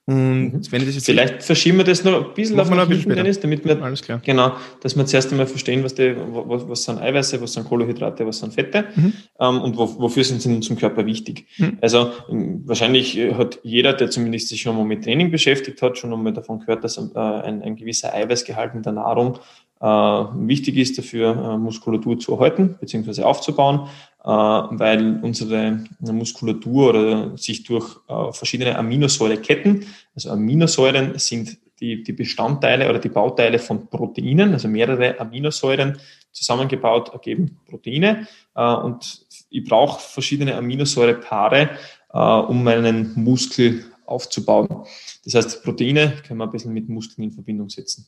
Und 0.07 0.51
mhm. 0.53 0.71
wenn 0.71 0.81
ich 0.81 0.87
das 0.87 0.95
jetzt 0.95 1.05
Vielleicht 1.05 1.41
verschieben 1.41 1.79
wir 1.79 1.83
das 1.83 2.03
noch 2.03 2.27
ein 2.27 2.33
bisschen 2.35 2.59
auf 2.59 2.71
ein 2.71 2.89
bisschen 2.89 3.15
Dennis, 3.15 3.39
damit 3.39 3.65
wir, 3.65 3.81
Alles 3.81 4.03
klar. 4.03 4.21
genau, 4.23 4.51
dass 4.81 4.95
wir 4.95 5.03
zuerst 5.07 5.31
einmal 5.31 5.47
verstehen, 5.47 5.83
was, 5.83 5.95
die, 5.95 6.15
was, 6.15 6.69
was 6.69 6.83
sind 6.83 7.01
Eiweiße, 7.01 7.41
was 7.41 7.53
sind 7.53 7.67
Kohlenhydrate, 7.67 8.23
was 8.25 8.37
sind 8.37 8.53
Fette 8.53 8.85
mhm. 8.95 9.13
ähm, 9.39 9.61
und 9.61 9.77
wo, 9.77 9.99
wofür 9.99 10.23
sind 10.23 10.43
sie 10.43 10.49
in 10.49 10.57
unserem 10.57 10.77
Körper 10.77 11.07
wichtig. 11.07 11.47
Mhm. 11.57 11.79
Also 11.81 12.11
ähm, 12.29 12.61
wahrscheinlich 12.65 13.17
hat 13.33 13.59
jeder, 13.63 13.93
der 13.93 14.11
zumindest 14.11 14.49
sich 14.49 14.61
schon 14.61 14.77
mal 14.77 14.85
mit 14.85 15.03
Training 15.03 15.31
beschäftigt 15.31 15.81
hat, 15.81 15.97
schon 15.97 16.13
einmal 16.13 16.33
davon 16.33 16.59
gehört, 16.59 16.83
dass 16.83 16.97
äh, 16.97 17.19
ein, 17.19 17.63
ein 17.63 17.75
gewisser 17.75 18.13
Eiweißgehalt 18.13 18.75
in 18.75 18.83
der 18.83 18.93
Nahrung 18.93 19.39
äh, 19.81 19.85
wichtig 19.85 20.77
ist 20.77 20.97
dafür, 20.97 21.31
äh, 21.31 21.57
Muskulatur 21.57 22.19
zu 22.19 22.33
erhalten 22.33 22.75
bzw. 22.79 23.23
aufzubauen, 23.23 23.87
äh, 24.14 24.14
weil 24.27 25.19
unsere 25.21 25.83
Muskulatur 25.99 26.89
oder 26.89 27.37
sich 27.37 27.63
durch 27.63 27.97
äh, 28.07 28.31
verschiedene 28.31 28.77
Aminosäureketten, 28.77 29.85
also 30.15 30.31
Aminosäuren 30.31 31.19
sind 31.19 31.57
die, 31.79 32.03
die 32.03 32.13
Bestandteile 32.13 32.89
oder 32.89 32.99
die 32.99 33.09
Bauteile 33.09 33.59
von 33.59 33.87
Proteinen, 33.87 34.53
also 34.53 34.67
mehrere 34.67 35.19
Aminosäuren 35.19 35.99
zusammengebaut 36.31 37.09
ergeben 37.13 37.59
Proteine 37.69 38.27
äh, 38.55 38.73
und 38.73 39.25
ich 39.49 39.63
brauche 39.63 39.99
verschiedene 39.99 40.55
Aminosäurepaare, 40.55 41.69
äh, 42.13 42.17
um 42.17 42.63
meinen 42.63 43.13
Muskel 43.15 43.85
aufzubauen. 44.05 44.85
Das 45.23 45.35
heißt, 45.35 45.63
Proteine 45.63 46.13
können 46.25 46.39
wir 46.39 46.45
ein 46.45 46.51
bisschen 46.51 46.73
mit 46.73 46.89
Muskeln 46.89 47.25
in 47.25 47.31
Verbindung 47.31 47.69
setzen. 47.69 48.07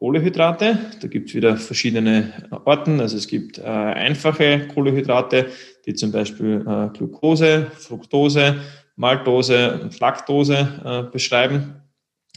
Kohlehydrate. 0.00 0.78
Da 0.98 1.08
gibt 1.08 1.28
es 1.28 1.34
wieder 1.34 1.58
verschiedene 1.58 2.32
Arten. 2.64 3.00
Also 3.00 3.18
es 3.18 3.28
gibt 3.28 3.58
äh, 3.58 3.62
einfache 3.64 4.66
Kohlehydrate, 4.68 5.50
die 5.84 5.92
zum 5.92 6.10
Beispiel 6.10 6.64
äh, 6.66 6.88
Glucose, 6.96 7.66
Fructose, 7.76 8.56
Maltose 8.96 9.78
und 9.82 10.00
Laktose 10.00 10.80
äh, 10.84 11.12
beschreiben. 11.12 11.82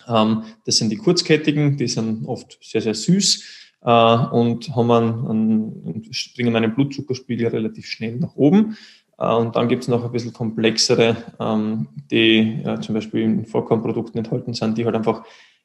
Ähm, 0.10 0.44
das 0.66 0.76
sind 0.76 0.90
die 0.90 0.98
kurzkettigen, 0.98 1.78
die 1.78 1.88
sind 1.88 2.26
oft 2.28 2.60
sehr, 2.62 2.82
sehr 2.82 2.96
süß 2.96 3.44
äh, 3.82 3.90
und 3.90 4.76
haben 4.76 4.92
einen, 4.92 5.28
einen, 5.30 6.12
bringen 6.36 6.52
meinen 6.52 6.76
Blutzuckerspiegel 6.76 7.48
relativ 7.48 7.86
schnell 7.86 8.18
nach 8.18 8.36
oben. 8.36 8.78
Äh, 9.18 9.34
und 9.34 9.56
dann 9.56 9.70
gibt 9.70 9.84
es 9.84 9.88
noch 9.88 10.04
ein 10.04 10.12
bisschen 10.12 10.34
komplexere, 10.34 11.16
ähm, 11.40 11.88
die 12.12 12.62
zum 12.82 12.94
Beispiel 12.94 13.22
in 13.22 13.46
Vollkornprodukten 13.46 14.18
enthalten 14.18 14.54
sind, 14.54 14.78
die 14.78 14.84
halt 14.84 14.96
einfach 14.96 15.24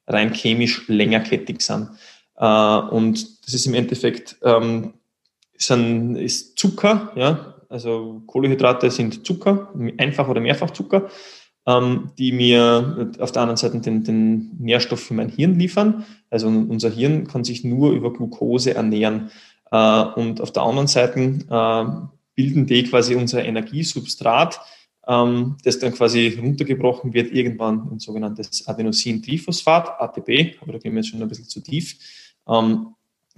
rein 0.08 0.34
chemisch 0.34 0.88
längerkettig 0.88 1.62
sind. 1.62 1.90
Äh, 2.36 2.44
und 2.46 3.44
das 3.44 3.54
ist 3.54 3.66
im 3.66 3.74
Endeffekt 3.74 4.36
ähm, 4.42 4.94
sind, 5.56 6.16
ist 6.16 6.58
Zucker, 6.58 7.12
ja, 7.16 7.54
also 7.68 8.22
Kohlenhydrate 8.26 8.90
sind 8.90 9.26
Zucker, 9.26 9.72
einfach 9.98 10.28
oder 10.28 10.40
mehrfach 10.40 10.70
Zucker, 10.70 11.08
ähm, 11.66 12.10
die 12.18 12.32
mir 12.32 13.12
auf 13.18 13.32
der 13.32 13.42
anderen 13.42 13.56
Seite 13.56 13.78
den, 13.80 14.04
den 14.04 14.56
Nährstoff 14.58 15.00
für 15.00 15.14
mein 15.14 15.28
Hirn 15.28 15.58
liefern. 15.58 16.04
Also 16.30 16.48
unser 16.48 16.90
Hirn 16.90 17.26
kann 17.26 17.44
sich 17.44 17.64
nur 17.64 17.92
über 17.92 18.12
Glucose 18.12 18.74
ernähren. 18.74 19.30
Äh, 19.70 20.02
und 20.16 20.40
auf 20.40 20.52
der 20.52 20.62
anderen 20.62 20.88
Seite 20.88 21.20
äh, 21.20 21.84
bilden 22.34 22.66
die 22.66 22.84
quasi 22.84 23.16
unser 23.16 23.44
Energiesubstrat, 23.44 24.60
ähm, 25.08 25.56
das 25.64 25.78
dann 25.78 25.92
quasi 25.92 26.38
runtergebrochen 26.40 27.14
wird, 27.14 27.32
irgendwann 27.32 27.88
ein 27.90 27.98
sogenanntes 27.98 28.68
Adenosin-Triphosphat, 28.68 30.00
ATP, 30.00 30.58
aber 30.60 30.72
da 30.72 30.78
gehen 30.78 30.92
wir 30.92 31.00
jetzt 31.00 31.08
schon 31.08 31.22
ein 31.22 31.28
bisschen 31.28 31.48
zu 31.48 31.60
tief. 31.60 31.96
Ähm, 32.46 32.94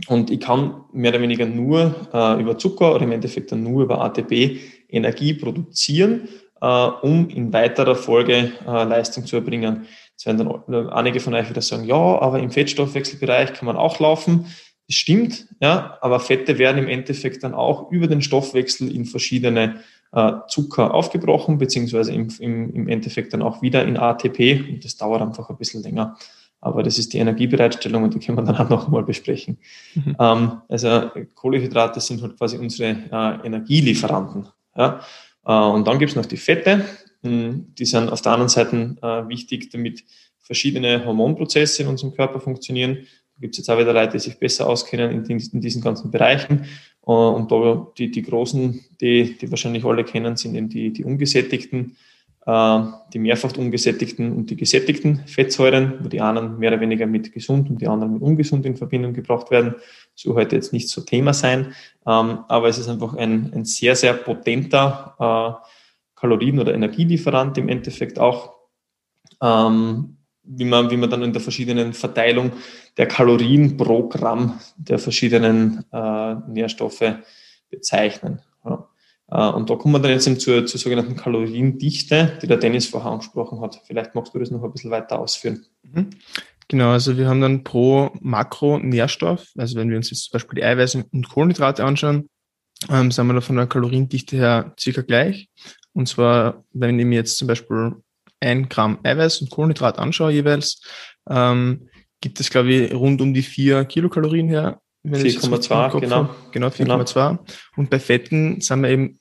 und 0.09 0.31
ich 0.31 0.41
kann 0.41 0.85
mehr 0.93 1.13
oder 1.13 1.21
weniger 1.21 1.47
nur 1.47 2.09
äh, 2.13 2.41
über 2.41 2.59
Zucker 2.59 2.95
oder 2.95 3.05
im 3.05 3.13
Endeffekt 3.13 3.53
dann 3.53 3.63
nur 3.63 3.85
über 3.85 4.01
ATP 4.01 4.59
Energie 4.89 5.35
produzieren, 5.35 6.29
äh, 6.61 6.67
um 6.67 7.29
in 7.29 7.53
weiterer 7.53 7.95
Folge 7.95 8.53
äh, 8.67 8.85
Leistung 8.85 9.27
zu 9.27 9.37
erbringen. 9.37 9.87
Jetzt 10.13 10.27
werden 10.27 10.63
dann 10.67 10.89
einige 10.91 11.21
von 11.21 11.35
euch 11.35 11.49
wieder 11.49 11.63
sagen, 11.63 11.85
ja, 11.85 11.97
aber 11.97 12.41
im 12.41 12.51
Fettstoffwechselbereich 12.51 13.53
kann 13.53 13.67
man 13.67 13.77
auch 13.77 14.01
laufen. 14.01 14.47
Das 14.89 14.97
stimmt, 14.97 15.47
ja, 15.61 15.99
aber 16.01 16.19
Fette 16.19 16.59
werden 16.59 16.79
im 16.79 16.89
Endeffekt 16.89 17.45
dann 17.45 17.55
auch 17.55 17.93
über 17.93 18.09
den 18.09 18.23
Stoffwechsel 18.23 18.93
in 18.93 19.05
verschiedene 19.05 19.81
äh, 20.13 20.33
Zucker 20.49 20.93
aufgebrochen, 20.95 21.59
beziehungsweise 21.59 22.13
im, 22.13 22.29
im, 22.41 22.75
im 22.75 22.89
Endeffekt 22.89 23.33
dann 23.33 23.43
auch 23.43 23.63
wieder 23.63 23.85
in 23.85 23.97
ATP 23.97 24.69
und 24.69 24.85
das 24.85 24.97
dauert 24.97 25.23
einfach 25.23 25.49
ein 25.51 25.57
bisschen 25.57 25.83
länger. 25.83 26.17
Aber 26.61 26.83
das 26.83 26.99
ist 26.99 27.13
die 27.15 27.19
Energiebereitstellung 27.19 28.03
und 28.03 28.15
die 28.15 28.19
können 28.19 28.37
wir 28.37 28.45
dann 28.45 28.57
auch 28.57 28.69
noch 28.69 28.89
mal 28.89 29.03
besprechen. 29.03 29.59
Mhm. 29.95 30.17
Ähm, 30.19 30.53
also 30.69 31.11
Kohlehydrate 31.35 32.01
sind 32.01 32.23
halt 32.23 32.37
quasi 32.37 32.59
unsere 32.59 32.91
äh, 33.11 33.47
Energielieferanten. 33.47 34.49
Ja? 34.77 35.01
Äh, 35.47 35.53
und 35.53 35.87
dann 35.89 35.99
gibt 35.99 36.11
es 36.11 36.17
noch 36.17 36.27
die 36.27 36.37
Fette. 36.37 36.85
Hm, 37.23 37.75
die 37.79 37.85
sind 37.85 38.11
auf 38.11 38.21
der 38.23 38.33
anderen 38.33 38.49
Seite 38.49 38.97
äh, 39.01 39.29
wichtig, 39.29 39.71
damit 39.71 40.05
verschiedene 40.39 41.05
Hormonprozesse 41.05 41.83
in 41.83 41.89
unserem 41.89 42.15
Körper 42.15 42.41
funktionieren. 42.41 43.07
Da 43.37 43.41
gibt 43.41 43.55
es 43.55 43.59
jetzt 43.59 43.71
auch 43.71 43.79
wieder 43.79 43.93
Leute, 43.93 44.13
die 44.13 44.19
sich 44.19 44.39
besser 44.39 44.69
auskennen 44.69 45.25
in, 45.25 45.39
in 45.39 45.61
diesen 45.61 45.81
ganzen 45.81 46.11
Bereichen. 46.11 46.67
Äh, 47.07 47.11
und 47.11 47.51
da 47.51 47.89
die, 47.97 48.11
die 48.11 48.23
großen, 48.23 48.81
die, 49.01 49.37
die 49.39 49.51
wahrscheinlich 49.51 49.85
alle 49.85 50.05
kennen, 50.05 50.37
sind 50.37 50.55
eben 50.55 50.69
die, 50.69 50.93
die 50.93 51.05
ungesättigten, 51.05 51.97
äh, 52.47 52.81
die 53.13 53.19
mehrfach 53.19 53.57
ungesättigten 53.57 54.33
und 54.33 54.51
die 54.51 54.57
gesättigten 54.57 55.21
Fettsäuren, 55.27 55.95
wo 56.03 56.09
die 56.09 56.21
einen 56.21 56.59
mehr 56.59 56.73
oder 56.73 56.81
weniger 56.81 57.07
mit 57.07 57.33
gesund 57.33 57.71
und 57.71 57.81
die 57.81 57.89
anderen 57.89 58.15
mit 58.15 58.23
ungesund 58.23 58.67
in 58.67 58.77
Verbindung 58.77 59.13
gebracht 59.13 59.51
werden. 59.51 59.75
So 60.15 60.35
heute 60.35 60.57
jetzt 60.57 60.73
nicht 60.73 60.89
so 60.89 61.03
Thema 61.03 61.33
sein, 61.33 61.73
ähm, 62.07 62.41
aber 62.49 62.69
es 62.69 62.79
ist 62.79 62.89
einfach 62.89 63.15
ein, 63.15 63.53
ein 63.55 63.65
sehr, 63.65 63.97
sehr 63.97 64.15
potenter 64.15 65.17
äh, 65.19 65.67
Kalorien- 66.15 66.59
oder 66.59 66.75
Energielieferant 66.75 67.57
im 67.57 67.69
Endeffekt 67.69 68.19
auch. 68.19 68.55
Ähm, 69.43 70.19
wie 70.53 70.65
man, 70.65 70.91
wie 70.91 70.97
man 70.97 71.11
dann 71.11 71.23
in 71.23 71.33
der 71.33 71.41
verschiedenen 71.41 71.93
Verteilung 71.93 72.53
der 72.97 73.07
Kalorien 73.07 73.77
pro 73.77 74.09
Gramm 74.09 74.59
der 74.77 74.99
verschiedenen 74.99 75.85
äh, 75.93 76.35
Nährstoffe 76.49 77.15
bezeichnen. 77.71 78.41
Ja. 78.65 78.89
Äh, 79.31 79.53
und 79.55 79.71
da 79.71 79.77
kommen 79.77 79.95
wir 79.95 80.01
dann 80.01 80.11
jetzt 80.11 80.27
eben 80.27 80.41
zur, 80.41 80.67
zur 80.67 80.81
sogenannten 80.81 81.17
Kaloriendichte, 81.17 82.39
die 82.43 82.47
der 82.47 82.57
Dennis 82.57 82.87
vorher 82.87 83.13
angesprochen 83.13 83.61
hat. 83.61 83.81
Vielleicht 83.87 84.15
magst 84.15 84.35
du 84.35 84.39
das 84.39 84.51
noch 84.51 84.63
ein 84.63 84.73
bisschen 84.73 84.91
weiter 84.91 85.21
ausführen. 85.21 85.65
Mhm. 85.83 86.11
Genau, 86.69 86.91
also 86.91 87.17
wir 87.17 87.29
haben 87.29 87.41
dann 87.41 87.65
pro 87.65 88.11
Makronährstoff, 88.21 89.49
also 89.57 89.77
wenn 89.77 89.91
wir 89.91 89.97
uns 89.97 90.11
jetzt 90.11 90.25
zum 90.25 90.35
Beispiel 90.35 90.57
die 90.57 90.65
Eiweiße 90.65 91.05
und 91.13 91.29
Kohlenhydrate 91.29 91.85
anschauen, 91.85 92.29
ähm, 92.89 93.11
sind 93.11 93.27
wir 93.27 93.35
da 93.35 93.41
von 93.41 93.57
der 93.57 93.67
Kaloriendichte 93.67 94.37
her 94.37 94.75
circa 94.79 95.03
gleich. 95.03 95.49
Und 95.93 96.07
zwar, 96.07 96.65
wenn 96.73 96.99
ich 96.99 97.07
mir 97.07 97.17
jetzt 97.17 97.39
zum 97.39 97.49
Beispiel 97.49 97.97
ein 98.41 98.69
Gramm 98.69 98.99
Eiweiß 99.03 99.43
und 99.43 99.51
Kohlenhydrat 99.51 99.99
anschaue 99.99 100.33
jeweils, 100.33 100.83
ähm, 101.29 101.89
gibt 102.21 102.41
es, 102.41 102.51
glaube 102.51 102.73
ich, 102.73 102.95
rund 102.95 103.21
um 103.21 103.35
die 103.35 103.43
vier 103.43 103.85
Kilokalorien 103.85 104.49
her. 104.49 104.81
4,2, 105.07 106.01
genau. 106.01 106.35
Genau, 106.53 106.67
4,2. 106.69 107.15
Genau. 107.15 107.45
Und 107.77 107.89
bei 107.89 107.99
Fetten 107.99 108.61
sind 108.61 108.83
wir 108.83 108.91
eben 108.91 109.19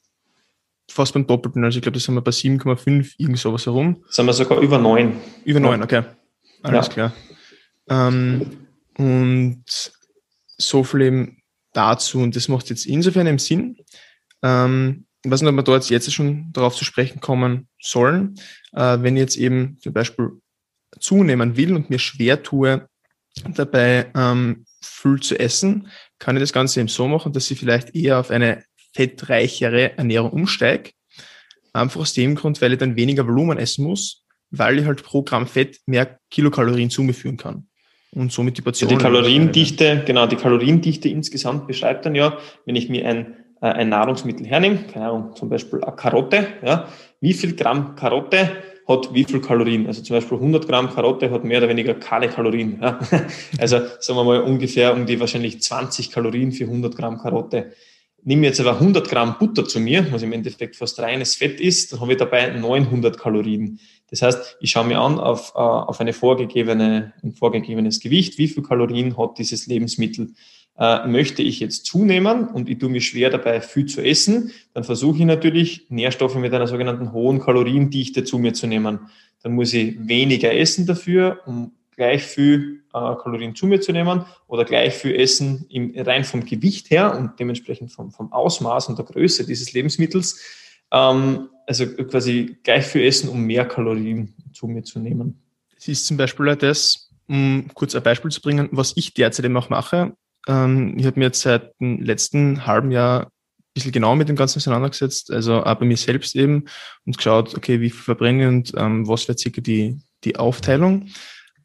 fast 0.92 1.14
beim 1.14 1.26
Doppelten. 1.26 1.64
Also 1.64 1.78
ich 1.78 1.84
glaube, 1.84 1.98
da 1.98 2.04
sind 2.04 2.16
wir 2.16 2.22
bei 2.22 2.32
7,5, 2.32 3.14
irgend 3.18 3.40
sowas 3.40 3.66
herum. 3.66 4.04
Sind 4.10 4.26
wir 4.26 4.34
sogar 4.34 4.60
über 4.60 4.78
9. 4.78 5.14
Über 5.46 5.60
9, 5.60 5.84
okay. 5.84 6.04
Alles 6.64 6.88
ja. 6.88 6.94
klar. 6.94 7.14
Ähm, 7.90 8.68
und 8.98 9.64
so 10.58 10.84
viel 10.84 11.02
eben 11.02 11.38
dazu. 11.74 12.20
Und 12.20 12.36
das 12.36 12.50
macht 12.50 12.70
jetzt 12.70 12.86
insofern 12.86 13.28
eben 13.28 13.40
Sinn, 13.40 13.78
ähm, 14.44 15.06
ich 15.30 15.34
weiß 15.34 15.42
nicht, 15.42 15.50
ob 15.50 15.56
wir 15.56 15.64
dort 15.64 15.90
jetzt 15.90 16.12
schon 16.12 16.52
darauf 16.54 16.76
zu 16.76 16.84
sprechen 16.84 17.22
kommen 17.22 17.68
sollen, 17.80 18.36
äh, 18.74 18.98
wenn 19.02 19.16
ich 19.16 19.22
jetzt 19.22 19.38
eben 19.38 19.78
zum 19.80 19.94
Beispiel 19.94 20.32
zunehmen 21.00 21.56
will 21.56 21.76
und 21.76 21.92
mir 21.92 22.00
schwer 22.00 22.42
tue, 22.42 22.88
dabei 23.48 24.08
ähm, 24.16 24.66
viel 24.82 25.20
zu 25.20 25.40
essen, 25.40 25.88
kann 26.18 26.36
ich 26.36 26.42
das 26.42 26.52
Ganze 26.52 26.80
eben 26.80 26.90
so 26.90 27.08
machen, 27.08 27.32
dass 27.32 27.52
ich 27.52 27.60
vielleicht 27.60 27.96
eher 27.96 28.20
auf 28.20 28.32
eine 28.32 28.64
fettreichere 28.94 29.98
Ernährung 29.98 30.32
umsteige. 30.32 30.92
Einfach 31.74 32.02
aus 32.02 32.14
dem 32.14 32.34
Grund, 32.34 32.60
weil 32.60 32.74
ich 32.74 32.80
dann 32.80 32.96
weniger 32.96 33.28
Volumen 33.28 33.60
essen 33.60 33.86
muss, 33.86 34.24
weil 34.50 34.80
ich 34.80 34.86
halt 34.86 35.04
pro 35.04 35.22
Gramm 35.22 35.46
Fett 35.46 35.80
mehr 35.86 36.18
Kilokalorien 36.32 36.90
zu 36.90 37.04
mir 37.04 37.14
führen 37.14 37.38
kann. 37.38 37.68
Und 38.12 38.32
somit 38.32 38.58
die 38.58 38.64
Portion. 38.64 38.90
Ja, 38.90 38.98
die 38.98 39.04
Kaloriendichte, 39.04 40.02
genau, 40.06 40.26
die 40.26 40.36
Kaloriendichte 40.36 41.08
insgesamt 41.08 41.68
beschreibt 41.68 42.08
dann 42.08 42.16
ja, 42.16 42.40
wenn 42.66 42.76
ich 42.76 42.90
mir 42.90 43.08
ein, 43.08 43.39
ein 43.62 43.90
Nahrungsmittel 43.90 44.46
hernehme, 44.46 44.80
keine 44.92 45.10
Ahnung, 45.10 45.36
zum 45.36 45.50
Beispiel 45.50 45.84
eine 45.84 45.96
Karotte, 45.96 46.48
ja, 46.66 46.88
wie 47.22 47.34
viel 47.34 47.56
Gramm 47.56 47.96
Karotte 47.96 48.50
hat 48.90 49.14
wie 49.14 49.24
viel 49.24 49.40
Kalorien. 49.40 49.86
Also 49.86 50.02
zum 50.02 50.16
Beispiel 50.16 50.38
100 50.38 50.68
Gramm 50.68 50.90
Karotte 50.90 51.30
hat 51.30 51.44
mehr 51.44 51.60
oder 51.60 51.70
weniger 51.70 51.94
keine 51.94 52.28
Kalorien. 52.28 52.80
Ja. 52.82 53.00
Also 53.60 53.78
sagen 54.00 54.20
wir 54.20 54.24
mal 54.24 54.42
ungefähr 54.42 54.94
um 54.94 55.06
die 55.06 55.20
wahrscheinlich 55.20 55.62
20 55.62 56.12
Kalorien 56.12 56.52
für 56.52 56.64
100 56.64 56.96
Gramm 56.96 57.20
Karotte. 57.20 57.72
Nimm 58.24 58.44
jetzt 58.44 58.60
aber 58.60 58.74
100 58.74 59.08
Gramm 59.08 59.36
Butter 59.40 59.66
zu 59.66 59.80
mir, 59.80 60.12
was 60.12 60.24
im 60.24 60.34
Endeffekt 60.34 60.76
fast 60.76 61.00
reines 61.00 61.36
Fett 61.36 61.62
ist, 61.62 61.94
dann 61.94 62.02
habe 62.02 62.14
ich 62.14 62.18
dabei 62.18 62.50
900 62.50 63.18
Kalorien. 63.18 63.80
Das 64.10 64.24
heißt, 64.24 64.58
ich 64.60 64.72
schaue 64.72 64.86
mir 64.86 65.00
an 65.00 65.20
auf, 65.20 65.54
äh, 65.56 65.60
auf 65.60 66.02
eine 66.02 66.12
vorgegebene, 66.12 67.14
ein 67.24 67.34
vorgegebenes 67.34 68.00
Gewicht, 68.00 68.38
wie 68.40 68.48
viel 68.48 68.64
Kalorien 68.64 69.18
hat 69.18 69.38
dieses 69.38 69.68
Lebensmittel 69.68 70.34
äh, 70.80 71.06
möchte 71.08 71.42
ich 71.42 71.60
jetzt 71.60 71.86
zunehmen 71.86 72.48
und 72.48 72.70
ich 72.70 72.78
tue 72.78 72.90
mir 72.90 73.02
schwer 73.02 73.30
dabei, 73.30 73.60
viel 73.62 73.86
zu 73.86 74.02
essen, 74.02 74.52
dann 74.74 74.84
versuche 74.84 75.20
ich 75.20 75.26
natürlich, 75.26 75.86
Nährstoffe 75.90 76.36
mit 76.36 76.54
einer 76.54 76.68
sogenannten 76.68 77.12
hohen 77.12 77.40
Kaloriendichte 77.40 78.24
zu 78.24 78.40
mir 78.40 78.54
zu 78.54 78.66
nehmen. 78.66 79.00
Dann 79.44 79.54
muss 79.54 79.74
ich 79.74 79.96
weniger 80.08 80.54
essen 80.54 80.86
dafür, 80.86 81.42
um 81.46 81.74
gleich 81.96 82.24
viel 82.24 82.84
äh, 82.94 83.16
Kalorien 83.22 83.56
zu 83.56 83.68
mir 83.68 83.82
zu 83.82 83.92
nehmen 83.92 84.24
oder 84.48 84.64
gleich 84.64 84.94
viel 84.94 85.16
essen 85.16 85.66
im, 85.70 85.94
rein 85.98 86.24
vom 86.24 86.46
Gewicht 86.46 86.90
her 86.90 87.18
und 87.18 87.38
dementsprechend 87.40 87.92
vom, 87.92 88.12
vom 88.12 88.32
Ausmaß 88.32 88.88
und 88.88 88.98
der 88.98 89.06
Größe 89.06 89.46
dieses 89.46 89.74
Lebensmittels. 89.74 90.40
Ähm, 90.92 91.50
also 91.68 91.86
quasi 91.88 92.58
gleich 92.64 92.86
viel 92.86 93.04
essen, 93.04 93.30
um 93.30 93.42
mehr 93.44 93.66
Kalorien 93.66 94.34
zu 94.54 94.66
mir 94.68 94.84
zu 94.84 95.00
nehmen. 95.00 95.42
Das 95.76 95.90
ist 95.90 96.08
zum 96.08 96.16
Beispiel 96.16 96.56
das, 96.56 97.12
um 97.28 97.68
kurz 97.74 97.94
ein 97.96 98.02
Beispiel 98.02 98.32
zu 98.32 98.42
bringen, 98.42 98.70
was 98.72 98.94
ich 98.96 99.14
derzeit 99.14 99.46
eben 99.46 99.58
auch 99.58 99.70
mache. 99.70 100.14
Ähm, 100.48 100.96
ich 100.98 101.06
habe 101.06 101.20
mir 101.20 101.26
jetzt 101.26 101.42
seit 101.42 101.80
dem 101.80 102.02
letzten 102.02 102.66
halben 102.66 102.92
Jahr 102.92 103.26
ein 103.26 103.74
bisschen 103.74 103.92
genau 103.92 104.16
mit 104.16 104.30
dem 104.30 104.36
Ganzen 104.36 104.58
auseinandergesetzt, 104.58 105.32
also 105.32 105.64
auch 105.64 105.76
bei 105.76 105.86
mir 105.86 105.98
selbst 105.98 106.36
eben 106.36 106.66
und 107.06 107.18
geschaut, 107.18 107.56
okay, 107.56 107.82
wie 107.82 107.90
viel 107.90 108.02
verbrenne 108.02 108.44
ich 108.44 108.48
und 108.48 108.74
ähm, 108.78 109.08
was 109.08 109.28
wäre 109.28 109.38
circa 109.38 109.62
die, 109.62 110.00
die 110.24 110.38
Aufteilung 110.38 111.10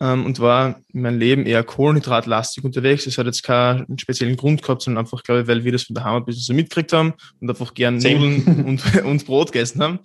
ähm, 0.00 0.26
und 0.26 0.40
war 0.40 0.80
in 0.92 1.02
meinem 1.02 1.18
Leben 1.18 1.46
eher 1.46 1.64
kohlenhydratlastig 1.64 2.64
unterwegs. 2.64 3.06
Es 3.06 3.18
hat 3.18 3.26
jetzt 3.26 3.42
keinen 3.42 3.98
speziellen 3.98 4.37
Grund 4.37 4.62
gehabt, 4.62 4.82
sondern 4.82 5.04
einfach, 5.04 5.22
glaube 5.22 5.42
ich, 5.42 5.46
weil 5.46 5.64
wir 5.64 5.72
das 5.72 5.84
von 5.84 5.94
der 5.94 6.04
Heimat 6.04 6.22
ein 6.22 6.26
bisschen 6.26 6.42
so 6.42 6.54
mitgekriegt 6.54 6.92
haben 6.92 7.14
und 7.40 7.48
einfach 7.48 7.74
gern 7.74 7.96
Nudeln 7.96 8.44
und, 8.66 9.04
und 9.04 9.26
Brot 9.26 9.52
gegessen 9.52 9.82
haben. 9.82 9.98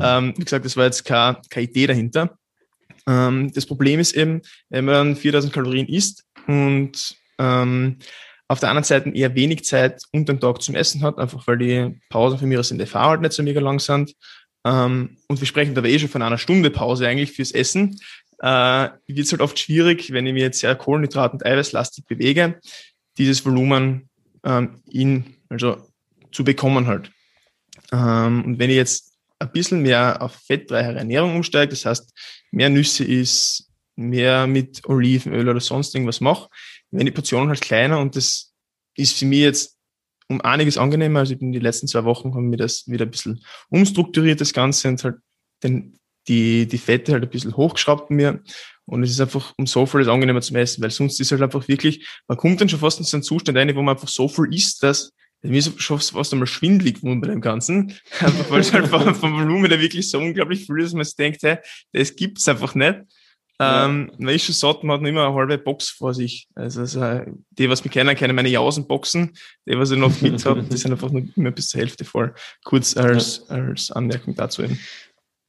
Ähm, 0.00 0.34
wie 0.36 0.44
gesagt, 0.44 0.64
das 0.64 0.76
war 0.76 0.84
jetzt 0.84 1.04
keine, 1.04 1.40
keine 1.50 1.66
Idee 1.66 1.86
dahinter. 1.86 2.38
Ähm, 3.06 3.52
das 3.52 3.66
Problem 3.66 4.00
ist 4.00 4.14
eben, 4.14 4.42
wenn 4.68 4.84
man 4.84 5.16
4000 5.16 5.52
Kalorien 5.52 5.88
isst 5.88 6.24
und 6.46 7.16
ähm, 7.38 7.98
auf 8.48 8.60
der 8.60 8.70
anderen 8.70 8.84
Seite 8.84 9.10
eher 9.10 9.34
wenig 9.34 9.64
Zeit 9.64 10.02
unter 10.12 10.32
dem 10.32 10.40
Tag 10.40 10.62
zum 10.62 10.74
Essen 10.74 11.02
hat, 11.02 11.18
einfach 11.18 11.46
weil 11.46 11.58
die 11.58 12.00
Pausen 12.08 12.38
für 12.38 12.46
mich 12.46 12.58
aus 12.58 12.70
in 12.70 12.78
der 12.78 12.92
halt 12.92 13.20
nicht 13.20 13.34
so 13.34 13.42
mega 13.42 13.60
lang 13.60 13.78
sind. 13.78 14.14
Ähm, 14.64 15.18
und 15.28 15.40
wir 15.40 15.46
sprechen 15.46 15.74
da 15.74 15.82
eh 15.84 15.98
schon 15.98 16.08
von 16.08 16.22
einer 16.22 16.38
Stunde 16.38 16.70
Pause 16.70 17.06
eigentlich 17.06 17.32
fürs 17.32 17.52
Essen. 17.52 18.00
Äh, 18.40 18.88
wird 19.06 19.26
es 19.26 19.32
halt 19.32 19.42
oft 19.42 19.58
schwierig, 19.58 20.12
wenn 20.12 20.26
ich 20.26 20.32
mich 20.32 20.42
jetzt 20.42 20.60
sehr 20.60 20.78
kohlenhydrat- 20.78 21.32
und 21.32 21.44
eiweißlastig 21.44 22.06
bewege, 22.06 22.58
dieses 23.18 23.44
Volumen 23.44 24.08
ähm, 24.44 24.82
in, 24.90 25.36
also 25.48 25.88
zu 26.32 26.44
bekommen 26.44 26.86
halt. 26.86 27.10
Ähm, 27.92 28.44
und 28.44 28.58
wenn 28.58 28.70
ich 28.70 28.76
jetzt 28.76 29.12
ein 29.38 29.52
bisschen 29.52 29.82
mehr 29.82 30.22
auf 30.22 30.34
fettreichere 30.34 30.98
Ernährung 30.98 31.36
umsteige, 31.36 31.70
das 31.70 31.84
heißt 31.84 32.12
mehr 32.50 32.70
Nüsse 32.70 33.04
isst, 33.04 33.68
mehr 33.96 34.46
mit 34.46 34.86
Olivenöl 34.88 35.48
oder 35.48 35.60
sonst 35.60 35.94
irgendwas 35.94 36.20
mache, 36.20 36.48
werden 36.90 37.06
die 37.06 37.12
Portionen 37.12 37.48
halt 37.48 37.60
kleiner 37.60 37.98
und 37.98 38.16
das 38.16 38.52
ist 38.96 39.16
für 39.16 39.26
mich 39.26 39.40
jetzt 39.40 39.76
um 40.28 40.40
einiges 40.40 40.78
angenehmer. 40.78 41.20
Also 41.20 41.34
in 41.34 41.52
den 41.52 41.62
letzten 41.62 41.88
zwei 41.88 42.04
Wochen 42.04 42.34
haben 42.34 42.50
wir 42.50 42.58
das 42.58 42.86
wieder 42.86 43.06
ein 43.06 43.10
bisschen 43.10 43.42
umstrukturiert, 43.70 44.40
das 44.40 44.52
Ganze, 44.52 44.88
und 44.88 45.02
halt 45.02 45.16
den, 45.62 45.98
die, 46.28 46.66
die 46.66 46.78
Fette 46.78 47.12
halt 47.12 47.24
ein 47.24 47.30
bisschen 47.30 47.56
hochgeschraubt 47.56 48.10
mir. 48.10 48.42
Und 48.84 49.02
es 49.02 49.10
ist 49.10 49.20
einfach 49.20 49.54
um 49.58 49.66
so 49.66 49.86
vieles 49.86 50.08
angenehmer 50.08 50.40
zu 50.40 50.54
essen, 50.54 50.82
weil 50.82 50.90
sonst 50.90 51.20
ist 51.20 51.30
halt 51.30 51.42
einfach 51.42 51.68
wirklich, 51.68 52.06
man 52.26 52.38
kommt 52.38 52.60
dann 52.60 52.68
schon 52.68 52.80
fast 52.80 52.98
in 52.98 53.04
so 53.04 53.16
einen 53.16 53.22
Zustand 53.22 53.58
rein, 53.58 53.74
wo 53.74 53.82
man 53.82 53.96
einfach 53.96 54.08
so 54.08 54.28
viel 54.28 54.52
isst, 54.52 54.82
dass 54.82 55.12
mir 55.42 55.58
ist 55.58 55.80
schon 55.80 56.00
fast 56.00 56.32
einmal 56.32 56.48
schwindelig 56.48 56.96
geworden 56.96 57.20
bei 57.20 57.28
dem 57.28 57.40
Ganzen. 57.40 57.94
Einfach 58.20 58.50
weil 58.50 58.60
es 58.60 58.72
halt 58.72 58.88
vom, 58.88 59.14
vom 59.14 59.34
Volumen 59.34 59.70
der 59.70 59.80
wirklich 59.80 60.10
so 60.10 60.18
unglaublich 60.18 60.66
viel 60.66 60.78
ist, 60.78 60.86
dass 60.86 60.94
man 60.94 61.04
sich 61.04 61.14
denkt, 61.14 61.42
hey, 61.42 61.58
das 61.92 62.16
gibt's 62.16 62.48
einfach 62.48 62.74
nicht. 62.74 62.98
Ähm, 63.60 64.12
man 64.18 64.34
ist 64.34 64.44
schon 64.44 64.54
satt, 64.54 64.84
man 64.84 64.94
hat 64.94 65.02
noch 65.02 65.08
immer 65.08 65.26
eine 65.26 65.34
halbe 65.34 65.58
Box 65.58 65.90
vor 65.90 66.14
sich. 66.14 66.48
Also, 66.54 66.80
also 66.80 67.22
die, 67.50 67.68
was 67.68 67.84
mich 67.84 67.92
kennen, 67.92 68.14
kennen 68.14 68.36
meine 68.36 68.48
Jausenboxen. 68.48 69.36
Die, 69.66 69.78
was 69.78 69.90
ich 69.90 69.98
noch 69.98 70.20
mit 70.20 70.44
habe, 70.44 70.62
die 70.62 70.76
sind 70.76 70.92
einfach 70.92 71.10
nur 71.10 71.24
immer 71.34 71.50
bis 71.50 71.68
zur 71.68 71.80
Hälfte 71.80 72.04
voll. 72.04 72.34
Kurz 72.64 72.96
als, 72.96 73.44
ja. 73.48 73.56
als 73.56 73.90
Anmerkung 73.90 74.34
dazu 74.36 74.62
eben. 74.62 74.78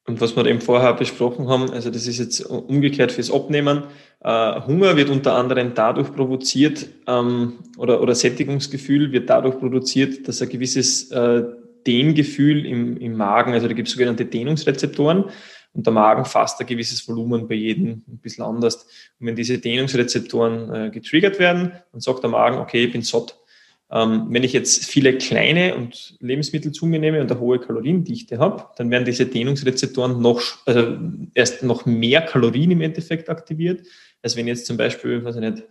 Und 0.08 0.20
was 0.22 0.36
wir 0.36 0.44
eben 0.48 0.60
vorher 0.60 0.94
besprochen 0.94 1.48
haben, 1.50 1.70
also 1.70 1.92
das 1.92 2.08
ist 2.08 2.18
jetzt 2.18 2.42
umgekehrt 2.42 3.12
fürs 3.12 3.30
Abnehmen. 3.30 3.84
Äh, 4.22 4.62
Hunger 4.62 4.98
wird 4.98 5.12
unter 5.12 5.36
anderem 5.36 5.74
dadurch 5.76 6.12
provoziert, 6.12 6.88
ähm, 7.06 7.60
oder, 7.78 8.02
oder 8.02 8.16
Sättigungsgefühl 8.16 9.12
wird 9.12 9.30
dadurch 9.30 9.60
produziert, 9.60 10.28
dass 10.28 10.42
ein 10.42 10.50
gewisses 10.50 11.12
äh, 11.12 11.44
Dehngefühl 11.86 12.66
im, 12.66 12.98
im 12.98 13.16
Magen, 13.16 13.54
also 13.54 13.68
da 13.68 13.74
gibt 13.74 13.88
es 13.88 13.94
sogenannte 13.94 14.26
Dehnungsrezeptoren, 14.26 15.26
und 15.74 15.86
der 15.86 15.94
Magen 15.94 16.26
fasst 16.26 16.60
ein 16.60 16.68
gewisses 16.68 17.08
Volumen 17.08 17.48
bei 17.48 17.56
jedem 17.56 18.04
ein 18.08 18.18
bisschen 18.18 18.44
anders. 18.44 18.88
Und 19.20 19.28
wenn 19.28 19.36
diese 19.36 19.60
Dehnungsrezeptoren 19.60 20.74
äh, 20.74 20.90
getriggert 20.90 21.40
werden, 21.40 21.74
dann 21.92 22.02
sagt 22.02 22.24
der 22.24 22.30
Magen, 22.30 22.58
okay, 22.58 22.86
ich 22.86 22.92
bin 22.92 23.02
satt. 23.02 23.38
Ähm, 23.92 24.28
wenn 24.30 24.44
ich 24.44 24.54
jetzt 24.54 24.86
viele 24.86 25.18
kleine 25.18 25.76
und 25.76 26.16
Lebensmittel 26.20 26.72
zu 26.72 26.86
mir 26.86 27.00
nehme 27.00 27.22
und 27.22 27.32
eine 27.32 27.40
hohe 27.40 27.60
Kaloriendichte 27.60 28.38
habe, 28.38 28.66
dann 28.78 28.92
werden 28.92 29.06
diese 29.06 29.26
Dehnungsrezeptoren 29.26 30.22
noch, 30.22 30.42
also 30.66 30.98
erst 31.34 31.64
noch 31.64 31.86
mehr 31.86 32.22
Kalorien 32.22 32.72
im 32.72 32.82
Endeffekt 32.82 33.30
aktiviert, 33.30 33.86
als 34.22 34.36
wenn 34.36 34.48
jetzt 34.48 34.68
zum 34.68 34.78
Beispiel, 34.78 35.24
weiß 35.24 35.36
ich 35.36 35.42
nicht, 35.42 35.64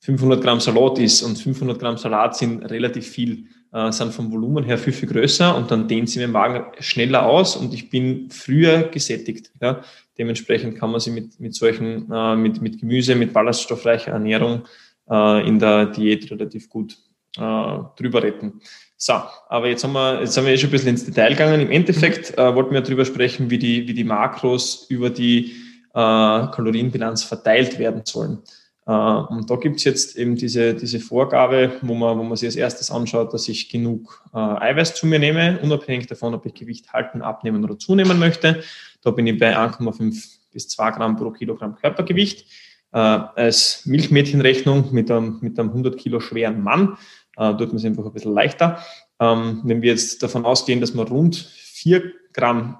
500 0.00 0.42
Gramm 0.42 0.60
Salat 0.60 0.98
ist 0.98 1.22
und 1.22 1.38
500 1.38 1.78
Gramm 1.78 1.98
Salat 1.98 2.34
sind 2.36 2.62
relativ 2.64 3.06
viel 3.06 3.46
äh, 3.72 3.92
sind 3.92 4.12
vom 4.12 4.30
Volumen 4.32 4.64
her 4.64 4.78
viel, 4.78 4.92
viel 4.92 5.08
größer 5.08 5.56
und 5.56 5.70
dann 5.70 5.88
dehnt 5.88 6.10
sie 6.10 6.18
mir 6.18 6.28
Magen 6.28 6.64
schneller 6.80 7.26
aus 7.26 7.56
und 7.56 7.72
ich 7.74 7.90
bin 7.90 8.30
früher 8.30 8.84
gesättigt. 8.84 9.52
Ja. 9.60 9.82
Dementsprechend 10.18 10.78
kann 10.78 10.90
man 10.90 11.00
sie 11.00 11.10
mit, 11.10 11.38
mit 11.40 11.54
solchen, 11.54 12.10
äh, 12.12 12.36
mit, 12.36 12.60
mit 12.60 12.80
Gemüse, 12.80 13.14
mit 13.14 13.32
ballaststoffreicher 13.32 14.12
Ernährung 14.12 14.64
äh, 15.10 15.46
in 15.46 15.58
der 15.58 15.86
Diät 15.86 16.30
relativ 16.30 16.68
gut 16.68 16.96
äh, 17.36 17.78
drüber 17.96 18.22
retten. 18.22 18.60
So, 18.96 19.14
aber 19.48 19.68
jetzt 19.68 19.82
haben 19.82 19.92
wir, 19.94 20.20
jetzt 20.20 20.36
haben 20.36 20.44
wir 20.44 20.52
eh 20.52 20.58
schon 20.58 20.68
ein 20.68 20.72
bisschen 20.72 20.90
ins 20.90 21.06
Detail 21.06 21.30
gegangen. 21.30 21.60
Im 21.60 21.70
Endeffekt 21.70 22.36
äh, 22.36 22.54
wollten 22.54 22.74
wir 22.74 22.82
darüber 22.82 23.04
sprechen, 23.04 23.48
wie 23.48 23.58
die, 23.58 23.88
wie 23.88 23.94
die 23.94 24.04
Makros 24.04 24.86
über 24.90 25.08
die 25.08 25.52
äh, 25.94 25.94
Kalorienbilanz 25.94 27.24
verteilt 27.24 27.78
werden 27.78 28.02
sollen. 28.04 28.42
Äh, 28.90 28.92
und 28.92 29.48
da 29.48 29.54
gibt 29.54 29.76
es 29.76 29.84
jetzt 29.84 30.16
eben 30.16 30.34
diese, 30.34 30.74
diese 30.74 30.98
Vorgabe, 30.98 31.78
wo 31.82 31.94
man, 31.94 32.18
wo 32.18 32.24
man 32.24 32.36
sich 32.36 32.48
als 32.48 32.56
erstes 32.56 32.90
anschaut, 32.90 33.32
dass 33.32 33.48
ich 33.48 33.68
genug 33.68 34.24
äh, 34.34 34.38
Eiweiß 34.38 34.96
zu 34.96 35.06
mir 35.06 35.20
nehme, 35.20 35.60
unabhängig 35.62 36.08
davon, 36.08 36.34
ob 36.34 36.44
ich 36.44 36.54
Gewicht 36.54 36.92
halten, 36.92 37.22
abnehmen 37.22 37.62
oder 37.62 37.78
zunehmen 37.78 38.18
möchte. 38.18 38.64
Da 39.02 39.12
bin 39.12 39.28
ich 39.28 39.38
bei 39.38 39.56
1,5 39.56 40.38
bis 40.52 40.68
2 40.68 40.90
Gramm 40.90 41.16
pro 41.16 41.30
Kilogramm 41.30 41.76
Körpergewicht. 41.76 42.46
Äh, 42.92 42.98
als 42.98 43.86
Milchmädchenrechnung 43.86 44.92
mit 44.92 45.08
einem, 45.08 45.38
mit 45.40 45.56
einem 45.58 45.68
100 45.68 45.96
Kilo 45.96 46.18
schweren 46.18 46.60
Mann 46.60 46.96
äh, 47.36 47.52
tut 47.52 47.68
man 47.68 47.76
es 47.76 47.84
einfach 47.84 48.04
ein 48.04 48.12
bisschen 48.12 48.34
leichter. 48.34 48.80
Ähm, 49.20 49.60
wenn 49.62 49.82
wir 49.82 49.92
jetzt 49.92 50.20
davon 50.24 50.44
ausgehen, 50.44 50.80
dass 50.80 50.94
man 50.94 51.06
rund 51.06 51.36
4 51.36 52.02
Gramm, 52.32 52.78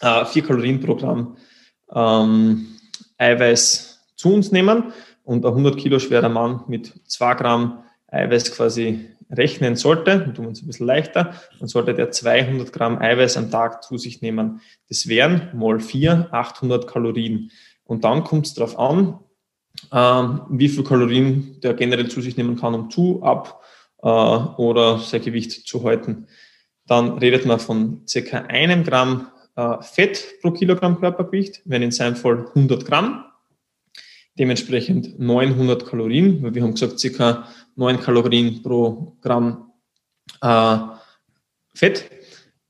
äh, 0.00 0.24
4 0.24 0.42
Kalorien 0.42 0.80
pro 0.80 0.96
Gramm 0.96 1.36
ähm, 1.94 2.66
Eiweiß 3.18 4.00
zu 4.16 4.32
uns 4.32 4.52
nehmen, 4.52 4.92
und 5.30 5.46
ein 5.46 5.52
100 5.52 5.76
Kilo 5.76 6.00
schwerer 6.00 6.28
Mann 6.28 6.64
mit 6.66 6.92
2 7.06 7.34
Gramm 7.34 7.84
Eiweiß 8.08 8.50
quasi 8.50 9.10
rechnen 9.30 9.76
sollte, 9.76 10.18
dann 10.18 10.34
tun 10.34 10.46
uns 10.46 10.60
ein 10.60 10.66
bisschen 10.66 10.88
leichter, 10.88 11.34
dann 11.60 11.68
sollte 11.68 11.94
der 11.94 12.10
200 12.10 12.72
Gramm 12.72 12.98
Eiweiß 12.98 13.36
am 13.36 13.48
Tag 13.48 13.84
zu 13.84 13.96
sich 13.96 14.22
nehmen. 14.22 14.60
Das 14.88 15.06
wären 15.06 15.50
mal 15.54 15.78
4, 15.78 16.30
800 16.32 16.88
Kalorien. 16.88 17.52
Und 17.84 18.02
dann 18.02 18.24
kommt 18.24 18.48
es 18.48 18.54
darauf 18.54 18.76
an, 18.76 19.20
ähm, 19.92 20.40
wie 20.50 20.68
viel 20.68 20.82
Kalorien 20.82 21.60
der 21.62 21.74
generell 21.74 22.08
zu 22.08 22.20
sich 22.20 22.36
nehmen 22.36 22.56
kann, 22.56 22.74
um 22.74 22.90
zu, 22.90 23.22
ab 23.22 23.62
äh, 24.02 24.08
oder 24.08 24.98
sein 24.98 25.22
Gewicht 25.22 25.52
zu 25.52 25.84
halten. 25.84 26.26
dann 26.88 27.18
redet 27.18 27.46
man 27.46 27.60
von 27.60 28.02
circa 28.08 28.38
einem 28.48 28.82
Gramm 28.82 29.28
äh, 29.54 29.80
Fett 29.80 30.40
pro 30.42 30.50
Kilogramm 30.50 30.98
Körpergewicht, 30.98 31.62
wenn 31.66 31.82
in 31.82 31.92
seinem 31.92 32.16
Fall 32.16 32.46
100 32.48 32.84
Gramm. 32.84 33.29
Dementsprechend 34.38 35.18
900 35.18 35.86
Kalorien, 35.86 36.42
weil 36.42 36.54
wir 36.54 36.62
haben 36.62 36.72
gesagt, 36.72 37.00
circa 37.00 37.48
9 37.76 38.00
Kalorien 38.00 38.62
pro 38.62 39.16
Gramm 39.20 39.70
äh, 40.40 40.78
Fett. 41.74 42.10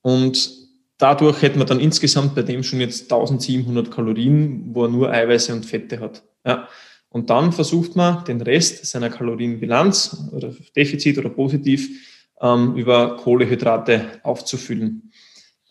Und 0.03 0.51
dadurch 0.99 1.43
hätten 1.43 1.59
wir 1.59 1.67
dann 1.67 1.81
insgesamt 1.81 2.35
bei 2.35 2.43
dem 2.43 2.63
schon 2.63 2.81
jetzt 2.81 3.13
1700 3.13 3.91
Kalorien, 3.91 4.75
wo 4.75 4.85
er 4.85 4.91
nur 4.91 5.13
Eiweiße 5.13 5.53
und 5.53 5.67
Fette 5.67 6.01
hat. 6.01 6.23
Ja. 6.45 6.69
Und 7.09 7.29
dann 7.29 7.53
versucht 7.53 7.97
man 7.97 8.25
den 8.25 8.41
Rest 8.41 8.87
seiner 8.87 9.11
Kalorienbilanz 9.11 10.29
oder 10.33 10.55
Defizit 10.77 11.19
oder 11.19 11.29
positiv 11.29 11.89
ähm, 12.41 12.77
über 12.77 13.17
Kohlehydrate 13.17 14.21
aufzufüllen. 14.23 15.11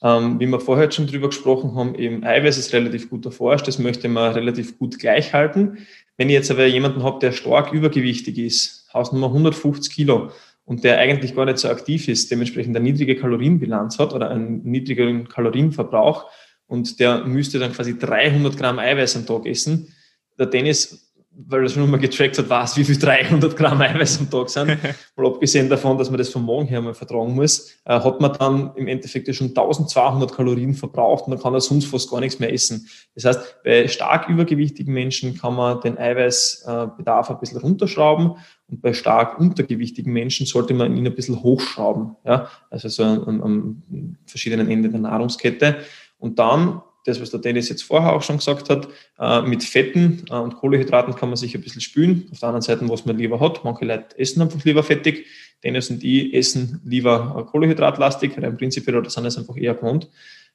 Ähm, 0.01 0.39
wie 0.39 0.47
wir 0.47 0.59
vorher 0.59 0.89
schon 0.91 1.07
drüber 1.07 1.27
gesprochen 1.27 1.75
haben, 1.75 1.95
eben 1.95 2.23
Eiweiß 2.23 2.57
ist 2.57 2.73
relativ 2.73 3.09
gut 3.09 3.25
erforscht, 3.25 3.67
das 3.67 3.79
möchte 3.79 4.07
man 4.07 4.33
relativ 4.33 4.77
gut 4.77 4.97
gleich 4.97 5.33
halten. 5.33 5.79
Wenn 6.15 6.29
ich 6.29 6.35
jetzt 6.35 6.51
aber 6.51 6.65
jemanden 6.65 7.03
habe, 7.03 7.19
der 7.19 7.33
stark 7.33 7.73
übergewichtig 7.73 8.37
ist, 8.37 8.87
Hausnummer 8.93 9.27
150 9.27 9.93
Kilo, 9.93 10.31
und 10.69 10.83
der 10.83 10.99
eigentlich 10.99 11.35
gar 11.35 11.45
nicht 11.45 11.57
so 11.57 11.67
aktiv 11.67 12.07
ist, 12.07 12.29
dementsprechend 12.29 12.75
eine 12.75 12.83
niedrige 12.83 13.15
Kalorienbilanz 13.15 13.97
hat 13.97 14.13
oder 14.13 14.29
einen 14.29 14.63
niedrigeren 14.63 15.27
Kalorienverbrauch 15.27 16.29
und 16.67 16.99
der 16.99 17.25
müsste 17.25 17.57
dann 17.57 17.73
quasi 17.73 17.97
300 17.97 18.55
Gramm 18.55 18.77
Eiweiß 18.77 19.15
am 19.15 19.25
Tag 19.25 19.47
essen. 19.47 19.91
Der 20.37 20.45
Dennis 20.45 21.08
weil 21.47 21.63
er 21.63 21.69
schon 21.69 21.89
mal 21.89 21.99
getrackt 21.99 22.37
hat, 22.37 22.49
weiß, 22.49 22.75
wie 22.77 22.83
viel 22.83 22.97
300 22.97 23.55
Gramm 23.55 23.79
Eiweiß 23.81 24.19
am 24.19 24.29
Tag 24.29 24.49
sind. 24.49 24.77
mal 25.15 25.25
abgesehen 25.27 25.69
davon, 25.69 25.97
dass 25.97 26.09
man 26.09 26.17
das 26.17 26.29
vom 26.29 26.43
Morgen 26.43 26.67
her 26.67 26.81
mal 26.81 26.93
vertragen 26.93 27.33
muss, 27.33 27.77
äh, 27.85 27.99
hat 27.99 28.19
man 28.19 28.33
dann 28.33 28.71
im 28.75 28.87
Endeffekt 28.87 29.33
schon 29.33 29.47
1200 29.47 30.33
Kalorien 30.33 30.73
verbraucht 30.73 31.25
und 31.25 31.31
dann 31.31 31.41
kann 31.41 31.53
er 31.53 31.61
sonst 31.61 31.85
fast 31.85 32.09
gar 32.09 32.19
nichts 32.19 32.39
mehr 32.39 32.51
essen. 32.51 32.87
Das 33.15 33.25
heißt, 33.25 33.63
bei 33.63 33.87
stark 33.87 34.27
übergewichtigen 34.27 34.93
Menschen 34.93 35.37
kann 35.37 35.55
man 35.55 35.79
den 35.81 35.97
Eiweißbedarf 35.97 37.29
ein 37.29 37.39
bisschen 37.39 37.59
runterschrauben 37.59 38.35
und 38.67 38.81
bei 38.81 38.93
stark 38.93 39.39
untergewichtigen 39.39 40.11
Menschen 40.11 40.45
sollte 40.45 40.73
man 40.73 40.95
ihn 40.95 41.07
ein 41.07 41.15
bisschen 41.15 41.41
hochschrauben. 41.41 42.15
Ja? 42.25 42.49
Also 42.69 42.89
so 42.89 43.03
an, 43.03 43.41
an 43.41 44.17
verschiedenen 44.25 44.69
Enden 44.69 44.91
der 44.91 45.01
Nahrungskette. 45.01 45.77
Und 46.17 46.37
dann 46.37 46.81
das, 47.09 47.21
was 47.21 47.31
der 47.31 47.39
Dennis 47.39 47.69
jetzt 47.69 47.83
vorher 47.83 48.13
auch 48.13 48.21
schon 48.21 48.37
gesagt 48.37 48.69
hat, 48.69 48.87
äh, 49.19 49.41
mit 49.41 49.63
Fetten 49.63 50.23
äh, 50.29 50.35
und 50.35 50.55
Kohlehydraten 50.55 51.15
kann 51.15 51.29
man 51.29 51.37
sich 51.37 51.55
ein 51.55 51.61
bisschen 51.61 51.81
spülen. 51.81 52.29
Auf 52.31 52.39
der 52.39 52.49
anderen 52.49 52.61
Seite, 52.61 52.87
was 52.89 53.05
man 53.05 53.17
lieber 53.17 53.39
hat. 53.39 53.63
Manche 53.63 53.85
Leute 53.85 54.17
essen 54.17 54.41
einfach 54.41 54.63
lieber 54.63 54.83
fettig. 54.83 55.25
Dennis 55.63 55.89
und 55.89 56.03
ich 56.03 56.33
essen 56.33 56.81
lieber 56.85 57.35
äh, 57.37 57.49
Kohlehydratlastig, 57.49 58.37
rein 58.37 58.57
prinzipiell, 58.57 58.95
oder 58.95 59.09
sind 59.09 59.25
es 59.25 59.37
einfach 59.37 59.57
eher 59.57 59.75
gewohnt. 59.75 60.09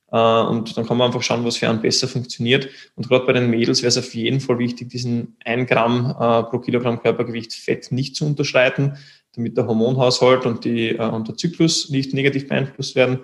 Und 0.07 0.77
dann 0.77 0.87
kann 0.87 0.97
man 0.97 1.09
einfach 1.09 1.23
schauen, 1.23 1.45
was 1.45 1.57
für 1.57 1.69
einen 1.69 1.81
besser 1.81 2.07
funktioniert. 2.07 2.69
Und 2.95 3.09
gerade 3.09 3.27
bei 3.27 3.33
den 3.33 3.51
Mädels 3.51 3.83
wäre 3.83 3.89
es 3.89 3.99
auf 3.99 4.15
jeden 4.15 4.39
Fall 4.39 4.61
wichtig, 4.61 4.91
diesen 4.91 5.37
1 5.45 5.69
Gramm 5.69 6.15
pro 6.51 6.61
Kilogramm 6.61 7.03
Körpergewicht 7.03 7.53
Fett 7.53 7.91
nicht 7.91 8.15
zu 8.15 8.25
unterschreiten, 8.25 8.97
damit 9.35 9.57
der 9.57 9.67
Hormonhaushalt 9.67 10.47
und, 10.47 10.65
die, 10.65 10.95
und 10.95 11.27
der 11.27 11.37
Zyklus 11.37 11.91
nicht 11.91 12.15
negativ 12.15 12.47
beeinflusst 12.47 12.95
werden. 12.95 13.21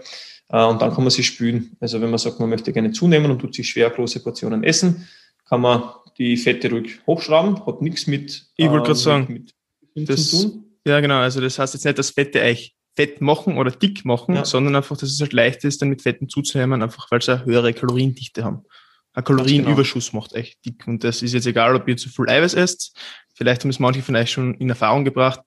Äh, 0.50 0.64
und 0.64 0.82
dann 0.82 0.92
kann 0.92 1.04
man 1.04 1.10
sie 1.10 1.22
spülen. 1.22 1.76
Also 1.80 2.00
wenn 2.00 2.10
man 2.10 2.18
sagt, 2.18 2.40
man 2.40 2.48
möchte 2.48 2.72
gerne 2.72 2.92
zunehmen 2.92 3.30
und 3.30 3.38
tut 3.38 3.54
sich 3.54 3.68
schwer 3.68 3.90
große 3.90 4.22
Portionen 4.22 4.64
essen, 4.64 5.08
kann 5.48 5.60
man 5.60 5.82
die 6.18 6.36
Fette 6.36 6.70
ruhig 6.70 7.00
hochschrauben, 7.06 7.64
hat 7.66 7.82
nichts 7.82 8.06
mit. 8.06 8.46
Ich 8.56 8.68
wollte 8.68 8.86
gerade 8.86 8.90
ähm, 8.90 8.94
sagen, 8.94 9.46
mit 9.94 10.08
das, 10.08 10.30
tun. 10.30 10.64
Ja, 10.86 11.00
genau. 11.00 11.18
Also 11.18 11.40
das 11.40 11.58
heißt 11.58 11.74
jetzt 11.74 11.84
nicht, 11.84 11.98
dass 11.98 12.10
Fette 12.10 12.40
euch 12.40 12.74
fett 12.96 13.20
machen 13.20 13.56
oder 13.56 13.70
dick 13.70 14.04
machen, 14.04 14.34
ja. 14.34 14.44
sondern 14.44 14.76
einfach, 14.76 14.96
dass 14.96 15.10
es 15.10 15.20
halt 15.20 15.32
leicht 15.32 15.64
ist, 15.64 15.80
dann 15.80 15.88
mit 15.88 16.02
Fetten 16.02 16.28
zuzunehmen, 16.28 16.82
einfach 16.82 17.10
weil 17.10 17.22
sie 17.22 17.32
eine 17.32 17.44
höhere 17.44 17.72
Kaloriendichte 17.72 18.44
haben. 18.44 18.64
Ein 19.12 19.24
Kalorienüberschuss 19.24 20.10
genau. 20.10 20.22
macht 20.22 20.34
echt 20.34 20.64
dick. 20.64 20.86
Und 20.86 21.02
das 21.02 21.22
ist 21.22 21.32
jetzt 21.32 21.46
egal, 21.46 21.74
ob 21.74 21.88
ihr 21.88 21.96
zu 21.96 22.08
viel 22.08 22.28
Eiweiß 22.28 22.54
esst. 22.54 22.96
Vielleicht 23.34 23.62
haben 23.62 23.70
es 23.70 23.78
manche 23.78 24.02
von 24.02 24.16
euch 24.16 24.30
schon 24.30 24.54
in 24.54 24.68
Erfahrung 24.68 25.04
gebracht, 25.04 25.40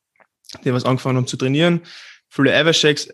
die 0.63 0.73
was 0.73 0.85
angefangen 0.85 1.17
haben 1.17 1.27
zu 1.27 1.37
trainieren. 1.37 1.81
Viele 2.29 2.53
Eiweißshakes 2.53 3.13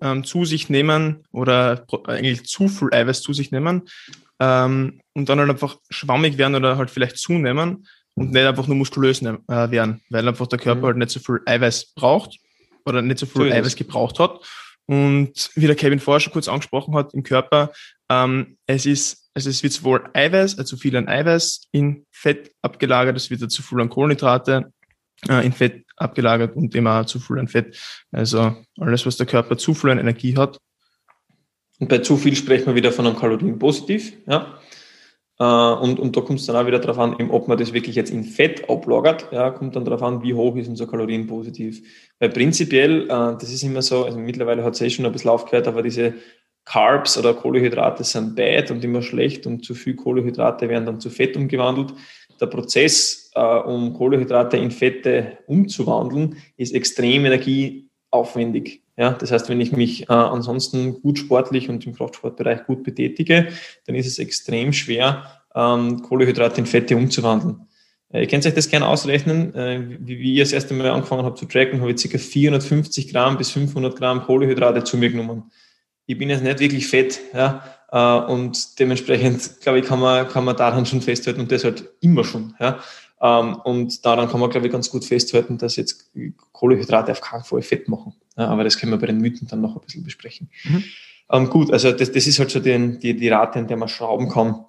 ähm, 0.00 0.24
zu 0.24 0.44
sich 0.44 0.68
nehmen 0.68 1.24
oder 1.32 1.86
eigentlich 2.06 2.44
zu 2.44 2.68
viel 2.68 2.88
Eiweiß 2.92 3.22
zu 3.22 3.32
sich 3.32 3.52
nehmen 3.52 3.82
ähm, 4.40 5.00
und 5.14 5.28
dann 5.28 5.38
halt 5.38 5.50
einfach 5.50 5.78
schwammig 5.90 6.38
werden 6.38 6.54
oder 6.54 6.76
halt 6.76 6.90
vielleicht 6.90 7.18
zunehmen 7.18 7.86
und 8.14 8.32
nicht 8.32 8.46
einfach 8.46 8.66
nur 8.66 8.76
muskulös 8.76 9.22
äh, 9.22 9.36
werden, 9.48 10.00
weil 10.10 10.26
einfach 10.26 10.46
der 10.46 10.58
Körper 10.58 10.80
mhm. 10.80 10.86
halt 10.86 10.96
nicht 10.98 11.10
so 11.10 11.20
viel 11.20 11.40
Eiweiß 11.46 11.94
braucht 11.94 12.38
oder 12.84 13.02
nicht 13.02 13.18
so 13.18 13.26
viel 13.26 13.48
so 13.48 13.54
Eiweiß 13.54 13.76
gebraucht 13.76 14.18
hat. 14.18 14.40
Und 14.86 15.50
wie 15.54 15.66
der 15.66 15.76
Kevin 15.76 15.98
vorher 15.98 16.20
schon 16.20 16.32
kurz 16.32 16.46
angesprochen 16.46 16.94
hat, 16.94 17.14
im 17.14 17.22
Körper, 17.22 17.72
ähm, 18.10 18.58
es 18.66 18.84
ist, 18.84 19.30
also 19.32 19.48
es 19.48 19.62
wird 19.62 19.72
sowohl 19.72 20.10
Eiweiß, 20.12 20.58
also 20.58 20.76
viel 20.76 20.96
an 20.96 21.08
Eiweiß 21.08 21.68
in 21.72 22.04
Fett 22.10 22.52
abgelagert, 22.60 23.16
es 23.16 23.30
wird 23.30 23.50
zu 23.50 23.62
viel 23.62 23.80
an 23.80 23.88
Kohlenhydrate 23.88 24.72
äh, 25.28 25.44
in 25.44 25.52
Fett 25.52 25.83
abgelagert 25.96 26.56
und 26.56 26.74
immer 26.74 27.06
zu 27.06 27.18
viel 27.18 27.38
an 27.38 27.48
Fett. 27.48 27.78
Also 28.10 28.56
alles, 28.78 29.06
was 29.06 29.16
der 29.16 29.26
Körper 29.26 29.56
zu 29.56 29.74
viel 29.74 29.90
an 29.90 29.98
Energie 29.98 30.36
hat. 30.36 30.58
Und 31.80 31.88
bei 31.88 31.98
zu 31.98 32.16
viel 32.16 32.36
sprechen 32.36 32.66
wir 32.66 32.74
wieder 32.74 32.92
von 32.92 33.06
einem 33.06 33.16
Kalorienpositiv. 33.16 34.14
Ja? 34.26 34.58
Äh, 35.38 35.44
und, 35.44 35.98
und 35.98 36.16
da 36.16 36.20
kommt 36.20 36.40
es 36.40 36.46
dann 36.46 36.56
auch 36.56 36.66
wieder 36.66 36.78
darauf 36.78 36.98
an, 36.98 37.30
ob 37.30 37.48
man 37.48 37.58
das 37.58 37.72
wirklich 37.72 37.96
jetzt 37.96 38.10
in 38.10 38.24
Fett 38.24 38.68
ablagert, 38.68 39.28
ja, 39.32 39.50
kommt 39.50 39.74
dann 39.74 39.84
darauf 39.84 40.02
an, 40.02 40.22
wie 40.22 40.34
hoch 40.34 40.56
ist 40.56 40.68
unser 40.68 40.86
Kalorienpositiv. 40.86 41.82
Weil 42.18 42.30
prinzipiell, 42.30 43.04
äh, 43.04 43.08
das 43.08 43.52
ist 43.52 43.62
immer 43.62 43.82
so, 43.82 44.04
also 44.04 44.18
mittlerweile 44.18 44.62
hat 44.62 44.74
es 44.74 44.80
eh 44.80 44.90
schon 44.90 45.06
ein 45.06 45.12
bisschen 45.12 45.30
aufgehört, 45.30 45.66
aber 45.66 45.82
diese 45.82 46.14
Carbs 46.64 47.18
oder 47.18 47.34
Kohlenhydrate 47.34 48.04
sind 48.04 48.36
bad 48.36 48.70
und 48.70 48.82
immer 48.84 49.02
schlecht 49.02 49.46
und 49.46 49.64
zu 49.64 49.74
viel 49.74 49.96
Kohlenhydrate 49.96 50.68
werden 50.68 50.86
dann 50.86 51.00
zu 51.00 51.10
Fett 51.10 51.36
umgewandelt 51.36 51.92
der 52.40 52.46
Prozess, 52.46 53.30
äh, 53.34 53.40
um 53.40 53.94
Kohlenhydrate 53.94 54.56
in 54.56 54.70
Fette 54.70 55.38
umzuwandeln, 55.46 56.36
ist 56.56 56.74
extrem 56.74 57.24
energieaufwendig. 57.24 58.82
Ja, 58.96 59.12
das 59.12 59.32
heißt, 59.32 59.48
wenn 59.48 59.60
ich 59.60 59.72
mich 59.72 60.04
äh, 60.04 60.12
ansonsten 60.12 61.00
gut 61.02 61.18
sportlich 61.18 61.68
und 61.68 61.84
im 61.84 61.94
Kraftsportbereich 61.94 62.64
gut 62.66 62.84
betätige, 62.84 63.48
dann 63.86 63.96
ist 63.96 64.06
es 64.06 64.18
extrem 64.18 64.72
schwer, 64.72 65.42
ähm, 65.54 66.02
Kohlenhydrate 66.02 66.60
in 66.60 66.66
Fette 66.66 66.96
umzuwandeln. 66.96 67.66
Äh, 68.12 68.22
ihr 68.22 68.28
könnt 68.28 68.46
euch 68.46 68.54
das 68.54 68.68
gerne 68.68 68.86
ausrechnen. 68.86 69.52
Äh, 69.54 69.80
wie, 69.98 70.20
wie 70.20 70.34
ihr 70.34 70.44
das 70.44 70.52
erste 70.52 70.74
Mal 70.74 70.88
angefangen 70.90 71.24
habt 71.24 71.38
zu 71.38 71.46
tracken, 71.46 71.80
habe 71.80 71.90
ich 71.90 72.10
ca. 72.10 72.18
450 72.18 73.12
Gramm 73.12 73.36
bis 73.36 73.50
500 73.50 73.96
Gramm 73.96 74.22
Kohlenhydrate 74.22 74.84
zu 74.84 74.96
mir 74.96 75.10
genommen. 75.10 75.50
Ich 76.06 76.16
bin 76.16 76.30
jetzt 76.30 76.44
nicht 76.44 76.60
wirklich 76.60 76.86
fett, 76.86 77.20
ja, 77.32 77.64
und 77.98 78.78
dementsprechend, 78.78 79.60
glaube 79.60 79.78
ich, 79.78 79.86
kann 79.86 80.00
man, 80.00 80.28
kann 80.28 80.44
man 80.44 80.56
daran 80.56 80.84
schon 80.84 81.00
festhalten 81.00 81.40
und 81.40 81.52
das 81.52 81.64
halt 81.64 81.90
immer 82.00 82.24
schon. 82.24 82.54
Ja. 82.58 82.80
Ähm, 83.20 83.56
und 83.64 84.04
daran 84.04 84.28
kann 84.28 84.40
man, 84.40 84.50
glaube 84.50 84.66
ich, 84.66 84.72
ganz 84.72 84.90
gut 84.90 85.04
festhalten, 85.04 85.58
dass 85.58 85.76
jetzt 85.76 86.10
Kohlehydrate 86.52 87.12
auf 87.12 87.20
keinen 87.20 87.44
Fall 87.44 87.62
Fett 87.62 87.88
machen. 87.88 88.14
Ja, 88.36 88.48
aber 88.48 88.64
das 88.64 88.78
können 88.78 88.92
wir 88.92 88.98
bei 88.98 89.06
den 89.06 89.18
Mythen 89.18 89.48
dann 89.48 89.60
noch 89.60 89.76
ein 89.76 89.80
bisschen 89.80 90.04
besprechen. 90.04 90.50
Mhm. 90.64 90.84
Ähm, 91.30 91.50
gut, 91.50 91.72
also 91.72 91.92
das, 91.92 92.12
das 92.12 92.26
ist 92.26 92.38
halt 92.38 92.50
so 92.50 92.60
die, 92.60 92.98
die, 92.98 93.16
die 93.16 93.28
Rate, 93.28 93.58
in 93.60 93.66
der 93.66 93.76
man 93.76 93.88
schrauben 93.88 94.28
kann. 94.28 94.64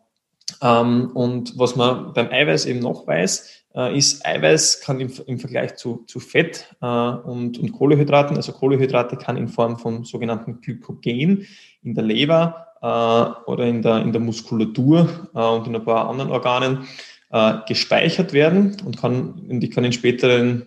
Ähm, 0.62 1.12
und 1.14 1.58
was 1.58 1.76
man 1.76 2.14
beim 2.14 2.30
Eiweiß 2.30 2.66
eben 2.68 2.80
noch 2.80 3.08
weiß, 3.08 3.66
äh, 3.76 3.98
ist, 3.98 4.26
Eiweiß 4.26 4.82
kann 4.82 5.02
im, 5.02 5.12
im 5.28 5.40
Vergleich 5.40 5.76
zu, 5.76 6.06
zu 6.08 6.20
Fett 6.20 6.76
äh, 6.82 6.86
und, 6.86 7.58
und 7.58 7.72
Kohlehydraten, 7.74 8.38
also 8.38 8.54
Kohlehydrate 8.54 9.18
kann 9.18 9.38
in 9.38 9.48
Form 9.48 9.78
von 9.78 10.06
sogenannten 10.06 10.62
Glykogen 10.62 11.46
in 11.84 11.94
der 11.94 12.04
Leber 12.04 12.65
äh, 12.65 12.65
oder 12.86 13.66
in 13.66 13.82
der, 13.82 14.02
in 14.02 14.12
der 14.12 14.22
Muskulatur 14.22 15.10
äh, 15.34 15.40
und 15.40 15.68
in 15.68 15.76
ein 15.76 15.84
paar 15.84 16.10
anderen 16.10 16.32
Organen 16.32 16.88
äh, 17.32 17.54
gespeichert 17.68 18.34
werden 18.34 18.78
und, 18.86 18.98
kann, 18.98 19.46
und 19.50 19.64
ich 19.64 19.72
kann 19.72 19.84
in 19.84 19.94
späteren 19.94 20.64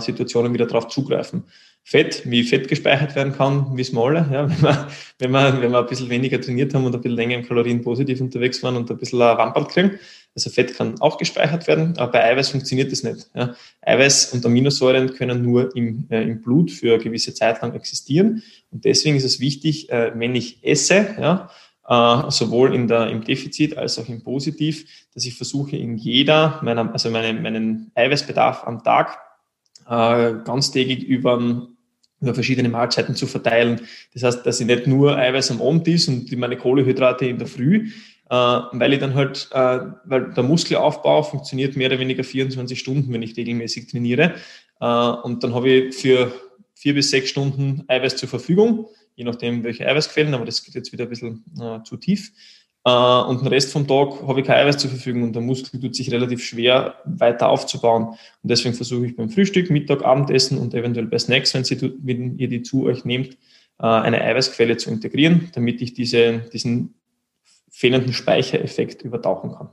Situationen 0.00 0.54
wieder 0.54 0.66
darauf 0.66 0.88
zugreifen. 0.88 1.44
Fett, 1.88 2.22
wie 2.24 2.42
Fett 2.42 2.66
gespeichert 2.66 3.14
werden 3.14 3.32
kann, 3.32 3.76
wir 3.76 3.98
alle. 4.00 4.26
Ja, 4.32 4.48
wenn, 4.50 4.60
wir, 4.60 4.88
wenn, 5.20 5.30
wir, 5.30 5.62
wenn 5.62 5.70
wir 5.70 5.78
ein 5.78 5.86
bisschen 5.86 6.10
weniger 6.10 6.40
trainiert 6.40 6.74
haben 6.74 6.84
und 6.84 6.92
ein 6.92 7.00
bisschen 7.00 7.14
länger 7.14 7.36
im 7.36 7.46
Kalorien 7.46 7.80
positiv 7.80 8.20
unterwegs 8.20 8.60
waren 8.64 8.74
und 8.74 8.90
ein 8.90 8.98
bisschen 8.98 9.22
Rampart 9.22 9.68
kriegen. 9.68 9.92
Also 10.34 10.50
Fett 10.50 10.74
kann 10.74 11.00
auch 11.00 11.16
gespeichert 11.16 11.68
werden, 11.68 11.96
aber 11.96 12.10
bei 12.10 12.24
Eiweiß 12.24 12.48
funktioniert 12.48 12.90
das 12.90 13.04
nicht. 13.04 13.30
Ja. 13.36 13.54
Eiweiß 13.82 14.32
und 14.32 14.44
Aminosäuren 14.44 15.14
können 15.14 15.42
nur 15.42 15.76
im, 15.76 16.08
äh, 16.10 16.22
im 16.22 16.42
Blut 16.42 16.72
für 16.72 16.94
eine 16.94 17.04
gewisse 17.04 17.34
Zeit 17.34 17.62
lang 17.62 17.72
existieren. 17.74 18.42
Und 18.72 18.84
deswegen 18.84 19.14
ist 19.16 19.24
es 19.24 19.38
wichtig, 19.38 19.88
äh, 19.88 20.10
wenn 20.16 20.34
ich 20.34 20.64
esse, 20.64 21.14
ja, 21.20 21.50
äh, 21.88 22.30
sowohl 22.32 22.74
in 22.74 22.88
der, 22.88 23.10
im 23.10 23.22
Defizit 23.22 23.78
als 23.78 23.96
auch 24.00 24.08
im 24.08 24.24
Positiv, 24.24 25.06
dass 25.14 25.24
ich 25.24 25.36
versuche, 25.36 25.76
in 25.76 25.96
jeder 25.96 26.58
meiner, 26.64 26.92
also 26.92 27.10
meine, 27.10 27.40
meinen 27.40 27.92
Eiweißbedarf 27.94 28.64
am 28.66 28.82
Tag 28.82 29.20
äh, 29.88 30.34
ganztägig 30.44 31.04
über 31.04 31.68
über 32.20 32.34
verschiedene 32.34 32.68
Mahlzeiten 32.68 33.14
zu 33.14 33.26
verteilen. 33.26 33.80
Das 34.14 34.22
heißt, 34.22 34.46
dass 34.46 34.60
ich 34.60 34.66
nicht 34.66 34.86
nur 34.86 35.16
Eiweiß 35.16 35.50
am 35.50 35.62
Abend 35.62 35.86
ist 35.88 36.08
und 36.08 36.30
meine 36.36 36.56
Kohlehydrate 36.56 37.26
in 37.26 37.38
der 37.38 37.46
Früh, 37.46 37.90
äh, 38.30 38.34
weil 38.34 38.92
ich 38.92 39.00
dann 39.00 39.14
halt, 39.14 39.48
äh, 39.52 39.80
weil 40.04 40.32
der 40.32 40.42
Muskelaufbau 40.42 41.22
funktioniert 41.22 41.76
mehr 41.76 41.88
oder 41.88 41.98
weniger 41.98 42.24
24 42.24 42.78
Stunden, 42.78 43.12
wenn 43.12 43.22
ich 43.22 43.36
regelmäßig 43.36 43.90
trainiere. 43.90 44.34
Äh, 44.80 44.86
und 44.86 45.44
dann 45.44 45.54
habe 45.54 45.70
ich 45.70 45.94
für 45.94 46.32
vier 46.74 46.94
bis 46.94 47.10
sechs 47.10 47.30
Stunden 47.30 47.84
Eiweiß 47.88 48.16
zur 48.16 48.28
Verfügung 48.28 48.88
je 49.16 49.24
nachdem 49.24 49.64
welche 49.64 49.88
Eiweißquellen, 49.88 50.34
aber 50.34 50.44
das 50.44 50.62
geht 50.62 50.74
jetzt 50.74 50.92
wieder 50.92 51.04
ein 51.04 51.10
bisschen 51.10 51.44
äh, 51.58 51.82
zu 51.82 51.96
tief. 51.96 52.32
Äh, 52.86 52.90
und 52.90 53.40
den 53.40 53.48
Rest 53.48 53.72
vom 53.72 53.86
Tag 53.88 54.22
habe 54.26 54.40
ich 54.40 54.46
kein 54.46 54.58
Eiweiß 54.58 54.78
zur 54.78 54.90
Verfügung 54.90 55.24
und 55.24 55.34
der 55.34 55.42
Muskel 55.42 55.80
tut 55.80 55.96
sich 55.96 56.12
relativ 56.12 56.42
schwer 56.44 56.94
weiter 57.04 57.48
aufzubauen. 57.48 58.10
Und 58.10 58.18
deswegen 58.44 58.76
versuche 58.76 59.06
ich 59.06 59.16
beim 59.16 59.28
Frühstück, 59.28 59.70
Mittag, 59.70 60.04
Abendessen 60.04 60.56
und 60.58 60.72
eventuell 60.72 61.06
bei 61.06 61.18
Snacks, 61.18 61.52
wenn, 61.52 61.64
Sie, 61.64 61.94
wenn 61.98 62.38
ihr 62.38 62.48
die 62.48 62.62
zu 62.62 62.84
euch 62.86 63.04
nehmt, 63.04 63.32
äh, 63.80 63.86
eine 63.86 64.20
Eiweißquelle 64.22 64.76
zu 64.76 64.90
integrieren, 64.90 65.50
damit 65.54 65.82
ich 65.82 65.94
diese, 65.94 66.44
diesen 66.52 66.94
fehlenden 67.70 68.12
Speichereffekt 68.12 69.02
übertauchen 69.02 69.52
kann. 69.52 69.70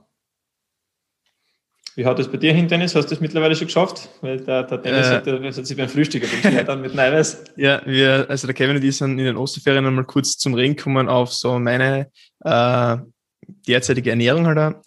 Wie 1.96 2.06
haut 2.06 2.18
es 2.20 2.28
bei 2.28 2.38
dir 2.38 2.54
hin, 2.54 2.68
Dennis? 2.68 2.96
Hast 2.96 3.10
du 3.10 3.16
es 3.16 3.22
mittlerweile 3.22 3.56
schon 3.56 3.68
geschafft? 3.68 4.10
Weil 4.22 4.40
der, 4.40 4.64
der 4.64 4.78
Dennis 4.80 5.08
äh, 5.08 5.16
hat, 5.16 5.28
hat, 5.28 5.66
sich 5.66 5.78
beim 5.78 5.90
Frühstück 5.90 6.24
dann 6.66 6.82
mit 6.82 6.98
Eiweiß. 6.98 7.44
Ja, 7.56 7.82
wir, 7.86 8.26
also 8.30 8.48
der 8.48 8.56
Kevin 8.56 8.78
und 8.78 8.84
ich 8.84 8.98
sind 8.98 9.20
in 9.20 9.26
den 9.26 9.38
Osterferien 9.38 9.86
einmal 9.86 10.06
kurz 10.06 10.38
zum 10.38 10.56
Reden 10.56 10.76
gekommen 10.76 11.08
auf 11.08 11.32
so 11.32 11.60
meine 11.60 12.10
äh, 12.44 12.98
derzeitige 13.68 14.10
Ernährung 14.10 14.48
halt 14.48 14.58
auch. 14.58 14.82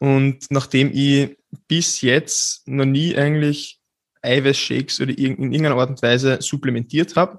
Und 0.00 0.46
nachdem 0.50 0.90
ich 0.92 1.36
bis 1.68 2.00
jetzt 2.00 2.66
noch 2.66 2.86
nie 2.86 3.16
eigentlich 3.16 3.78
Eiweißshakes 4.22 5.00
oder 5.00 5.16
in 5.16 5.52
irgendeiner 5.52 5.76
Art 5.76 5.90
und 5.90 6.02
Weise 6.02 6.38
supplementiert 6.40 7.14
habe, 7.14 7.38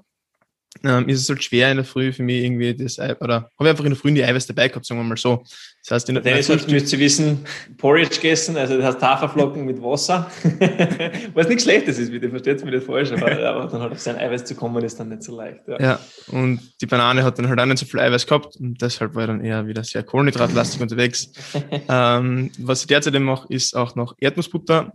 ähm, 0.82 1.08
ist 1.08 1.22
es 1.22 1.28
halt 1.28 1.42
schwer 1.42 1.70
in 1.70 1.76
der 1.76 1.84
Früh 1.84 2.12
für 2.12 2.22
mich 2.22 2.42
irgendwie 2.42 2.74
das, 2.74 2.98
Ei 2.98 3.14
oder 3.16 3.50
habe 3.58 3.64
ich 3.64 3.68
einfach 3.68 3.84
in 3.84 3.90
der 3.90 3.98
Früh 3.98 4.12
die 4.12 4.24
Eiweiß 4.24 4.46
dabei 4.46 4.68
gehabt, 4.68 4.84
sagen 4.84 5.00
wir 5.00 5.04
mal 5.04 5.16
so. 5.16 5.44
Das 5.82 5.90
heißt, 5.90 6.08
in 6.08 6.16
der 6.16 6.24
Dennis 6.24 6.48
hat, 6.48 6.68
müsst 6.68 6.92
ihr 6.92 6.98
wissen, 6.98 7.44
Porridge 7.76 8.16
gegessen, 8.16 8.56
also 8.56 8.76
das 8.76 8.94
heißt 8.94 9.02
Haferflocken 9.02 9.64
mit 9.64 9.80
Wasser, 9.80 10.30
was 11.34 11.48
nichts 11.48 11.64
Schlechtes 11.64 11.98
ist, 11.98 12.10
bitte, 12.10 12.28
versteht 12.28 12.58
es 12.58 12.64
mir 12.64 12.72
nicht 12.72 12.86
falsch, 12.86 13.12
aber, 13.12 13.32
aber, 13.46 13.66
dann 13.66 13.80
halt 13.80 13.92
auf 13.92 14.00
sein 14.00 14.16
Eiweiß 14.16 14.44
zu 14.44 14.54
kommen, 14.54 14.82
ist 14.84 14.98
dann 14.98 15.10
nicht 15.10 15.22
so 15.22 15.36
leicht. 15.36 15.60
Ja. 15.68 15.80
ja. 15.80 16.00
und 16.28 16.60
die 16.80 16.86
Banane 16.86 17.22
hat 17.22 17.38
dann 17.38 17.48
halt 17.48 17.60
auch 17.60 17.66
nicht 17.66 17.78
so 17.78 17.86
viel 17.86 18.00
Eiweiß 18.00 18.26
gehabt 18.26 18.56
und 18.56 18.80
deshalb 18.80 19.14
war 19.14 19.22
ich 19.22 19.28
dann 19.28 19.44
eher 19.44 19.66
wieder 19.66 19.84
sehr 19.84 20.02
kohlenhydratlastig 20.02 20.80
unterwegs. 20.80 21.30
ähm, 21.88 22.50
was 22.58 22.80
ich 22.80 22.86
derzeit 22.86 23.18
mache, 23.20 23.46
ist 23.48 23.76
auch 23.76 23.94
noch 23.94 24.14
Erdnussbutter 24.18 24.92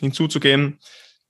hinzuzugeben. 0.00 0.78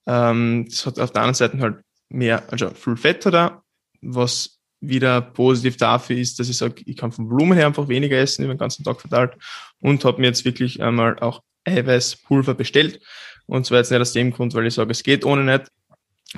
Ähm, 0.07 0.67
das 0.69 0.87
hat 0.87 0.99
auf 0.99 1.13
der 1.13 1.23
anderen 1.23 1.35
Seite 1.35 1.59
halt 1.59 1.77
mehr, 2.09 2.43
also 2.51 2.71
viel 2.71 2.97
Fett 2.97 3.27
da, 3.27 3.63
was 4.03 4.59
wieder 4.81 5.21
positiv 5.21 5.77
dafür 5.77 6.17
ist, 6.17 6.39
dass 6.39 6.49
ich 6.49 6.57
sage, 6.57 6.83
ich 6.85 6.97
kann 6.97 7.13
vom 7.13 7.31
Volumen 7.31 7.55
her 7.57 7.67
einfach 7.67 7.89
weniger 7.89 8.19
essen 8.19 8.45
über 8.45 8.55
den 8.55 8.59
ganzen 8.59 8.85
Tag 8.85 9.01
verteilt 9.01 9.37
und 9.81 10.05
habe 10.05 10.21
mir 10.21 10.29
jetzt 10.29 10.45
wirklich 10.45 10.83
einmal 10.83 11.19
auch 11.19 11.43
Eiweißpulver 11.65 12.55
bestellt. 12.55 13.01
Und 13.47 13.67
zwar 13.67 13.79
jetzt 13.79 13.91
nicht 13.91 14.01
aus 14.01 14.13
dem 14.13 14.33
Grund, 14.33 14.55
weil 14.55 14.67
ich 14.67 14.75
sage, 14.75 14.91
es 14.91 15.03
geht 15.03 15.25
ohne 15.25 15.45
nicht, 15.45 15.71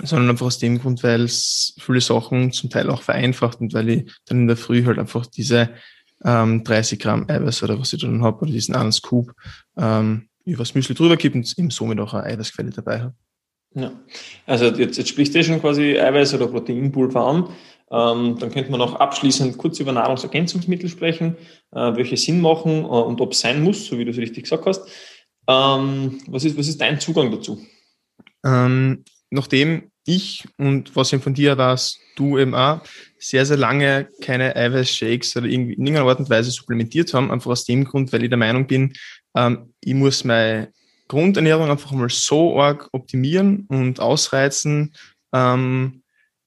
sondern 0.02 0.30
einfach 0.30 0.46
aus 0.46 0.58
dem 0.58 0.78
Grund, 0.80 1.02
weil 1.02 1.22
es 1.22 1.74
viele 1.80 2.00
Sachen 2.00 2.52
zum 2.52 2.70
Teil 2.70 2.90
auch 2.90 3.02
vereinfacht 3.02 3.60
und 3.60 3.72
weil 3.74 3.88
ich 3.88 4.12
dann 4.26 4.42
in 4.42 4.46
der 4.46 4.56
Früh 4.56 4.84
halt 4.84 4.98
einfach 4.98 5.26
diese 5.26 5.70
ähm, 6.24 6.64
30 6.64 6.98
Gramm 6.98 7.26
Eiweiß 7.28 7.62
oder 7.62 7.78
was 7.78 7.92
ich 7.92 8.00
dann 8.00 8.22
habe 8.22 8.42
oder 8.42 8.50
diesen 8.50 8.74
einen 8.74 8.92
Scoop 8.92 9.32
ähm, 9.76 10.28
übers 10.44 10.74
Müsli 10.74 10.94
drüber 10.94 11.16
kippen 11.16 11.40
und 11.40 11.58
eben 11.58 11.70
somit 11.70 12.00
auch 12.00 12.14
eine 12.14 12.24
Eiweißquelle 12.24 12.70
dabei 12.70 13.00
habe. 13.00 13.14
Ja, 13.78 13.92
also 14.46 14.66
jetzt, 14.66 14.98
jetzt 14.98 15.08
sprichst 15.08 15.34
du 15.34 15.44
schon 15.44 15.60
quasi 15.60 15.98
Eiweiß- 15.98 16.34
oder 16.34 16.48
Proteinpulver 16.48 17.20
an. 17.20 17.48
Ähm, 17.90 18.36
dann 18.38 18.50
könnte 18.50 18.70
man 18.70 18.80
noch 18.80 18.96
abschließend 18.96 19.56
kurz 19.56 19.80
über 19.80 19.92
Nahrungsergänzungsmittel 19.92 20.90
sprechen, 20.90 21.36
äh, 21.72 21.96
welche 21.96 22.16
Sinn 22.16 22.40
machen 22.40 22.84
äh, 22.84 22.86
und 22.86 23.20
ob 23.20 23.32
es 23.32 23.40
sein 23.40 23.62
muss, 23.62 23.86
so 23.86 23.98
wie 23.98 24.04
du 24.04 24.10
es 24.10 24.18
richtig 24.18 24.42
gesagt 24.42 24.66
hast. 24.66 24.82
Ähm, 25.48 26.20
was, 26.26 26.44
ist, 26.44 26.58
was 26.58 26.68
ist 26.68 26.80
dein 26.80 27.00
Zugang 27.00 27.30
dazu? 27.30 27.64
Ähm, 28.44 29.04
nachdem 29.30 29.90
ich 30.04 30.44
und 30.58 30.94
was 30.96 31.12
ich 31.12 31.22
von 31.22 31.34
dir 31.34 31.56
weiß, 31.56 31.98
du 32.16 32.38
eben 32.38 32.54
auch, 32.54 32.80
sehr, 33.18 33.46
sehr 33.46 33.56
lange 33.56 34.08
keine 34.20 34.54
Eiweißshakes 34.56 35.36
oder 35.36 35.46
irgendwie 35.46 35.74
in 35.74 35.86
irgendeiner 35.86 36.08
Art 36.08 36.18
und 36.18 36.30
Weise 36.30 36.50
supplementiert 36.50 37.14
haben, 37.14 37.30
einfach 37.30 37.50
aus 37.50 37.64
dem 37.64 37.84
Grund, 37.84 38.12
weil 38.12 38.22
ich 38.22 38.28
der 38.28 38.38
Meinung 38.38 38.66
bin, 38.66 38.92
ähm, 39.34 39.72
ich 39.80 39.94
muss 39.94 40.24
meine 40.24 40.72
Grundernährung 41.08 41.70
einfach 41.70 41.90
mal 41.92 42.08
so 42.10 42.60
arg 42.60 42.88
optimieren 42.92 43.66
und 43.68 43.98
ausreizen, 43.98 44.94
ähm, 45.32 46.02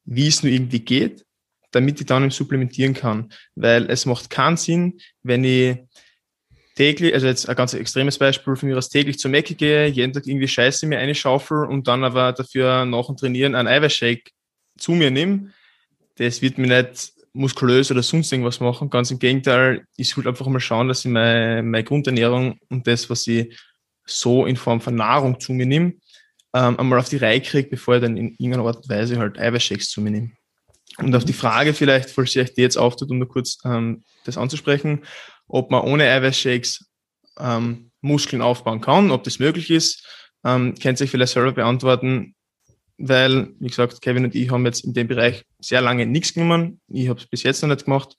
wie 0.06 0.28
es 0.28 0.44
nur 0.44 0.52
irgendwie 0.52 0.80
geht, 0.80 1.26
damit 1.72 2.00
ich 2.00 2.06
dann 2.06 2.30
supplementieren 2.32 2.94
kann. 2.94 3.32
Weil 3.56 3.90
es 3.90 4.06
macht 4.06 4.30
keinen 4.30 4.58
Sinn, 4.58 5.00
wenn 5.24 5.44
ich 5.44 5.78
täglich, 6.76 7.14
also 7.14 7.28
jetzt 7.28 7.50
ein 7.50 7.56
ganz 7.56 7.74
extremes 7.74 8.18
Beispiel 8.18 8.56
für 8.56 8.66
mich, 8.66 8.76
aus 8.76 8.90
täglich 8.90 9.20
zur 9.20 9.32
Mecke 9.32 9.56
gehe, 9.56 9.88
jeden 9.88 10.14
Tag 10.14 10.26
irgendwie 10.26 10.48
Scheiße 10.48 10.88
mir 10.88 11.00
eine 11.00 11.16
Schaufel 11.16 11.66
und 11.66 11.88
dann 11.88 12.04
aber 12.04 12.32
dafür 12.34 12.86
nach 12.86 13.08
dem 13.08 13.18
Trainieren 13.18 13.56
einen 13.56 13.68
Eiweißshake 13.68 14.32
zu 14.78 14.94
mir 14.94 15.12
nehme. 15.12 15.52
Das 16.16 16.42
wird 16.42 16.58
mir 16.58 16.84
nicht 16.84 17.14
muskulös 17.34 17.92
oder 17.92 18.04
sonst 18.04 18.32
irgendwas 18.32 18.60
machen. 18.60 18.90
Ganz 18.90 19.12
im 19.12 19.20
Gegenteil, 19.20 19.86
ich 19.96 20.10
sollte 20.10 20.30
einfach 20.30 20.48
mal 20.48 20.60
schauen, 20.60 20.88
dass 20.88 21.06
ich 21.06 21.12
meine, 21.12 21.64
meine 21.64 21.84
Grundernährung 21.84 22.60
und 22.70 22.88
das, 22.88 23.10
was 23.10 23.28
ich 23.28 23.58
so 24.20 24.46
in 24.46 24.56
Form 24.56 24.82
von 24.82 24.96
Nahrung 24.96 25.40
zu 25.40 25.54
mir 25.54 25.66
nehme, 25.66 25.94
ähm, 26.54 26.80
einmal 26.80 27.00
auf 27.00 27.10
die 27.10 27.18
Reihe 27.18 27.42
kriege, 27.42 27.70
bevor 27.70 27.96
ich 27.96 28.02
dann 28.02 28.18
in 28.18 28.36
irgendeiner 28.38 28.66
Art 28.66 28.78
und 28.78 28.90
Weise 28.90 29.18
halt 29.18 29.40
Eiweißshakes 29.40 29.90
zu 29.90 30.02
mir 30.02 30.12
nehme. 30.12 30.32
Und 30.98 31.16
auf 31.16 31.26
die 31.26 31.34
Frage 31.34 31.74
vielleicht, 31.74 32.10
falls 32.10 32.36
euch 32.36 32.54
die 32.54 32.62
jetzt 32.62 32.78
auftut, 32.78 33.10
um 33.10 33.18
nur 33.18 33.28
kurz 33.28 33.58
ähm, 33.64 34.04
das 34.26 34.38
anzusprechen, 34.38 35.04
ob 35.48 35.72
man 35.72 35.82
ohne 35.84 36.10
Eiweißshakes 36.10 36.86
ähm, 37.40 37.92
Muskeln 38.02 38.42
aufbauen 38.42 38.82
kann, 38.82 39.12
ob 39.12 39.24
das 39.24 39.40
möglich 39.40 39.70
ist, 39.70 40.06
ähm, 40.44 40.76
könnt 40.82 41.00
ihr 41.00 41.06
euch 41.06 41.12
vielleicht 41.12 41.34
selber 41.34 41.54
beantworten, 41.54 42.36
weil, 42.98 43.54
wie 43.60 43.68
gesagt, 43.68 44.02
Kevin 44.02 44.26
und 44.26 44.36
ich 44.36 44.50
haben 44.52 44.66
jetzt 44.66 44.84
in 44.84 44.94
dem 44.94 45.08
Bereich 45.08 45.44
sehr 45.60 45.82
lange 45.82 46.06
nichts 46.06 46.34
genommen. 46.34 46.82
Ich 46.88 47.10
habe 47.10 47.20
es 47.20 47.28
bis 47.28 47.44
jetzt 47.44 47.62
noch 47.62 47.70
nicht 47.70 47.86
gemacht 47.86 48.16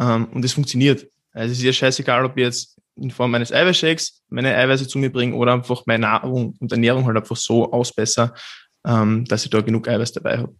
ähm, 0.00 0.26
und 0.26 0.44
es 0.44 0.52
funktioniert. 0.52 1.06
Also 1.32 1.52
es 1.52 1.58
ist 1.58 1.64
ja 1.64 1.72
scheißegal, 1.72 2.24
ob 2.24 2.36
ich 2.36 2.44
jetzt 2.44 2.80
in 2.96 3.10
Form 3.10 3.34
eines 3.34 3.52
Eiweißshakes 3.52 4.22
meine 4.28 4.54
Eiweiße 4.54 4.88
zu 4.88 4.98
mir 4.98 5.10
bringe 5.10 5.34
oder 5.34 5.52
einfach 5.52 5.84
meine 5.86 6.02
Nahrung 6.02 6.56
und 6.60 6.72
Ernährung 6.72 7.06
halt 7.06 7.16
einfach 7.16 7.36
so 7.36 7.72
ausbessere, 7.72 8.34
ähm, 8.86 9.24
dass 9.26 9.44
ich 9.44 9.50
da 9.50 9.60
genug 9.60 9.88
Eiweiß 9.88 10.12
dabei 10.12 10.38
habe. 10.38 10.54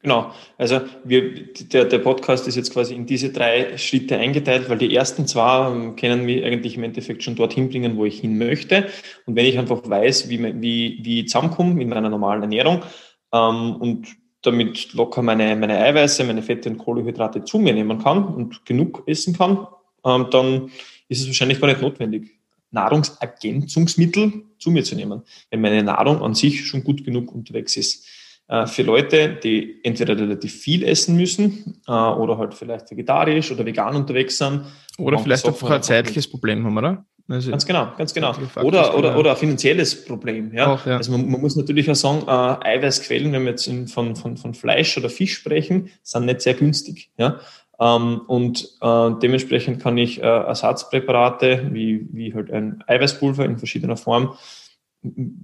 Genau, 0.00 0.32
also 0.56 0.80
wir, 1.02 1.52
der, 1.52 1.84
der 1.84 1.98
Podcast 1.98 2.46
ist 2.46 2.54
jetzt 2.54 2.72
quasi 2.72 2.94
in 2.94 3.04
diese 3.04 3.32
drei 3.32 3.76
Schritte 3.76 4.16
eingeteilt, 4.16 4.70
weil 4.70 4.78
die 4.78 4.94
ersten 4.94 5.26
zwei 5.26 5.68
ähm, 5.68 5.96
können 5.96 6.24
mich 6.24 6.44
eigentlich 6.44 6.76
im 6.76 6.84
Endeffekt 6.84 7.24
schon 7.24 7.34
dorthin 7.34 7.68
bringen, 7.68 7.96
wo 7.96 8.04
ich 8.04 8.20
hin 8.20 8.38
möchte. 8.38 8.88
Und 9.26 9.34
wenn 9.34 9.46
ich 9.46 9.58
einfach 9.58 9.82
weiß, 9.84 10.28
wie, 10.28 10.40
wie, 10.62 11.00
wie 11.02 11.20
ich 11.20 11.28
zusammenkomme 11.28 11.74
mit 11.74 11.88
meiner 11.88 12.08
normalen 12.08 12.42
Ernährung 12.42 12.84
ähm, 13.32 13.74
und 13.76 14.06
damit 14.50 14.92
locker 14.94 15.22
meine, 15.22 15.56
meine 15.56 15.78
Eiweiße, 15.78 16.24
meine 16.24 16.42
Fette 16.42 16.70
und 16.70 16.78
Kohlenhydrate 16.78 17.44
zu 17.44 17.58
mir 17.58 17.72
nehmen 17.72 18.02
kann 18.02 18.24
und 18.24 18.64
genug 18.64 19.02
essen 19.06 19.36
kann, 19.36 19.66
ähm, 20.04 20.26
dann 20.30 20.70
ist 21.08 21.20
es 21.20 21.26
wahrscheinlich 21.26 21.60
gar 21.60 21.68
nicht 21.68 21.82
notwendig, 21.82 22.38
Nahrungsergänzungsmittel 22.70 24.44
zu 24.58 24.70
mir 24.70 24.84
zu 24.84 24.94
nehmen, 24.94 25.22
wenn 25.50 25.60
meine 25.60 25.82
Nahrung 25.82 26.22
an 26.22 26.34
sich 26.34 26.66
schon 26.66 26.84
gut 26.84 27.04
genug 27.04 27.32
unterwegs 27.32 27.76
ist. 27.76 28.06
Äh, 28.48 28.66
für 28.66 28.82
Leute, 28.82 29.38
die 29.42 29.80
entweder 29.82 30.16
relativ 30.18 30.54
viel 30.54 30.82
essen 30.82 31.16
müssen 31.16 31.80
äh, 31.86 31.92
oder 31.92 32.38
halt 32.38 32.54
vielleicht 32.54 32.90
vegetarisch 32.90 33.52
oder 33.52 33.64
vegan 33.64 33.94
unterwegs 33.94 34.38
sind. 34.38 34.64
Oder 34.96 35.18
vielleicht 35.18 35.46
einfach 35.46 35.70
ein 35.70 35.82
zeitliches 35.82 36.28
Problem 36.28 36.64
haben, 36.64 36.76
oder? 36.76 37.04
Also 37.28 37.50
ganz 37.50 37.66
genau, 37.66 37.92
ganz 37.96 38.14
genau. 38.14 38.34
Oder, 38.62 38.96
oder, 38.96 39.18
oder 39.18 39.32
ein 39.32 39.36
finanzielles 39.36 40.06
Problem. 40.06 40.52
Ja? 40.54 40.72
Auch, 40.72 40.86
ja. 40.86 40.96
Also 40.96 41.12
man, 41.12 41.28
man, 41.30 41.40
muss 41.42 41.56
natürlich 41.56 41.90
auch 41.90 41.94
sagen, 41.94 42.22
äh, 42.26 42.30
Eiweißquellen, 42.76 43.32
wenn 43.32 43.42
wir 43.42 43.50
jetzt 43.50 43.66
in, 43.66 43.86
von, 43.86 44.16
von, 44.16 44.38
von 44.38 44.54
Fleisch 44.54 44.96
oder 44.96 45.10
Fisch 45.10 45.34
sprechen, 45.34 45.90
sind 46.02 46.24
nicht 46.24 46.40
sehr 46.40 46.54
günstig. 46.54 47.10
Ja? 47.18 47.40
Ähm, 47.78 48.22
und 48.26 48.64
äh, 48.80 49.10
dementsprechend 49.22 49.82
kann 49.82 49.98
ich 49.98 50.22
äh, 50.22 50.26
Ersatzpräparate 50.26 51.68
wie, 51.70 52.08
wie 52.12 52.34
halt 52.34 52.50
ein 52.50 52.82
Eiweißpulver 52.86 53.44
in 53.44 53.58
verschiedener 53.58 53.98
Form 53.98 54.34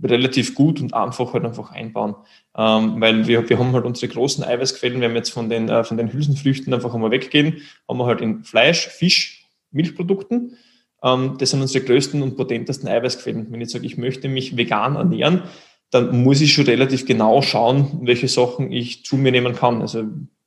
relativ 0.02 0.54
gut 0.54 0.80
und 0.80 0.94
einfach 0.94 1.32
halt 1.32 1.44
einfach 1.44 1.70
einbauen. 1.70 2.16
Ähm, 2.56 3.00
weil 3.00 3.26
wir, 3.26 3.48
wir 3.48 3.58
haben 3.58 3.72
halt 3.72 3.84
unsere 3.84 4.12
großen 4.12 4.42
Eiweißquellen, 4.42 5.00
wenn 5.00 5.12
wir 5.12 5.18
jetzt 5.18 5.32
von 5.32 5.48
den, 5.48 5.68
äh, 5.68 5.84
von 5.84 5.96
den 5.96 6.12
Hülsenfrüchten 6.12 6.72
einfach 6.72 6.94
einmal 6.94 7.10
weggehen, 7.10 7.62
haben 7.88 7.98
wir 7.98 8.06
halt 8.06 8.20
in 8.20 8.42
Fleisch, 8.42 8.88
Fisch, 8.88 9.46
Milchprodukten. 9.70 10.56
Ähm, 11.04 11.36
das 11.38 11.50
sind 11.50 11.60
unsere 11.60 11.84
größten 11.84 12.22
und 12.22 12.36
potentesten 12.36 12.88
Eiweißquellen. 12.88 13.46
Wenn 13.50 13.60
ich 13.60 13.70
sage, 13.70 13.86
ich 13.86 13.98
möchte 13.98 14.28
mich 14.28 14.56
vegan 14.56 14.96
ernähren, 14.96 15.42
dann 15.90 16.24
muss 16.24 16.40
ich 16.40 16.52
schon 16.52 16.64
relativ 16.64 17.06
genau 17.06 17.42
schauen, 17.42 18.00
welche 18.02 18.26
Sachen 18.26 18.72
ich 18.72 19.04
zu 19.04 19.16
mir 19.16 19.30
nehmen 19.30 19.54
kann. 19.54 19.80
Also 19.80 20.04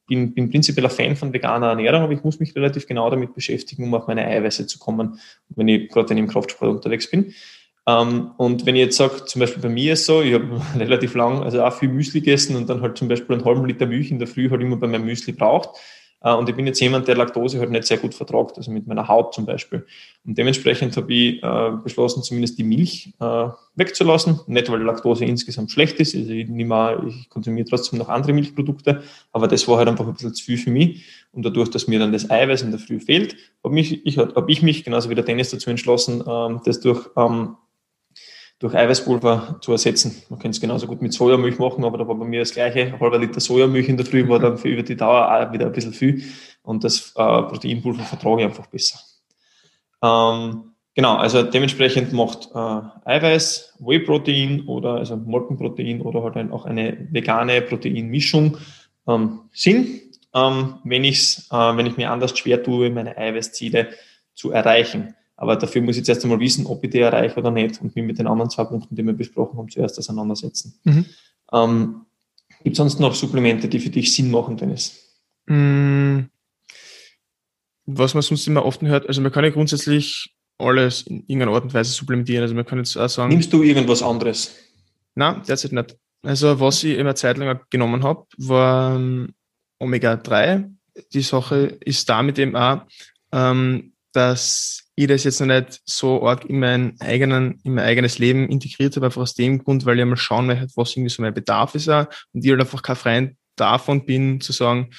bin, 0.07 0.33
bin 0.33 0.49
prinzipiell 0.49 0.85
ein 0.85 0.91
Fan 0.91 1.15
von 1.15 1.31
veganer 1.31 1.67
Ernährung, 1.67 2.01
aber 2.01 2.13
ich 2.13 2.23
muss 2.23 2.39
mich 2.39 2.55
relativ 2.55 2.87
genau 2.87 3.09
damit 3.09 3.33
beschäftigen, 3.33 3.83
um 3.83 3.93
auf 3.93 4.07
meine 4.07 4.25
Eiweiße 4.25 4.67
zu 4.67 4.79
kommen, 4.79 5.19
wenn 5.49 5.67
ich 5.67 5.89
gerade 5.89 6.13
ich 6.13 6.19
im 6.19 6.27
Kraftsport 6.27 6.71
unterwegs 6.71 7.09
bin. 7.09 7.33
Ähm, 7.87 8.31
und 8.37 8.65
wenn 8.65 8.75
ich 8.75 8.81
jetzt 8.81 8.97
sage, 8.97 9.25
zum 9.25 9.39
Beispiel 9.39 9.61
bei 9.61 9.69
mir 9.69 9.93
ist 9.93 10.05
so, 10.05 10.21
ich 10.21 10.33
habe 10.33 10.61
relativ 10.77 11.13
lang, 11.15 11.43
also 11.43 11.63
auch 11.63 11.73
viel 11.73 11.89
Müsli 11.89 12.19
gegessen 12.19 12.55
und 12.55 12.69
dann 12.69 12.81
halt 12.81 12.97
zum 12.97 13.07
Beispiel 13.07 13.35
einen 13.35 13.45
halben 13.45 13.65
Liter 13.65 13.85
Milch 13.85 14.11
in 14.11 14.19
der 14.19 14.27
Früh 14.27 14.49
halt 14.49 14.61
immer 14.61 14.77
bei 14.77 14.87
meinem 14.87 15.05
Müsli 15.05 15.33
braucht. 15.33 15.69
Äh, 16.21 16.33
und 16.33 16.49
ich 16.49 16.55
bin 16.55 16.65
jetzt 16.65 16.79
jemand, 16.79 17.07
der 17.07 17.15
Laktose 17.15 17.59
halt 17.59 17.69
nicht 17.69 17.85
sehr 17.85 17.97
gut 17.97 18.13
vertragt, 18.13 18.57
also 18.57 18.71
mit 18.71 18.87
meiner 18.87 19.07
Haut 19.07 19.33
zum 19.33 19.45
Beispiel. 19.45 19.85
Und 20.25 20.37
dementsprechend 20.37 20.95
habe 20.97 21.13
ich 21.13 21.43
äh, 21.43 21.71
beschlossen, 21.83 22.23
zumindest 22.23 22.57
die 22.57 22.63
Milch 22.63 23.13
äh, 23.19 23.49
wegzulassen. 23.75 24.39
Nicht, 24.47 24.71
weil 24.71 24.81
Laktose 24.81 25.25
insgesamt 25.25 25.71
schlecht 25.71 25.99
ist. 25.99 26.15
Also 26.15 26.31
ich, 26.31 26.47
nehme, 26.47 27.03
ich 27.07 27.29
konsumiere 27.29 27.67
trotzdem 27.67 27.99
noch 27.99 28.09
andere 28.09 28.33
Milchprodukte, 28.33 29.03
aber 29.31 29.47
das 29.47 29.67
war 29.67 29.77
halt 29.77 29.87
einfach 29.87 30.07
ein 30.07 30.13
bisschen 30.13 30.33
zu 30.33 30.43
viel 30.43 30.57
für 30.57 30.71
mich. 30.71 31.05
Und 31.31 31.45
dadurch, 31.45 31.69
dass 31.69 31.87
mir 31.87 31.99
dann 31.99 32.11
das 32.11 32.29
Eiweiß 32.29 32.63
in 32.63 32.71
der 32.71 32.79
Früh 32.79 32.99
fehlt, 32.99 33.35
habe 33.63 33.79
ich, 33.79 34.05
ich, 34.05 34.17
hab 34.17 34.49
ich 34.49 34.61
mich, 34.61 34.83
genauso 34.83 35.09
wie 35.09 35.15
der 35.15 35.23
Dennis, 35.23 35.51
dazu 35.51 35.69
entschlossen, 35.69 36.23
ähm, 36.27 36.61
das 36.65 36.79
durch 36.79 37.07
ähm, 37.15 37.55
durch 38.59 38.73
Eiweißpulver 38.75 39.59
zu 39.61 39.71
ersetzen. 39.71 40.23
Man 40.29 40.39
könnte 40.39 40.55
es 40.55 40.61
genauso 40.61 40.87
gut 40.87 41.01
mit 41.01 41.13
Sojamilch 41.13 41.59
machen, 41.59 41.83
aber 41.85 41.97
da 41.97 42.07
war 42.07 42.15
bei 42.15 42.25
mir 42.25 42.39
das 42.39 42.53
gleiche. 42.53 42.81
Ein 42.81 42.99
halber 42.99 43.19
Liter 43.19 43.39
Sojamilch 43.39 43.87
in 43.87 43.97
der 43.97 44.05
Früh 44.05 44.27
war 44.27 44.39
dann 44.39 44.57
für 44.57 44.69
über 44.69 44.83
die 44.83 44.95
Dauer 44.95 45.31
auch 45.31 45.53
wieder 45.53 45.67
ein 45.67 45.71
bisschen 45.71 45.93
viel 45.93 46.23
und 46.63 46.83
das 46.83 47.13
äh, 47.15 47.43
Proteinpulver 47.43 48.03
vertrage 48.03 48.41
ich 48.41 48.47
einfach 48.47 48.67
besser. 48.67 48.99
Ähm, 50.03 50.73
genau, 50.95 51.15
also 51.17 51.43
dementsprechend 51.43 52.13
macht 52.13 52.49
äh, 52.53 52.81
Eiweiß, 53.05 53.75
Whey-Protein 53.79 54.65
oder 54.67 54.95
also 54.95 55.15
Molkenprotein 55.17 56.01
oder 56.01 56.23
halt 56.23 56.51
auch 56.51 56.65
eine 56.65 57.07
vegane 57.11 57.61
Proteinmischung 57.61 58.57
ähm, 59.07 59.41
Sinn, 59.53 60.01
ähm, 60.33 60.79
wenn, 60.83 61.03
ich's, 61.03 61.47
äh, 61.51 61.55
wenn 61.77 61.85
ich 61.85 61.97
mir 61.97 62.11
anders 62.11 62.37
schwer 62.37 62.63
tue, 62.63 62.89
meine 62.89 63.17
Eiweißziele 63.17 63.89
zu 64.33 64.51
erreichen. 64.51 65.15
Aber 65.37 65.55
dafür 65.55 65.81
muss 65.81 65.95
ich 65.95 65.99
jetzt 65.99 66.09
erst 66.09 66.23
einmal 66.23 66.39
wissen, 66.39 66.65
ob 66.65 66.83
ich 66.83 66.89
die 66.89 66.99
erreiche 66.99 67.37
oder 67.39 67.51
nicht 67.51 67.79
und 67.81 67.95
mich 67.95 68.03
mit 68.03 68.17
den 68.17 68.27
anderen 68.27 68.49
zwei 68.49 68.65
Punkten, 68.65 68.95
die 68.95 69.03
wir 69.03 69.13
besprochen 69.13 69.57
haben, 69.57 69.69
zuerst 69.69 69.97
auseinandersetzen. 69.99 70.79
Mhm. 70.83 71.05
Ähm, 71.53 72.01
Gibt 72.63 72.73
es 72.73 72.77
sonst 72.77 72.99
noch 72.99 73.13
Supplemente, 73.13 73.67
die 73.67 73.79
für 73.79 73.91
dich 73.91 74.13
Sinn 74.13 74.31
machen, 74.31 74.57
Dennis? 74.57 75.15
Mm, 75.45 76.21
was 77.85 78.15
man 78.15 78.23
sonst 78.23 78.47
immer 78.47 78.65
oft 78.65 78.81
hört, 78.81 79.07
also 79.07 79.21
man 79.21 79.31
kann 79.31 79.43
ja 79.43 79.51
grundsätzlich 79.51 80.35
alles 80.57 81.03
in 81.03 81.19
irgendeiner 81.27 81.53
Art 81.53 81.63
und 81.65 81.73
Weise 81.73 81.91
supplementieren. 81.91 82.41
Also 82.41 82.55
man 82.55 82.65
kann 82.65 82.79
jetzt 82.79 82.97
auch 82.97 83.07
sagen. 83.07 83.29
Nimmst 83.29 83.53
du 83.53 83.61
irgendwas 83.61 84.01
anderes? 84.01 84.55
Nein, 85.13 85.41
derzeit 85.47 85.71
nicht. 85.71 85.95
Also 86.23 86.59
was 86.59 86.83
ich 86.83 86.97
immer 86.97 87.15
Zeit 87.15 87.37
lang 87.37 87.59
genommen 87.69 88.03
habe, 88.03 88.25
war 88.37 88.95
ähm, 88.95 89.33
Omega-3. 89.79 90.69
Die 91.13 91.21
Sache 91.21 91.77
ist 91.85 92.09
damit 92.09 92.39
eben 92.39 92.55
auch, 92.55 92.81
ähm, 93.31 93.93
dass 94.13 94.86
ich 94.97 95.07
das 95.07 95.23
jetzt 95.23 95.39
noch 95.39 95.47
nicht 95.47 95.79
so 95.85 96.27
arg 96.27 96.45
in 96.45 96.59
mein, 96.59 96.99
eigenen, 96.99 97.61
in 97.63 97.75
mein 97.75 97.85
eigenes 97.85 98.17
Leben 98.17 98.49
integriert 98.49 98.95
habe, 98.95 99.05
einfach 99.05 99.21
aus 99.21 99.35
dem 99.35 99.63
Grund, 99.63 99.85
weil 99.85 99.99
ich 99.99 100.05
mal 100.05 100.17
schauen 100.17 100.47
möchte, 100.47 100.67
was 100.75 100.95
irgendwie 100.95 101.09
so 101.09 101.21
mein 101.21 101.33
Bedarf 101.33 101.75
ist 101.75 101.87
und 101.87 102.07
ich 102.33 102.49
halt 102.49 102.61
einfach 102.61 102.81
kein 102.81 102.95
Freund 102.95 103.35
davon 103.55 104.05
bin, 104.05 104.41
zu 104.41 104.53
sagen, 104.53 104.89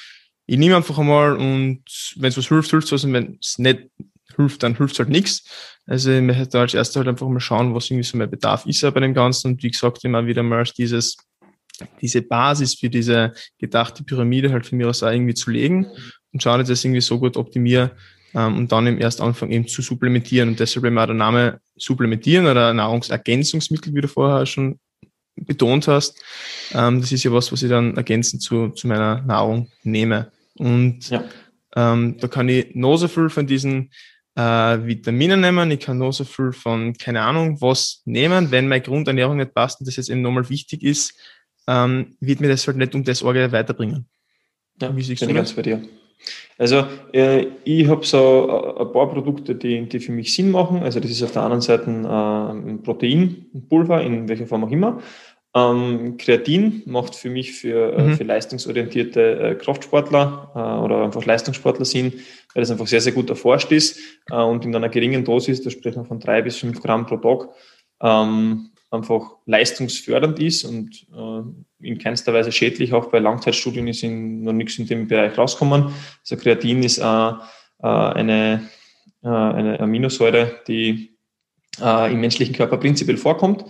ich 0.46 0.56
nehme 0.56 0.76
einfach 0.76 0.98
einmal 0.98 1.36
und 1.36 1.82
wenn 2.16 2.28
es 2.28 2.38
was 2.38 2.46
hilft, 2.46 2.70
hilft 2.70 2.86
es 2.86 2.92
was. 2.92 3.04
Und 3.04 3.12
wenn 3.12 3.38
es 3.42 3.58
nicht 3.58 3.80
hilft, 4.36 4.62
dann 4.62 4.76
hilft 4.76 4.94
es 4.94 4.98
halt 5.00 5.08
nichts. 5.10 5.44
Also 5.86 6.12
ich 6.12 6.22
möchte 6.22 6.46
da 6.46 6.60
als 6.60 6.74
erstes 6.74 6.96
halt 6.96 7.08
einfach 7.08 7.28
mal 7.28 7.40
schauen, 7.40 7.74
was 7.74 7.90
irgendwie 7.90 8.04
so 8.04 8.16
mein 8.16 8.30
Bedarf 8.30 8.66
ist 8.66 8.80
bei 8.80 9.00
dem 9.00 9.14
Ganzen. 9.14 9.48
Und 9.48 9.62
wie 9.62 9.70
gesagt, 9.70 10.04
immer 10.04 10.26
wieder 10.26 10.42
mal 10.42 10.64
dieses 10.64 11.16
diese 12.00 12.22
Basis 12.22 12.74
für 12.74 12.90
diese 12.90 13.32
gedachte 13.58 14.02
Pyramide 14.02 14.50
halt 14.50 14.66
für 14.66 14.76
mich 14.76 14.86
aus 14.86 15.02
auch 15.02 15.10
irgendwie 15.10 15.34
zu 15.34 15.50
legen. 15.50 15.86
Und 16.32 16.42
schauen, 16.42 16.60
dass 16.60 16.68
ich 16.68 16.74
das 16.74 16.84
irgendwie 16.84 17.00
so 17.00 17.18
gut 17.18 17.36
optimiere, 17.36 17.92
und 18.46 18.72
dann 18.72 18.86
im 18.86 18.98
ersten 18.98 19.22
Anfang 19.22 19.50
eben 19.50 19.66
zu 19.66 19.82
supplementieren. 19.82 20.50
Und 20.50 20.60
deshalb 20.60 20.84
eben 20.84 20.98
auch 20.98 21.06
der 21.06 21.14
Name 21.14 21.60
Supplementieren 21.76 22.46
oder 22.46 22.72
Nahrungsergänzungsmittel, 22.74 23.94
wie 23.94 24.00
du 24.00 24.08
vorher 24.08 24.46
schon 24.46 24.78
betont 25.36 25.88
hast. 25.88 26.20
Ähm, 26.72 27.00
das 27.00 27.12
ist 27.12 27.24
ja 27.24 27.32
was, 27.32 27.52
was 27.52 27.62
ich 27.62 27.68
dann 27.68 27.96
ergänzend 27.96 28.42
zu, 28.42 28.70
zu 28.70 28.88
meiner 28.88 29.22
Nahrung 29.22 29.70
nehme. 29.82 30.30
Und 30.56 31.08
ja. 31.10 31.24
ähm, 31.76 32.16
da 32.18 32.28
kann 32.28 32.48
ich 32.48 32.74
noch 32.74 32.96
so 32.96 33.08
viel 33.08 33.30
von 33.30 33.46
diesen 33.46 33.90
äh, 34.34 34.86
Vitaminen 34.86 35.40
nehmen, 35.40 35.70
ich 35.70 35.80
kann 35.80 35.98
noch 35.98 36.12
so 36.12 36.24
viel 36.24 36.52
von, 36.52 36.94
keine 36.94 37.22
Ahnung, 37.22 37.60
was 37.60 38.02
nehmen, 38.04 38.50
wenn 38.50 38.68
meine 38.68 38.82
Grundernährung 38.82 39.36
nicht 39.36 39.54
passt 39.54 39.80
und 39.80 39.88
das 39.88 39.96
jetzt 39.96 40.10
eben 40.10 40.22
nochmal 40.22 40.48
wichtig 40.48 40.82
ist, 40.82 41.14
ähm, 41.66 42.16
wird 42.20 42.40
mir 42.40 42.48
das 42.48 42.66
halt 42.66 42.76
nicht 42.76 42.94
um 42.94 43.02
das 43.02 43.22
Orgel 43.22 43.50
weiterbringen. 43.50 44.06
Ja, 44.80 44.94
Wie 44.96 45.02
siehst 45.02 45.20
bin 45.20 45.30
du 45.30 45.34
ganz 45.34 45.52
bei 45.52 45.62
dir. 45.62 45.82
Also 46.58 46.84
äh, 47.12 47.46
ich 47.64 47.86
habe 47.88 48.04
so 48.04 48.76
äh, 48.76 48.82
ein 48.82 48.92
paar 48.92 49.10
Produkte, 49.10 49.54
die, 49.54 49.88
die 49.88 50.00
für 50.00 50.12
mich 50.12 50.34
Sinn 50.34 50.50
machen. 50.50 50.82
Also 50.82 51.00
das 51.00 51.10
ist 51.10 51.22
auf 51.22 51.32
der 51.32 51.42
anderen 51.42 51.60
Seite 51.62 51.90
ein, 51.90 52.04
äh, 52.04 52.68
ein 52.68 52.82
Proteinpulver, 52.82 54.02
in 54.02 54.28
welcher 54.28 54.46
Form 54.46 54.64
auch 54.64 54.70
immer. 54.70 55.00
Ähm, 55.54 56.16
Kreatin 56.18 56.82
macht 56.84 57.14
für 57.14 57.30
mich 57.30 57.52
für, 57.52 57.92
äh, 57.94 58.02
mhm. 58.02 58.14
für 58.16 58.24
leistungsorientierte 58.24 59.40
äh, 59.40 59.54
Kraftsportler 59.54 60.52
äh, 60.54 60.84
oder 60.84 61.04
einfach 61.04 61.24
Leistungssportler 61.24 61.84
Sinn, 61.84 62.12
weil 62.54 62.62
das 62.62 62.70
einfach 62.70 62.86
sehr, 62.86 63.00
sehr 63.00 63.12
gut 63.12 63.30
erforscht 63.30 63.72
ist 63.72 63.98
und 64.30 64.64
in 64.66 64.76
einer 64.76 64.90
geringen 64.90 65.24
Dosis, 65.24 65.62
da 65.62 65.70
sprechen 65.70 66.02
wir 66.02 66.04
von 66.04 66.20
drei 66.20 66.42
bis 66.42 66.56
fünf 66.56 66.82
Gramm 66.82 67.06
pro 67.06 67.16
Tag, 67.16 67.48
ähm, 68.02 68.70
einfach 68.90 69.36
leistungsfördernd 69.46 70.38
ist 70.38 70.64
und 70.64 71.06
äh, 71.14 71.86
in 71.86 71.98
keinster 71.98 72.32
Weise 72.32 72.52
schädlich. 72.52 72.92
Auch 72.92 73.10
bei 73.10 73.18
Langzeitstudien 73.18 73.86
ist 73.86 74.02
noch 74.02 74.52
nichts 74.52 74.78
in 74.78 74.86
dem 74.86 75.08
Bereich 75.08 75.36
rausgekommen. 75.36 75.92
Also 76.20 76.36
Kreatin 76.36 76.82
ist 76.82 76.98
äh, 76.98 77.02
äh, 77.02 77.86
eine, 77.86 78.68
äh, 79.22 79.28
eine 79.28 79.80
Aminosäure, 79.80 80.60
die 80.66 81.16
äh, 81.80 82.12
im 82.12 82.20
menschlichen 82.20 82.54
Körper 82.54 82.78
prinzipiell 82.78 83.18
vorkommt 83.18 83.64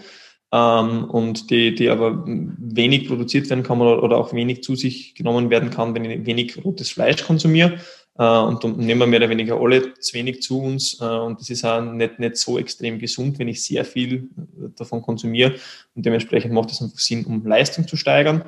ähm, 0.52 1.04
und 1.04 1.50
die, 1.50 1.74
die 1.74 1.88
aber 1.88 2.24
wenig 2.26 3.08
produziert 3.08 3.50
werden 3.50 3.64
kann 3.64 3.80
oder 3.80 4.16
auch 4.16 4.32
wenig 4.32 4.62
zu 4.62 4.76
sich 4.76 5.14
genommen 5.14 5.50
werden 5.50 5.70
kann, 5.70 5.94
wenn 5.94 6.04
ich 6.04 6.26
wenig 6.26 6.64
rotes 6.64 6.90
Fleisch 6.90 7.24
konsumiere. 7.24 7.78
Äh, 8.18 8.38
und 8.38 8.78
nehmen 8.78 9.00
wir 9.00 9.06
mehr 9.06 9.20
oder 9.20 9.30
weniger 9.30 9.60
alle 9.60 9.94
zu 9.94 10.14
wenig 10.14 10.42
zu 10.42 10.60
uns. 10.60 11.00
Äh, 11.00 11.04
und 11.04 11.40
das 11.40 11.50
ist 11.50 11.64
auch 11.64 11.80
nicht, 11.80 12.18
nicht 12.18 12.36
so 12.36 12.58
extrem 12.58 12.98
gesund, 12.98 13.38
wenn 13.38 13.48
ich 13.48 13.62
sehr 13.62 13.84
viel 13.84 14.28
davon 14.76 15.02
konsumiere. 15.02 15.54
Und 15.94 16.04
dementsprechend 16.04 16.52
macht 16.52 16.72
es 16.72 16.82
einfach 16.82 16.98
Sinn, 16.98 17.24
um 17.24 17.46
Leistung 17.46 17.86
zu 17.86 17.96
steigern. 17.96 18.42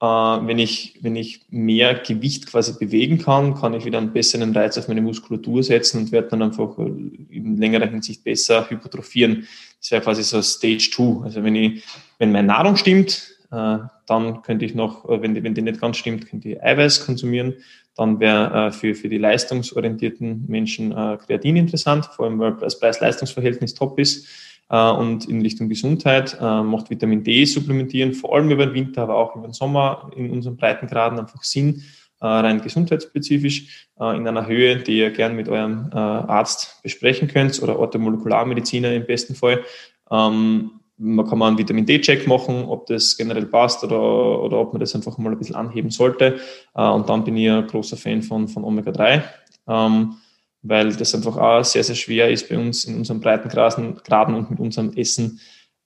Äh, 0.00 0.04
wenn 0.04 0.58
ich, 0.58 0.98
wenn 1.02 1.14
ich 1.14 1.42
mehr 1.50 1.94
Gewicht 1.94 2.46
quasi 2.46 2.76
bewegen 2.76 3.18
kann, 3.18 3.54
kann 3.54 3.74
ich 3.74 3.84
wieder 3.84 3.98
einen 3.98 4.12
besseren 4.12 4.54
Reiz 4.56 4.76
auf 4.76 4.88
meine 4.88 5.02
Muskulatur 5.02 5.62
setzen 5.62 6.00
und 6.00 6.12
werde 6.12 6.30
dann 6.30 6.42
einfach 6.42 6.76
in 6.78 7.56
längerer 7.58 7.86
Hinsicht 7.86 8.24
besser 8.24 8.68
hypertrophieren. 8.68 9.46
Das 9.80 9.92
wäre 9.92 10.02
quasi 10.02 10.24
so 10.24 10.42
Stage 10.42 10.90
2. 10.92 11.24
Also 11.24 11.44
wenn 11.44 11.54
ich, 11.54 11.84
wenn 12.18 12.32
meine 12.32 12.48
Nahrung 12.48 12.76
stimmt, 12.76 13.28
dann 13.50 14.40
könnte 14.42 14.64
ich 14.64 14.74
noch, 14.74 15.06
wenn 15.06 15.34
die, 15.34 15.42
wenn 15.42 15.54
die 15.54 15.60
nicht 15.60 15.78
ganz 15.78 15.98
stimmt, 15.98 16.26
könnte 16.26 16.48
ich 16.48 16.62
Eiweiß 16.62 17.04
konsumieren 17.04 17.54
dann 17.96 18.20
wäre 18.20 18.68
äh, 18.68 18.72
für, 18.72 18.94
für 18.94 19.08
die 19.08 19.18
leistungsorientierten 19.18 20.44
Menschen 20.48 20.92
äh, 20.92 21.18
Kreatin 21.18 21.56
interessant, 21.56 22.06
vor 22.06 22.26
allem 22.26 22.38
weil 22.38 22.54
das 22.54 22.78
Preis-Leistungs-Verhältnis 22.78 23.74
top 23.74 23.98
ist. 23.98 24.26
Äh, 24.70 24.90
und 24.90 25.28
in 25.28 25.42
Richtung 25.42 25.68
Gesundheit 25.68 26.36
äh, 26.40 26.62
macht 26.62 26.90
Vitamin 26.90 27.22
D 27.22 27.44
supplementieren, 27.44 28.14
vor 28.14 28.34
allem 28.34 28.50
über 28.50 28.66
den 28.66 28.74
Winter, 28.74 29.02
aber 29.02 29.16
auch 29.16 29.36
über 29.36 29.46
den 29.46 29.52
Sommer 29.52 30.10
in 30.16 30.30
unseren 30.30 30.56
Breitengraden 30.56 31.18
einfach 31.18 31.42
Sinn, 31.42 31.82
äh, 32.20 32.26
rein 32.26 32.62
gesundheitsspezifisch, 32.62 33.88
äh, 34.00 34.16
in 34.16 34.26
einer 34.26 34.46
Höhe, 34.46 34.76
die 34.76 34.98
ihr 34.98 35.10
gern 35.10 35.36
mit 35.36 35.48
eurem 35.48 35.90
Arzt 35.92 36.82
besprechen 36.82 37.28
könnt 37.28 37.62
oder 37.62 37.78
Orthomolekularmediziner 37.78 38.92
im 38.92 39.04
besten 39.04 39.34
Fall. 39.34 39.62
Ähm, 40.10 40.70
man 41.02 41.26
kann 41.26 41.38
mal 41.38 41.48
einen 41.48 41.58
Vitamin 41.58 41.84
D-Check 41.84 42.26
machen, 42.26 42.64
ob 42.64 42.86
das 42.86 43.16
generell 43.16 43.46
passt 43.46 43.82
oder, 43.82 44.00
oder 44.42 44.58
ob 44.58 44.72
man 44.72 44.80
das 44.80 44.94
einfach 44.94 45.18
mal 45.18 45.32
ein 45.32 45.38
bisschen 45.38 45.56
anheben 45.56 45.90
sollte. 45.90 46.38
Äh, 46.74 46.88
und 46.88 47.08
dann 47.08 47.24
bin 47.24 47.36
ich 47.36 47.50
ein 47.50 47.66
großer 47.66 47.96
Fan 47.96 48.22
von, 48.22 48.48
von 48.48 48.64
Omega-3, 48.64 49.22
ähm, 49.68 50.14
weil 50.62 50.94
das 50.94 51.14
einfach 51.14 51.36
auch 51.36 51.64
sehr, 51.64 51.82
sehr 51.82 51.96
schwer 51.96 52.30
ist 52.30 52.48
bei 52.48 52.56
uns 52.56 52.84
in 52.84 52.96
unseren 52.96 53.20
Breitengraden 53.20 53.96
Graden 54.04 54.34
und 54.36 54.50
mit 54.50 54.60
unserem 54.60 54.92
Essen 54.94 55.40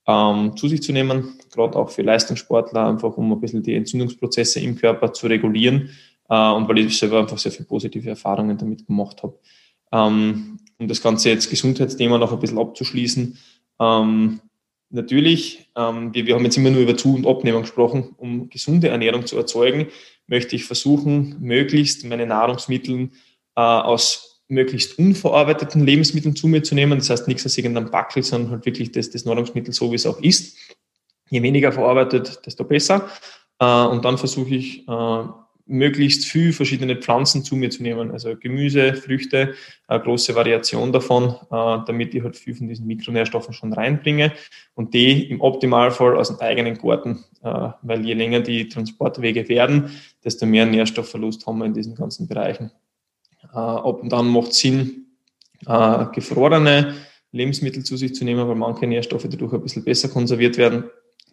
ähm, 0.06 0.56
zu 0.56 0.68
sich 0.68 0.82
zu 0.82 0.92
nehmen, 0.92 1.38
gerade 1.52 1.76
auch 1.76 1.90
für 1.90 2.02
Leistungssportler, 2.02 2.86
einfach 2.86 3.16
um 3.16 3.32
ein 3.32 3.40
bisschen 3.40 3.62
die 3.62 3.74
Entzündungsprozesse 3.74 4.60
im 4.60 4.76
Körper 4.76 5.12
zu 5.12 5.26
regulieren 5.26 5.90
äh, 6.28 6.50
und 6.50 6.68
weil 6.68 6.78
ich 6.78 6.98
selber 6.98 7.20
einfach 7.20 7.38
sehr 7.38 7.52
viele 7.52 7.66
positive 7.66 8.10
Erfahrungen 8.10 8.58
damit 8.58 8.86
gemacht 8.86 9.22
habe. 9.22 9.38
Ähm, 9.92 10.58
um 10.78 10.88
das 10.88 11.02
Ganze 11.02 11.30
jetzt 11.30 11.48
Gesundheitsthema 11.48 12.18
noch 12.18 12.32
ein 12.32 12.38
bisschen 12.38 12.58
abzuschließen, 12.58 13.38
ähm, 13.80 14.40
Natürlich, 14.90 15.68
ähm, 15.76 16.14
wir, 16.14 16.26
wir 16.26 16.34
haben 16.34 16.44
jetzt 16.44 16.56
immer 16.56 16.70
nur 16.70 16.82
über 16.82 16.96
Zu- 16.96 17.14
und 17.14 17.26
Abnehmen 17.26 17.62
gesprochen. 17.62 18.14
Um 18.16 18.48
gesunde 18.48 18.88
Ernährung 18.88 19.26
zu 19.26 19.36
erzeugen, 19.36 19.88
möchte 20.26 20.56
ich 20.56 20.64
versuchen, 20.64 21.36
möglichst 21.40 22.04
meine 22.04 22.26
Nahrungsmittel 22.26 23.10
äh, 23.56 23.60
aus 23.60 24.42
möglichst 24.48 24.98
unverarbeiteten 24.98 25.84
Lebensmitteln 25.84 26.36
zu 26.36 26.46
mir 26.46 26.62
zu 26.62 26.74
nehmen. 26.74 26.98
Das 26.98 27.10
heißt, 27.10 27.26
nichts 27.26 27.44
aus 27.46 27.58
irgendeinem 27.58 27.90
Backel, 27.90 28.22
sondern 28.22 28.52
halt 28.52 28.66
wirklich 28.66 28.92
das, 28.92 29.10
das 29.10 29.24
Nahrungsmittel 29.24 29.72
so, 29.72 29.90
wie 29.90 29.96
es 29.96 30.06
auch 30.06 30.20
ist. 30.20 30.56
Je 31.30 31.42
weniger 31.42 31.72
verarbeitet, 31.72 32.46
desto 32.46 32.64
besser. 32.64 33.08
Äh, 33.58 33.84
und 33.86 34.04
dann 34.04 34.18
versuche 34.18 34.54
ich, 34.54 34.86
äh, 34.86 35.24
möglichst 35.66 36.26
viel 36.26 36.52
verschiedene 36.52 36.96
Pflanzen 36.96 37.42
zu 37.42 37.56
mir 37.56 37.70
zu 37.70 37.82
nehmen. 37.82 38.12
Also 38.12 38.36
Gemüse, 38.36 38.94
Früchte, 38.94 39.54
eine 39.88 40.02
große 40.02 40.34
Variation 40.34 40.92
davon, 40.92 41.30
äh, 41.50 41.84
damit 41.86 42.14
ich 42.14 42.22
halt 42.22 42.36
viel 42.36 42.54
von 42.54 42.68
diesen 42.68 42.86
Mikronährstoffen 42.86 43.52
schon 43.52 43.72
reinbringe 43.72 44.32
und 44.74 44.94
die 44.94 45.28
im 45.28 45.40
Optimalfall 45.40 46.16
aus 46.16 46.28
dem 46.28 46.38
eigenen 46.40 46.78
Garten, 46.78 47.24
äh, 47.42 47.70
weil 47.82 48.06
je 48.06 48.14
länger 48.14 48.40
die 48.40 48.68
Transportwege 48.68 49.48
werden, 49.48 49.90
desto 50.24 50.46
mehr 50.46 50.66
Nährstoffverlust 50.66 51.46
haben 51.46 51.58
wir 51.58 51.66
in 51.66 51.74
diesen 51.74 51.94
ganzen 51.94 52.28
Bereichen. 52.28 52.70
Äh, 53.52 53.58
ab 53.58 54.00
und 54.00 54.10
dann 54.10 54.28
macht 54.28 54.52
es 54.52 54.58
Sinn, 54.58 55.02
gefrorene 55.64 56.94
Lebensmittel 57.32 57.82
zu 57.82 57.96
sich 57.96 58.14
zu 58.14 58.26
nehmen, 58.26 58.46
weil 58.46 58.54
manche 58.54 58.86
Nährstoffe 58.86 59.26
dadurch 59.26 59.54
ein 59.54 59.62
bisschen 59.62 59.84
besser 59.84 60.08
konserviert 60.10 60.58
werden. 60.58 60.84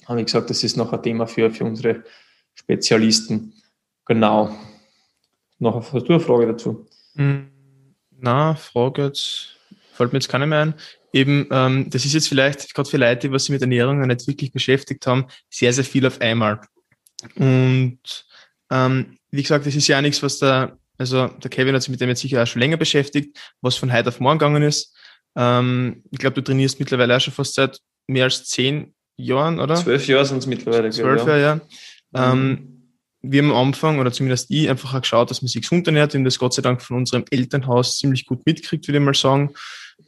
Aber 0.05 0.17
wie 0.17 0.23
gesagt, 0.23 0.49
das 0.49 0.63
ist 0.63 0.77
noch 0.77 0.93
ein 0.93 1.03
Thema 1.03 1.27
für, 1.27 1.51
für 1.51 1.65
unsere 1.65 2.03
Spezialisten. 2.55 3.53
Genau. 4.05 4.55
Noch 5.59 5.93
hast 5.93 6.07
du 6.07 6.13
eine 6.13 6.19
Frage 6.19 6.47
dazu? 6.47 6.85
Hm, 7.15 7.49
na, 8.19 8.55
Frage 8.55 9.05
jetzt, 9.05 9.57
fällt 9.93 10.11
mir 10.11 10.17
jetzt 10.17 10.29
keine 10.29 10.47
mehr 10.47 10.61
ein. 10.61 10.73
Eben, 11.13 11.47
ähm, 11.51 11.89
das 11.89 12.05
ist 12.05 12.13
jetzt 12.13 12.27
vielleicht, 12.27 12.73
gerade 12.73 12.89
für 12.89 12.97
Leute, 12.97 13.27
die 13.27 13.31
was 13.31 13.43
sich 13.45 13.51
mit 13.51 13.61
Ernährung 13.61 14.01
nicht 14.01 14.27
wirklich 14.27 14.51
beschäftigt 14.51 15.05
haben, 15.05 15.27
sehr, 15.49 15.71
sehr 15.71 15.83
viel 15.83 16.05
auf 16.05 16.19
einmal. 16.19 16.59
Und 17.35 18.25
ähm, 18.71 19.17
wie 19.31 19.41
gesagt, 19.41 19.65
das 19.65 19.75
ist 19.75 19.87
ja 19.87 19.97
auch 19.97 20.01
nichts, 20.01 20.23
was 20.23 20.39
der, 20.39 20.77
also 20.97 21.27
der 21.27 21.49
Kevin 21.49 21.75
hat 21.75 21.83
sich 21.83 21.91
mit 21.91 22.01
dem 22.01 22.09
jetzt 22.09 22.21
sicher 22.21 22.41
auch 22.41 22.47
schon 22.47 22.61
länger 22.61 22.77
beschäftigt, 22.77 23.37
was 23.61 23.75
von 23.75 23.93
heute 23.93 24.09
auf 24.09 24.19
morgen 24.19 24.39
gegangen 24.39 24.63
ist. 24.63 24.95
Ähm, 25.35 26.03
ich 26.11 26.19
glaube, 26.19 26.35
du 26.35 26.41
trainierst 26.41 26.79
mittlerweile 26.79 27.15
auch 27.15 27.21
schon 27.21 27.33
fast 27.33 27.55
seit 27.55 27.79
mehr 28.07 28.25
als 28.25 28.45
zehn 28.45 28.93
Jahren, 29.15 29.59
oder? 29.59 29.75
Zwölf 29.75 30.07
Jahre 30.07 30.25
sind 30.25 30.39
es 30.39 30.47
mittlerweile. 30.47 30.89
Zwölf 30.89 31.25
Jahre, 31.25 31.41
ja. 31.41 31.61
ja. 32.13 32.33
Ähm, 32.33 32.82
wir 33.23 33.41
haben 33.41 33.51
am 33.51 33.67
Anfang, 33.67 33.99
oder 33.99 34.11
zumindest 34.11 34.51
ich, 34.51 34.69
einfach 34.69 34.93
auch 34.93 35.01
geschaut, 35.01 35.31
dass 35.31 35.41
man 35.41 35.47
sich 35.47 35.61
gesund 35.61 35.87
ernährt. 35.87 36.13
Haben 36.13 36.25
das 36.25 36.37
Gott 36.37 36.53
sei 36.53 36.61
Dank 36.61 36.81
von 36.81 36.97
unserem 36.97 37.23
Elternhaus 37.31 37.97
ziemlich 37.97 38.25
gut 38.25 38.45
mitkriegt, 38.45 38.87
würde 38.87 38.99
ich 38.99 39.03
mal 39.03 39.13
sagen. 39.13 39.51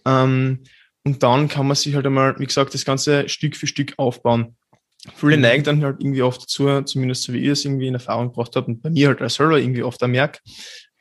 Ähm, 0.06 0.60
und 1.04 1.24
dann 1.24 1.48
kann 1.48 1.66
man 1.66 1.76
sich 1.76 1.96
halt 1.96 2.06
einmal, 2.06 2.38
wie 2.40 2.46
gesagt, 2.46 2.74
das 2.74 2.84
Ganze 2.84 3.30
Stück 3.30 3.56
für 3.56 3.68
Stück 3.68 3.94
aufbauen. 3.98 4.58
Viele 5.16 5.38
neigen 5.38 5.64
dann 5.64 5.84
halt 5.84 6.02
irgendwie 6.02 6.24
oft 6.24 6.42
dazu, 6.42 6.82
zumindest 6.82 7.24
so 7.24 7.34
wie 7.34 7.40
ich 7.40 7.50
es 7.50 7.66
irgendwie 7.66 7.88
in 7.88 7.94
Erfahrung 7.94 8.30
gebracht 8.30 8.56
habe 8.56 8.68
und 8.68 8.82
bei 8.82 8.90
mir 8.90 9.10
halt 9.10 9.22
als 9.22 9.36
selber 9.36 9.60
irgendwie 9.60 9.84
oft 9.84 10.04
auch 10.04 10.08
merke, 10.08 10.40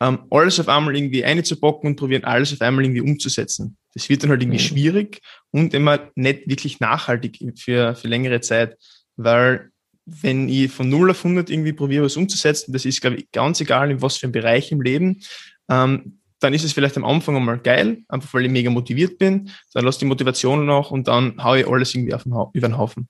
ähm, 0.00 0.26
alles 0.30 0.60
auf 0.60 0.68
einmal 0.68 0.94
irgendwie 0.94 1.24
einzubocken 1.24 1.90
und 1.90 1.96
probieren, 1.96 2.24
alles 2.24 2.52
auf 2.52 2.60
einmal 2.60 2.84
irgendwie 2.84 3.00
umzusetzen. 3.00 3.76
Das 3.94 4.08
wird 4.08 4.22
dann 4.22 4.30
halt 4.30 4.42
irgendwie 4.42 4.58
mhm. 4.58 4.68
schwierig 4.68 5.20
und 5.50 5.72
immer 5.72 6.10
nicht 6.14 6.48
wirklich 6.48 6.80
nachhaltig 6.80 7.38
für, 7.58 7.94
für 7.94 8.08
längere 8.08 8.40
Zeit, 8.40 8.76
weil 9.16 9.70
wenn 10.06 10.48
ich 10.48 10.70
von 10.70 10.88
0 10.88 11.10
auf 11.10 11.24
100 11.24 11.50
irgendwie 11.50 11.72
probiere, 11.72 12.04
was 12.04 12.16
umzusetzen, 12.16 12.72
das 12.72 12.84
ist, 12.84 13.00
glaube 13.00 13.16
ich, 13.16 13.30
ganz 13.32 13.60
egal, 13.60 13.90
in 13.90 14.02
was 14.02 14.16
für 14.16 14.26
einem 14.26 14.32
Bereich 14.32 14.70
im 14.70 14.82
Leben, 14.82 15.20
ähm, 15.68 16.18
dann 16.40 16.52
ist 16.52 16.64
es 16.64 16.74
vielleicht 16.74 16.96
am 16.96 17.04
Anfang 17.04 17.36
einmal 17.36 17.58
geil, 17.58 18.02
einfach 18.08 18.34
weil 18.34 18.44
ich 18.44 18.50
mega 18.50 18.70
motiviert 18.70 19.18
bin, 19.18 19.50
dann 19.72 19.84
lasse 19.84 20.00
die 20.00 20.04
Motivation 20.04 20.66
noch 20.66 20.90
und 20.90 21.08
dann 21.08 21.42
haue 21.42 21.60
ich 21.60 21.66
alles 21.66 21.94
irgendwie 21.94 22.12
den 22.12 22.34
über 22.52 22.68
den 22.68 22.76
Haufen. 22.76 23.08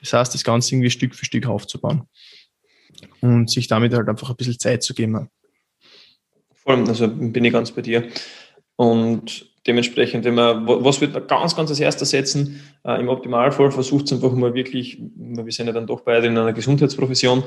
Das 0.00 0.12
heißt, 0.12 0.34
das 0.34 0.42
Ganze 0.42 0.74
irgendwie 0.74 0.90
Stück 0.90 1.14
für 1.14 1.24
Stück 1.24 1.46
aufzubauen 1.46 2.08
und 3.20 3.50
sich 3.50 3.68
damit 3.68 3.94
halt 3.94 4.08
einfach 4.08 4.30
ein 4.30 4.36
bisschen 4.36 4.58
Zeit 4.58 4.82
zu 4.82 4.94
geben. 4.94 5.28
Voll, 6.54 6.88
also 6.88 7.08
bin 7.08 7.44
ich 7.44 7.52
ganz 7.52 7.70
bei 7.70 7.82
dir. 7.82 8.08
Und 8.76 9.46
dementsprechend, 9.66 10.24
wenn 10.24 10.34
man, 10.34 10.66
was 10.66 11.00
wird 11.00 11.12
man 11.12 11.26
ganz, 11.26 11.54
ganz 11.54 11.70
als 11.70 11.80
erstes 11.80 12.10
setzen? 12.10 12.60
Äh, 12.84 13.00
Im 13.00 13.08
Optimalfall 13.08 13.70
versucht 13.70 14.06
es 14.06 14.12
einfach 14.12 14.32
mal 14.32 14.54
wirklich, 14.54 14.98
wir 15.16 15.52
sind 15.52 15.66
ja 15.66 15.72
dann 15.72 15.86
doch 15.86 16.00
beide 16.00 16.26
in 16.26 16.36
einer 16.36 16.52
Gesundheitsprofession, 16.52 17.44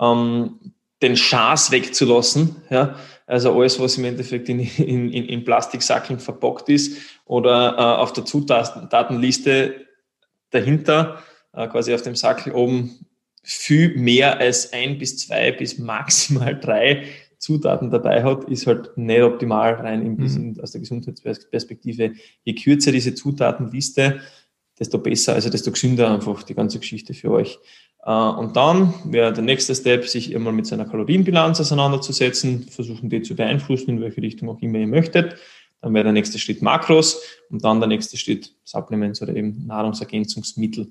ähm, 0.00 0.58
den 1.02 1.16
Schaß 1.16 1.70
wegzulassen. 1.70 2.56
Ja? 2.70 2.96
Also 3.26 3.58
alles, 3.58 3.80
was 3.80 3.96
im 3.98 4.04
Endeffekt 4.04 4.48
in, 4.48 4.60
in, 4.60 5.10
in 5.10 5.44
Plastiksackeln 5.44 6.18
verpackt 6.18 6.68
ist 6.68 6.98
oder 7.24 7.74
äh, 7.78 8.00
auf 8.00 8.12
der 8.12 8.24
Zutatenliste 8.24 9.86
dahinter, 10.50 11.22
äh, 11.52 11.66
quasi 11.68 11.94
auf 11.94 12.02
dem 12.02 12.16
Sackel 12.16 12.52
oben, 12.52 13.06
viel 13.42 13.96
mehr 13.98 14.38
als 14.38 14.72
ein 14.72 14.98
bis 14.98 15.18
zwei 15.18 15.52
bis 15.52 15.78
maximal 15.78 16.58
drei 16.58 17.06
Zutaten 17.44 17.90
dabei 17.90 18.24
hat, 18.24 18.44
ist 18.44 18.66
halt 18.66 18.96
nicht 18.96 19.22
optimal 19.22 19.74
rein 19.74 20.00
in, 20.00 20.16
mhm. 20.16 20.58
aus 20.62 20.72
der 20.72 20.80
Gesundheitsperspektive. 20.80 22.12
Je 22.42 22.54
kürzer 22.54 22.90
diese 22.90 23.14
Zutatenliste, 23.14 24.20
desto 24.78 24.98
besser, 24.98 25.34
also 25.34 25.50
desto 25.50 25.70
gesünder 25.70 26.10
einfach 26.10 26.42
die 26.42 26.54
ganze 26.54 26.78
Geschichte 26.78 27.12
für 27.12 27.30
euch. 27.30 27.58
Äh, 28.02 28.10
und 28.10 28.56
dann 28.56 28.94
wäre 29.04 29.30
der 29.34 29.44
nächste 29.44 29.74
Step, 29.74 30.06
sich 30.06 30.32
immer 30.32 30.52
mit 30.52 30.66
seiner 30.66 30.86
Kalorienbilanz 30.86 31.60
auseinanderzusetzen, 31.60 32.62
versuchen 32.62 33.10
die 33.10 33.20
zu 33.20 33.36
beeinflussen, 33.36 33.90
in 33.90 34.00
welche 34.00 34.22
Richtung 34.22 34.48
auch 34.48 34.62
immer 34.62 34.78
ihr 34.78 34.86
möchtet. 34.86 35.36
Dann 35.82 35.92
wäre 35.92 36.04
der 36.04 36.14
nächste 36.14 36.38
Schritt 36.38 36.62
Makros 36.62 37.20
und 37.50 37.62
dann 37.62 37.78
der 37.78 37.88
nächste 37.88 38.16
Schritt 38.16 38.54
Supplements 38.64 39.20
oder 39.20 39.36
eben 39.36 39.66
Nahrungsergänzungsmittel. 39.66 40.88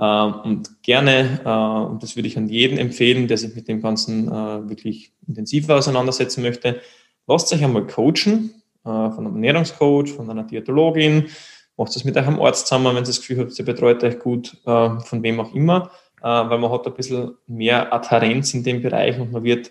Ähm, 0.00 0.34
und 0.44 0.82
gerne, 0.82 1.40
äh, 1.44 1.90
und 1.90 2.02
das 2.02 2.16
würde 2.16 2.26
ich 2.26 2.38
an 2.38 2.48
jeden 2.48 2.78
empfehlen, 2.78 3.28
der 3.28 3.36
sich 3.36 3.54
mit 3.54 3.68
dem 3.68 3.82
Ganzen 3.82 4.28
äh, 4.28 4.68
wirklich 4.68 5.12
intensiver 5.28 5.76
auseinandersetzen 5.76 6.42
möchte, 6.42 6.80
lasst 7.26 7.52
euch 7.52 7.62
einmal 7.62 7.86
coachen 7.86 8.54
äh, 8.84 8.88
von 8.88 9.18
einem 9.18 9.34
Ernährungscoach, 9.34 10.08
von 10.08 10.30
einer 10.30 10.44
Diätologin, 10.44 11.26
macht 11.76 11.94
das 11.94 12.04
mit 12.04 12.16
eurem 12.16 12.40
Arzt 12.40 12.66
zusammen, 12.66 12.86
wenn 12.86 13.02
ihr 13.02 13.08
das 13.08 13.20
Gefühl 13.20 13.40
habt, 13.40 13.58
ihr 13.58 13.64
betreut 13.64 14.02
euch 14.02 14.18
gut, 14.18 14.54
von 14.64 15.22
wem 15.22 15.40
auch 15.40 15.54
immer, 15.54 15.90
weil 16.20 16.58
man 16.58 16.70
hat 16.70 16.86
ein 16.86 16.92
bisschen 16.92 17.36
mehr 17.46 17.90
Adherenz 17.90 18.52
in 18.52 18.64
dem 18.64 18.82
Bereich 18.82 19.18
und 19.18 19.32
man 19.32 19.44
wird, 19.44 19.70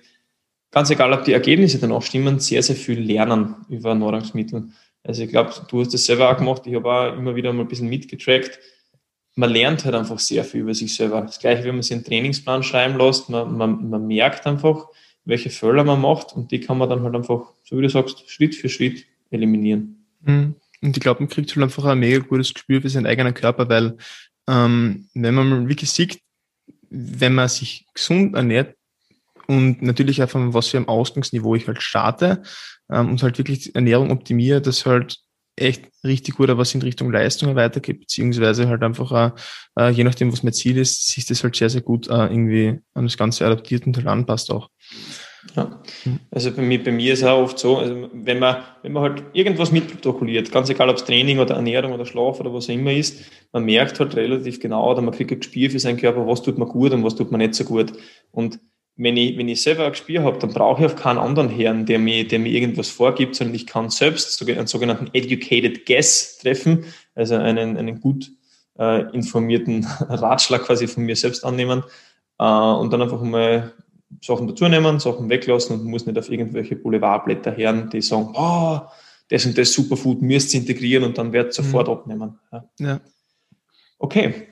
ganz 0.72 0.90
egal, 0.90 1.14
ob 1.14 1.24
die 1.24 1.34
Ergebnisse 1.34 1.78
dann 1.78 1.92
auch 1.92 2.02
stimmen, 2.02 2.40
sehr, 2.40 2.64
sehr 2.64 2.76
viel 2.76 3.00
lernen 3.00 3.58
über 3.70 3.94
Nahrungsmittel. 3.94 4.70
Also 5.04 5.22
ich 5.22 5.30
glaube, 5.30 5.52
du 5.68 5.82
hast 5.82 5.94
das 5.94 6.06
selber 6.06 6.32
auch 6.32 6.38
gemacht, 6.38 6.64
ich 6.66 6.74
habe 6.74 6.92
auch 6.92 7.16
immer 7.16 7.36
wieder 7.36 7.54
mal 7.54 7.62
ein 7.62 7.68
bisschen 7.68 7.90
mitgetrackt, 7.90 8.60
man 9.40 9.52
lernt 9.52 9.86
halt 9.86 9.96
einfach 9.96 10.20
sehr 10.20 10.44
viel 10.44 10.62
über 10.62 10.74
sich 10.74 10.94
selber. 10.94 11.22
Das 11.22 11.40
gleiche, 11.40 11.64
wenn 11.64 11.76
man 11.76 11.82
sich 11.82 11.94
einen 11.94 12.04
Trainingsplan 12.04 12.62
schreiben 12.62 12.98
lässt, 12.98 13.30
man, 13.30 13.56
man, 13.58 13.90
man 13.90 14.06
merkt 14.06 14.46
einfach, 14.46 14.88
welche 15.24 15.50
Fehler 15.50 15.86
man 15.86 16.02
macht 16.02 16.34
und 16.34 16.52
die 16.52 16.60
kann 16.60 16.78
man 16.78 16.90
dann 16.90 17.04
halt 17.04 17.16
einfach, 17.16 17.54
so 17.64 17.78
wie 17.78 17.84
du 17.84 17.90
sagst, 17.90 18.30
Schritt 18.30 18.54
für 18.54 18.68
Schritt 18.68 19.06
eliminieren. 19.30 20.06
Mhm. 20.22 20.56
Und 20.82 20.98
ich 20.98 21.02
glaube, 21.02 21.22
man 21.22 21.30
kriegt 21.30 21.56
halt 21.56 21.64
einfach 21.64 21.86
ein 21.86 22.00
mega 22.00 22.20
gutes 22.20 22.54
Gespür 22.54 22.82
für 22.82 22.90
seinen 22.90 23.06
eigenen 23.06 23.34
Körper, 23.34 23.70
weil 23.70 23.96
ähm, 24.50 25.08
wenn 25.14 25.36
man 25.36 25.70
wirklich 25.70 25.90
sieht, 25.90 26.20
wenn 26.90 27.36
man 27.36 27.48
sich 27.48 27.86
gesund 27.94 28.36
ernährt 28.36 28.76
und 29.48 29.82
natürlich 29.82 30.22
auch 30.22 30.30
von 30.30 30.54
was 30.54 30.68
für 30.68 30.78
einem 30.78 30.90
Ausgangsniveau 30.90 31.56
ich 31.56 31.66
halt 31.66 31.82
starte 31.82 32.44
ähm, 32.92 33.12
und 33.12 33.24
halt 33.24 33.38
wirklich 33.38 33.74
Ernährung 33.74 34.12
optimiere, 34.12 34.62
dass 34.62 34.86
halt 34.86 35.18
echt 35.60 35.86
richtig 36.04 36.36
gut 36.36 36.50
was 36.50 36.74
in 36.74 36.82
Richtung 36.82 37.12
Leistung 37.12 37.56
weitergeht, 37.56 38.00
beziehungsweise 38.00 38.68
halt 38.68 38.84
einfach, 38.84 39.34
äh, 39.78 39.90
je 39.90 40.04
nachdem, 40.04 40.32
was 40.32 40.44
mein 40.44 40.54
Ziel 40.54 40.78
ist, 40.78 41.08
sich 41.08 41.26
das 41.26 41.44
halt 41.44 41.56
sehr, 41.56 41.70
sehr 41.70 41.82
gut 41.82 42.08
äh, 42.08 42.26
irgendwie 42.28 42.80
an 42.94 43.06
das 43.06 43.18
Ganze 43.18 43.46
adaptiert 43.46 43.86
und 43.86 43.96
halt 43.98 44.08
anpasst 44.08 44.52
auch. 44.52 44.70
Ja. 45.56 45.82
Also 46.32 46.52
bei 46.52 46.62
mir, 46.62 46.84
bei 46.84 46.92
mir 46.92 47.14
ist 47.14 47.24
auch 47.24 47.42
oft 47.42 47.60
so, 47.60 47.78
also 47.78 48.10
wenn 48.14 48.40
man, 48.40 48.58
wenn 48.84 48.92
man 48.92 49.04
halt 49.04 49.24
irgendwas 49.34 49.72
mitprotokolliert, 49.72 50.52
ganz 50.52 50.70
egal 50.70 50.90
ob 50.90 50.98
es 50.98 51.06
Training 51.06 51.40
oder 51.40 51.56
Ernährung 51.56 51.94
oder 51.94 52.06
Schlaf 52.06 52.40
oder 52.40 52.54
was 52.54 52.70
auch 52.70 52.74
immer 52.74 52.92
ist, 52.92 53.24
man 53.52 53.64
merkt 53.64 54.00
halt 54.00 54.16
relativ 54.16 54.60
genau 54.60 54.92
oder 54.92 55.02
man 55.02 55.14
kriegt 55.14 55.32
ein 55.32 55.40
Gespür 55.40 55.70
für 55.70 55.80
seinen 55.80 55.98
Körper, 55.98 56.28
was 56.28 56.42
tut 56.42 56.58
man 56.58 56.68
gut 56.68 56.92
und 56.92 57.04
was 57.04 57.16
tut 57.16 57.32
man 57.32 57.40
nicht 57.40 57.56
so 57.56 57.64
gut. 57.64 57.94
Und 58.32 58.60
wenn 59.00 59.16
ich, 59.16 59.38
wenn 59.38 59.48
ich 59.48 59.62
selber 59.62 59.86
ein 59.86 59.92
Gespür 59.92 60.24
habe, 60.24 60.40
dann 60.40 60.54
brauche 60.54 60.82
ich 60.82 60.86
auf 60.86 60.98
keinen 60.98 61.20
anderen 61.20 61.50
Herrn, 61.50 61.86
der 61.86 62.00
mir, 62.00 62.28
der 62.28 62.38
mir 62.38 62.52
irgendwas 62.52 62.90
vorgibt, 62.90 63.34
sondern 63.34 63.56
ich 63.56 63.66
kann 63.66 63.90
selbst 63.90 64.46
einen 64.46 64.68
sogenannten 64.68 65.10
Educated 65.14 65.86
Guess 65.86 66.40
treffen, 66.40 66.84
also 67.16 67.36
einen, 67.36 67.78
einen 67.78 68.02
gut 68.02 68.30
äh, 68.78 69.10
informierten 69.16 69.86
Ratschlag 70.10 70.64
quasi 70.64 70.88
von 70.88 71.06
mir 71.06 71.16
selbst 71.16 71.46
annehmen 71.46 71.84
äh, 72.40 72.44
und 72.44 72.92
dann 72.92 73.02
einfach 73.02 73.22
mal 73.22 73.72
Sachen 74.22 74.50
dazu 74.50 74.68
nehmen, 74.68 75.00
Sachen 75.00 75.30
weglassen 75.30 75.80
und 75.80 75.86
muss 75.86 76.06
nicht 76.06 76.18
auf 76.18 76.30
irgendwelche 76.30 76.76
Boulevardblätter 76.76 77.56
hören, 77.56 77.90
die 77.90 78.02
sagen, 78.02 78.34
oh, 78.34 78.82
das 79.30 79.46
und 79.46 79.58
das 79.58 79.72
Superfood 79.72 80.22
müsst 80.22 80.54
ihr 80.54 80.60
integrieren 80.60 81.06
und 81.06 81.18
dann 81.18 81.32
wird 81.32 81.54
sofort 81.54 81.88
mhm. 81.88 81.94
abnehmen. 81.94 82.40
Ja. 82.52 82.66
ja. 82.80 83.00
Okay, 83.98 84.50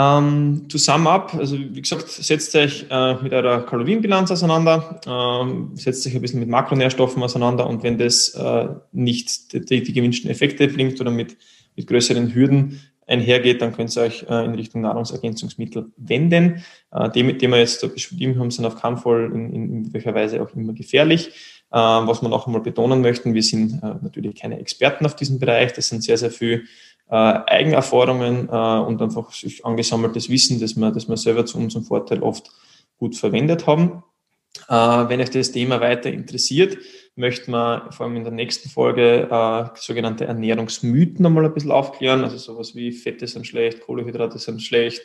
ähm, 0.00 0.66
to 0.68 0.78
sum 0.78 1.06
up, 1.06 1.34
also 1.34 1.58
wie 1.58 1.82
gesagt, 1.82 2.08
setzt 2.08 2.54
euch 2.56 2.86
äh, 2.90 3.14
mit 3.22 3.32
eurer 3.32 3.66
Kalorienbilanz 3.66 4.30
auseinander, 4.30 5.00
ähm, 5.06 5.72
setzt 5.74 6.06
euch 6.06 6.14
ein 6.14 6.22
bisschen 6.22 6.40
mit 6.40 6.48
Makronährstoffen 6.48 7.22
auseinander 7.22 7.66
und 7.66 7.82
wenn 7.82 7.98
das 7.98 8.30
äh, 8.30 8.68
nicht 8.92 9.52
die, 9.52 9.82
die, 9.82 9.92
gewünschten 9.92 10.30
Effekte 10.30 10.68
bringt 10.68 11.00
oder 11.00 11.10
mit, 11.10 11.36
mit 11.76 11.86
größeren 11.86 12.34
Hürden 12.34 12.80
einhergeht, 13.06 13.60
dann 13.60 13.72
könnt 13.72 13.94
ihr 13.96 14.02
euch 14.02 14.24
äh, 14.28 14.44
in 14.44 14.54
Richtung 14.54 14.80
Nahrungsergänzungsmittel 14.82 15.90
wenden. 15.96 16.62
Äh, 16.92 17.10
die, 17.10 17.36
die 17.36 17.48
wir 17.48 17.58
jetzt 17.58 17.82
da 17.82 17.88
beschrieben 17.88 18.38
haben, 18.38 18.50
sind 18.50 18.64
auf 18.64 18.80
keinen 18.80 18.96
Fall 18.96 19.30
in, 19.34 19.52
in 19.52 19.92
welcher 19.92 20.14
Weise 20.14 20.40
auch 20.40 20.54
immer 20.54 20.72
gefährlich. 20.72 21.28
Äh, 21.72 21.76
was 21.76 22.22
wir 22.22 22.28
noch 22.28 22.46
einmal 22.46 22.62
betonen 22.62 23.00
möchten, 23.00 23.34
wir 23.34 23.42
sind 23.42 23.82
äh, 23.82 23.94
natürlich 24.00 24.40
keine 24.40 24.58
Experten 24.60 25.04
auf 25.04 25.16
diesem 25.16 25.38
Bereich. 25.38 25.72
Das 25.72 25.88
sind 25.88 26.04
sehr, 26.04 26.16
sehr 26.16 26.30
viel 26.30 26.64
äh, 27.10 27.14
Eigenerfahrungen 27.14 28.48
äh, 28.48 28.78
und 28.80 29.02
einfach 29.02 29.32
sich 29.32 29.64
angesammeltes 29.64 30.28
Wissen, 30.28 30.60
das 30.60 30.76
wir, 30.76 30.90
das 30.90 31.08
wir 31.08 31.16
selber 31.16 31.44
zu 31.44 31.58
unserem 31.58 31.84
Vorteil 31.84 32.22
oft 32.22 32.50
gut 32.98 33.16
verwendet 33.16 33.66
haben. 33.66 34.02
Äh, 34.68 34.74
wenn 34.74 35.20
euch 35.20 35.30
das 35.30 35.52
Thema 35.52 35.80
weiter 35.80 36.10
interessiert, 36.10 36.78
möchten 37.16 37.52
wir 37.52 37.88
vor 37.90 38.06
allem 38.06 38.16
in 38.16 38.24
der 38.24 38.32
nächsten 38.32 38.68
Folge 38.68 39.28
äh, 39.30 39.64
sogenannte 39.74 40.24
Ernährungsmythen 40.24 41.26
einmal 41.26 41.44
ein 41.44 41.54
bisschen 41.54 41.72
aufklären. 41.72 42.22
Also 42.22 42.36
sowas 42.36 42.74
wie 42.74 42.92
Fette 42.92 43.26
sind 43.26 43.46
schlecht, 43.46 43.80
Kohlenhydrate 43.80 44.38
sind 44.38 44.62
schlecht, 44.62 45.02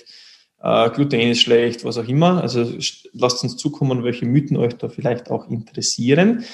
äh, 0.61 0.89
Gluten 0.91 1.19
ist 1.19 1.41
schlecht, 1.41 1.85
was 1.85 1.97
auch 1.97 2.07
immer. 2.07 2.41
Also 2.41 2.65
lasst 3.13 3.43
uns 3.43 3.57
zukommen, 3.57 4.03
welche 4.03 4.25
Mythen 4.25 4.57
euch 4.57 4.75
da 4.75 4.89
vielleicht 4.89 5.29
auch 5.31 5.49
interessieren. 5.49 6.45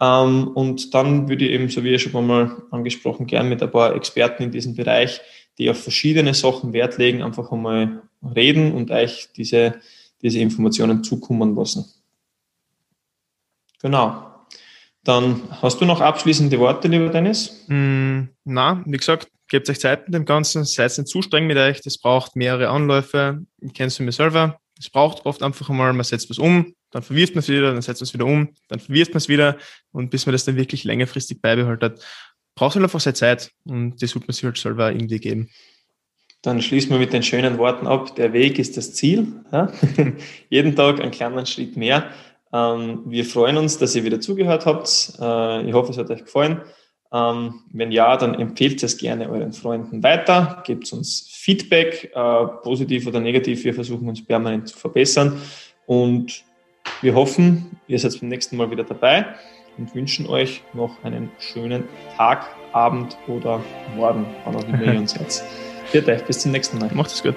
Ähm, 0.00 0.48
und 0.48 0.94
dann 0.94 1.28
würde 1.28 1.44
ich 1.44 1.52
eben, 1.52 1.68
so 1.68 1.82
wie 1.82 1.92
ihr 1.92 1.98
schon 1.98 2.26
mal 2.26 2.62
angesprochen, 2.70 3.26
gern 3.26 3.48
mit 3.48 3.62
ein 3.62 3.70
paar 3.70 3.94
Experten 3.94 4.44
in 4.44 4.50
diesem 4.50 4.74
Bereich, 4.74 5.20
die 5.58 5.68
auf 5.70 5.82
verschiedene 5.82 6.34
Sachen 6.34 6.72
Wert 6.72 6.98
legen, 6.98 7.22
einfach 7.22 7.50
einmal 7.50 8.02
reden 8.22 8.72
und 8.72 8.90
euch 8.90 9.28
diese, 9.36 9.80
diese 10.22 10.38
Informationen 10.38 11.02
zukommen 11.02 11.56
lassen. 11.56 11.86
Genau. 13.80 14.24
Dann 15.04 15.42
hast 15.62 15.80
du 15.80 15.84
noch 15.84 16.00
abschließende 16.00 16.58
Worte, 16.58 16.88
lieber 16.88 17.08
Dennis? 17.08 17.64
Mm, 17.68 18.24
na, 18.44 18.82
wie 18.84 18.96
gesagt, 18.96 19.28
gebt 19.48 19.70
euch 19.70 19.80
Zeit 19.80 20.06
mit 20.06 20.14
dem 20.14 20.24
Ganzen, 20.24 20.64
seid 20.64 20.96
nicht 20.98 21.08
zu 21.08 21.22
streng 21.22 21.46
mit 21.46 21.56
euch, 21.56 21.80
das 21.80 21.98
braucht 21.98 22.36
mehrere 22.36 22.68
Anläufe. 22.68 23.44
Ich 23.60 23.72
kenne 23.72 23.88
es 23.88 23.98
mir 23.98 24.12
selber. 24.12 24.60
Es 24.78 24.90
braucht 24.90 25.26
oft 25.26 25.42
einfach 25.42 25.68
einmal, 25.70 25.92
man 25.92 26.04
setzt 26.04 26.30
was 26.30 26.38
um, 26.38 26.74
dann 26.90 27.02
verwirft 27.02 27.34
man 27.34 27.40
es 27.40 27.48
wieder, 27.48 27.72
dann 27.72 27.82
setzt 27.82 28.00
man 28.00 28.06
es 28.06 28.14
wieder 28.14 28.26
um, 28.26 28.48
dann 28.68 28.80
verwirft 28.80 29.12
man 29.12 29.18
es 29.18 29.28
wieder 29.28 29.56
und 29.92 30.10
bis 30.10 30.26
man 30.26 30.32
das 30.32 30.44
dann 30.44 30.56
wirklich 30.56 30.84
längerfristig 30.84 31.40
beibehalten 31.40 31.84
hat, 31.84 32.00
braucht 32.54 32.74
halt 32.74 32.84
einfach 32.84 33.00
seine 33.00 33.14
Zeit 33.14 33.50
und 33.64 34.00
das 34.02 34.10
sollte 34.10 34.28
man 34.28 34.34
sich 34.34 34.44
halt 34.44 34.58
selber 34.58 34.92
irgendwie 34.92 35.18
geben. 35.18 35.50
Dann 36.42 36.62
schließen 36.62 36.90
wir 36.90 36.98
mit 36.98 37.12
den 37.12 37.22
schönen 37.22 37.58
Worten 37.58 37.86
ab, 37.86 38.14
der 38.14 38.32
Weg 38.32 38.58
ist 38.58 38.76
das 38.76 38.94
Ziel. 38.94 39.44
Ja? 39.52 39.72
Jeden 40.50 40.76
Tag 40.76 41.00
einen 41.00 41.10
kleinen 41.10 41.46
Schritt 41.46 41.76
mehr. 41.76 42.10
Ähm, 42.52 43.02
wir 43.06 43.24
freuen 43.24 43.56
uns, 43.56 43.78
dass 43.78 43.94
ihr 43.96 44.04
wieder 44.04 44.20
zugehört 44.20 44.64
habt. 44.64 45.12
Äh, 45.20 45.68
ich 45.68 45.74
hoffe, 45.74 45.90
es 45.90 45.98
hat 45.98 46.10
euch 46.10 46.24
gefallen. 46.24 46.62
Ähm, 47.12 47.62
wenn 47.72 47.90
ja, 47.90 48.16
dann 48.16 48.34
empfehlt 48.34 48.82
es 48.82 48.98
gerne 48.98 49.30
euren 49.30 49.52
Freunden 49.52 50.02
weiter, 50.02 50.62
gebt 50.66 50.92
uns 50.92 51.26
Feedback, 51.30 52.12
äh, 52.14 52.46
positiv 52.62 53.06
oder 53.06 53.20
negativ. 53.20 53.64
Wir 53.64 53.72
versuchen 53.72 54.08
uns 54.08 54.24
permanent 54.24 54.68
zu 54.68 54.78
verbessern 54.78 55.40
und 55.86 56.44
wir 57.00 57.14
hoffen, 57.14 57.78
ihr 57.86 57.98
seid 57.98 58.18
beim 58.20 58.28
nächsten 58.28 58.56
Mal 58.56 58.70
wieder 58.70 58.84
dabei 58.84 59.26
und 59.78 59.94
wünschen 59.94 60.26
euch 60.26 60.62
noch 60.74 61.02
einen 61.02 61.30
schönen 61.38 61.84
Tag, 62.16 62.46
Abend 62.72 63.16
oder 63.28 63.62
Morgen, 63.96 64.26
wann 64.44 64.56
auch 64.56 64.68
immer 64.68 64.92
ihr 64.92 64.98
uns 64.98 65.12
seid. 65.14 65.42
Viert 65.86 66.08
euch, 66.08 66.22
bis 66.24 66.40
zum 66.40 66.52
nächsten 66.52 66.78
Mal. 66.78 66.90
Macht 66.92 67.10
es 67.10 67.22
gut. 67.22 67.36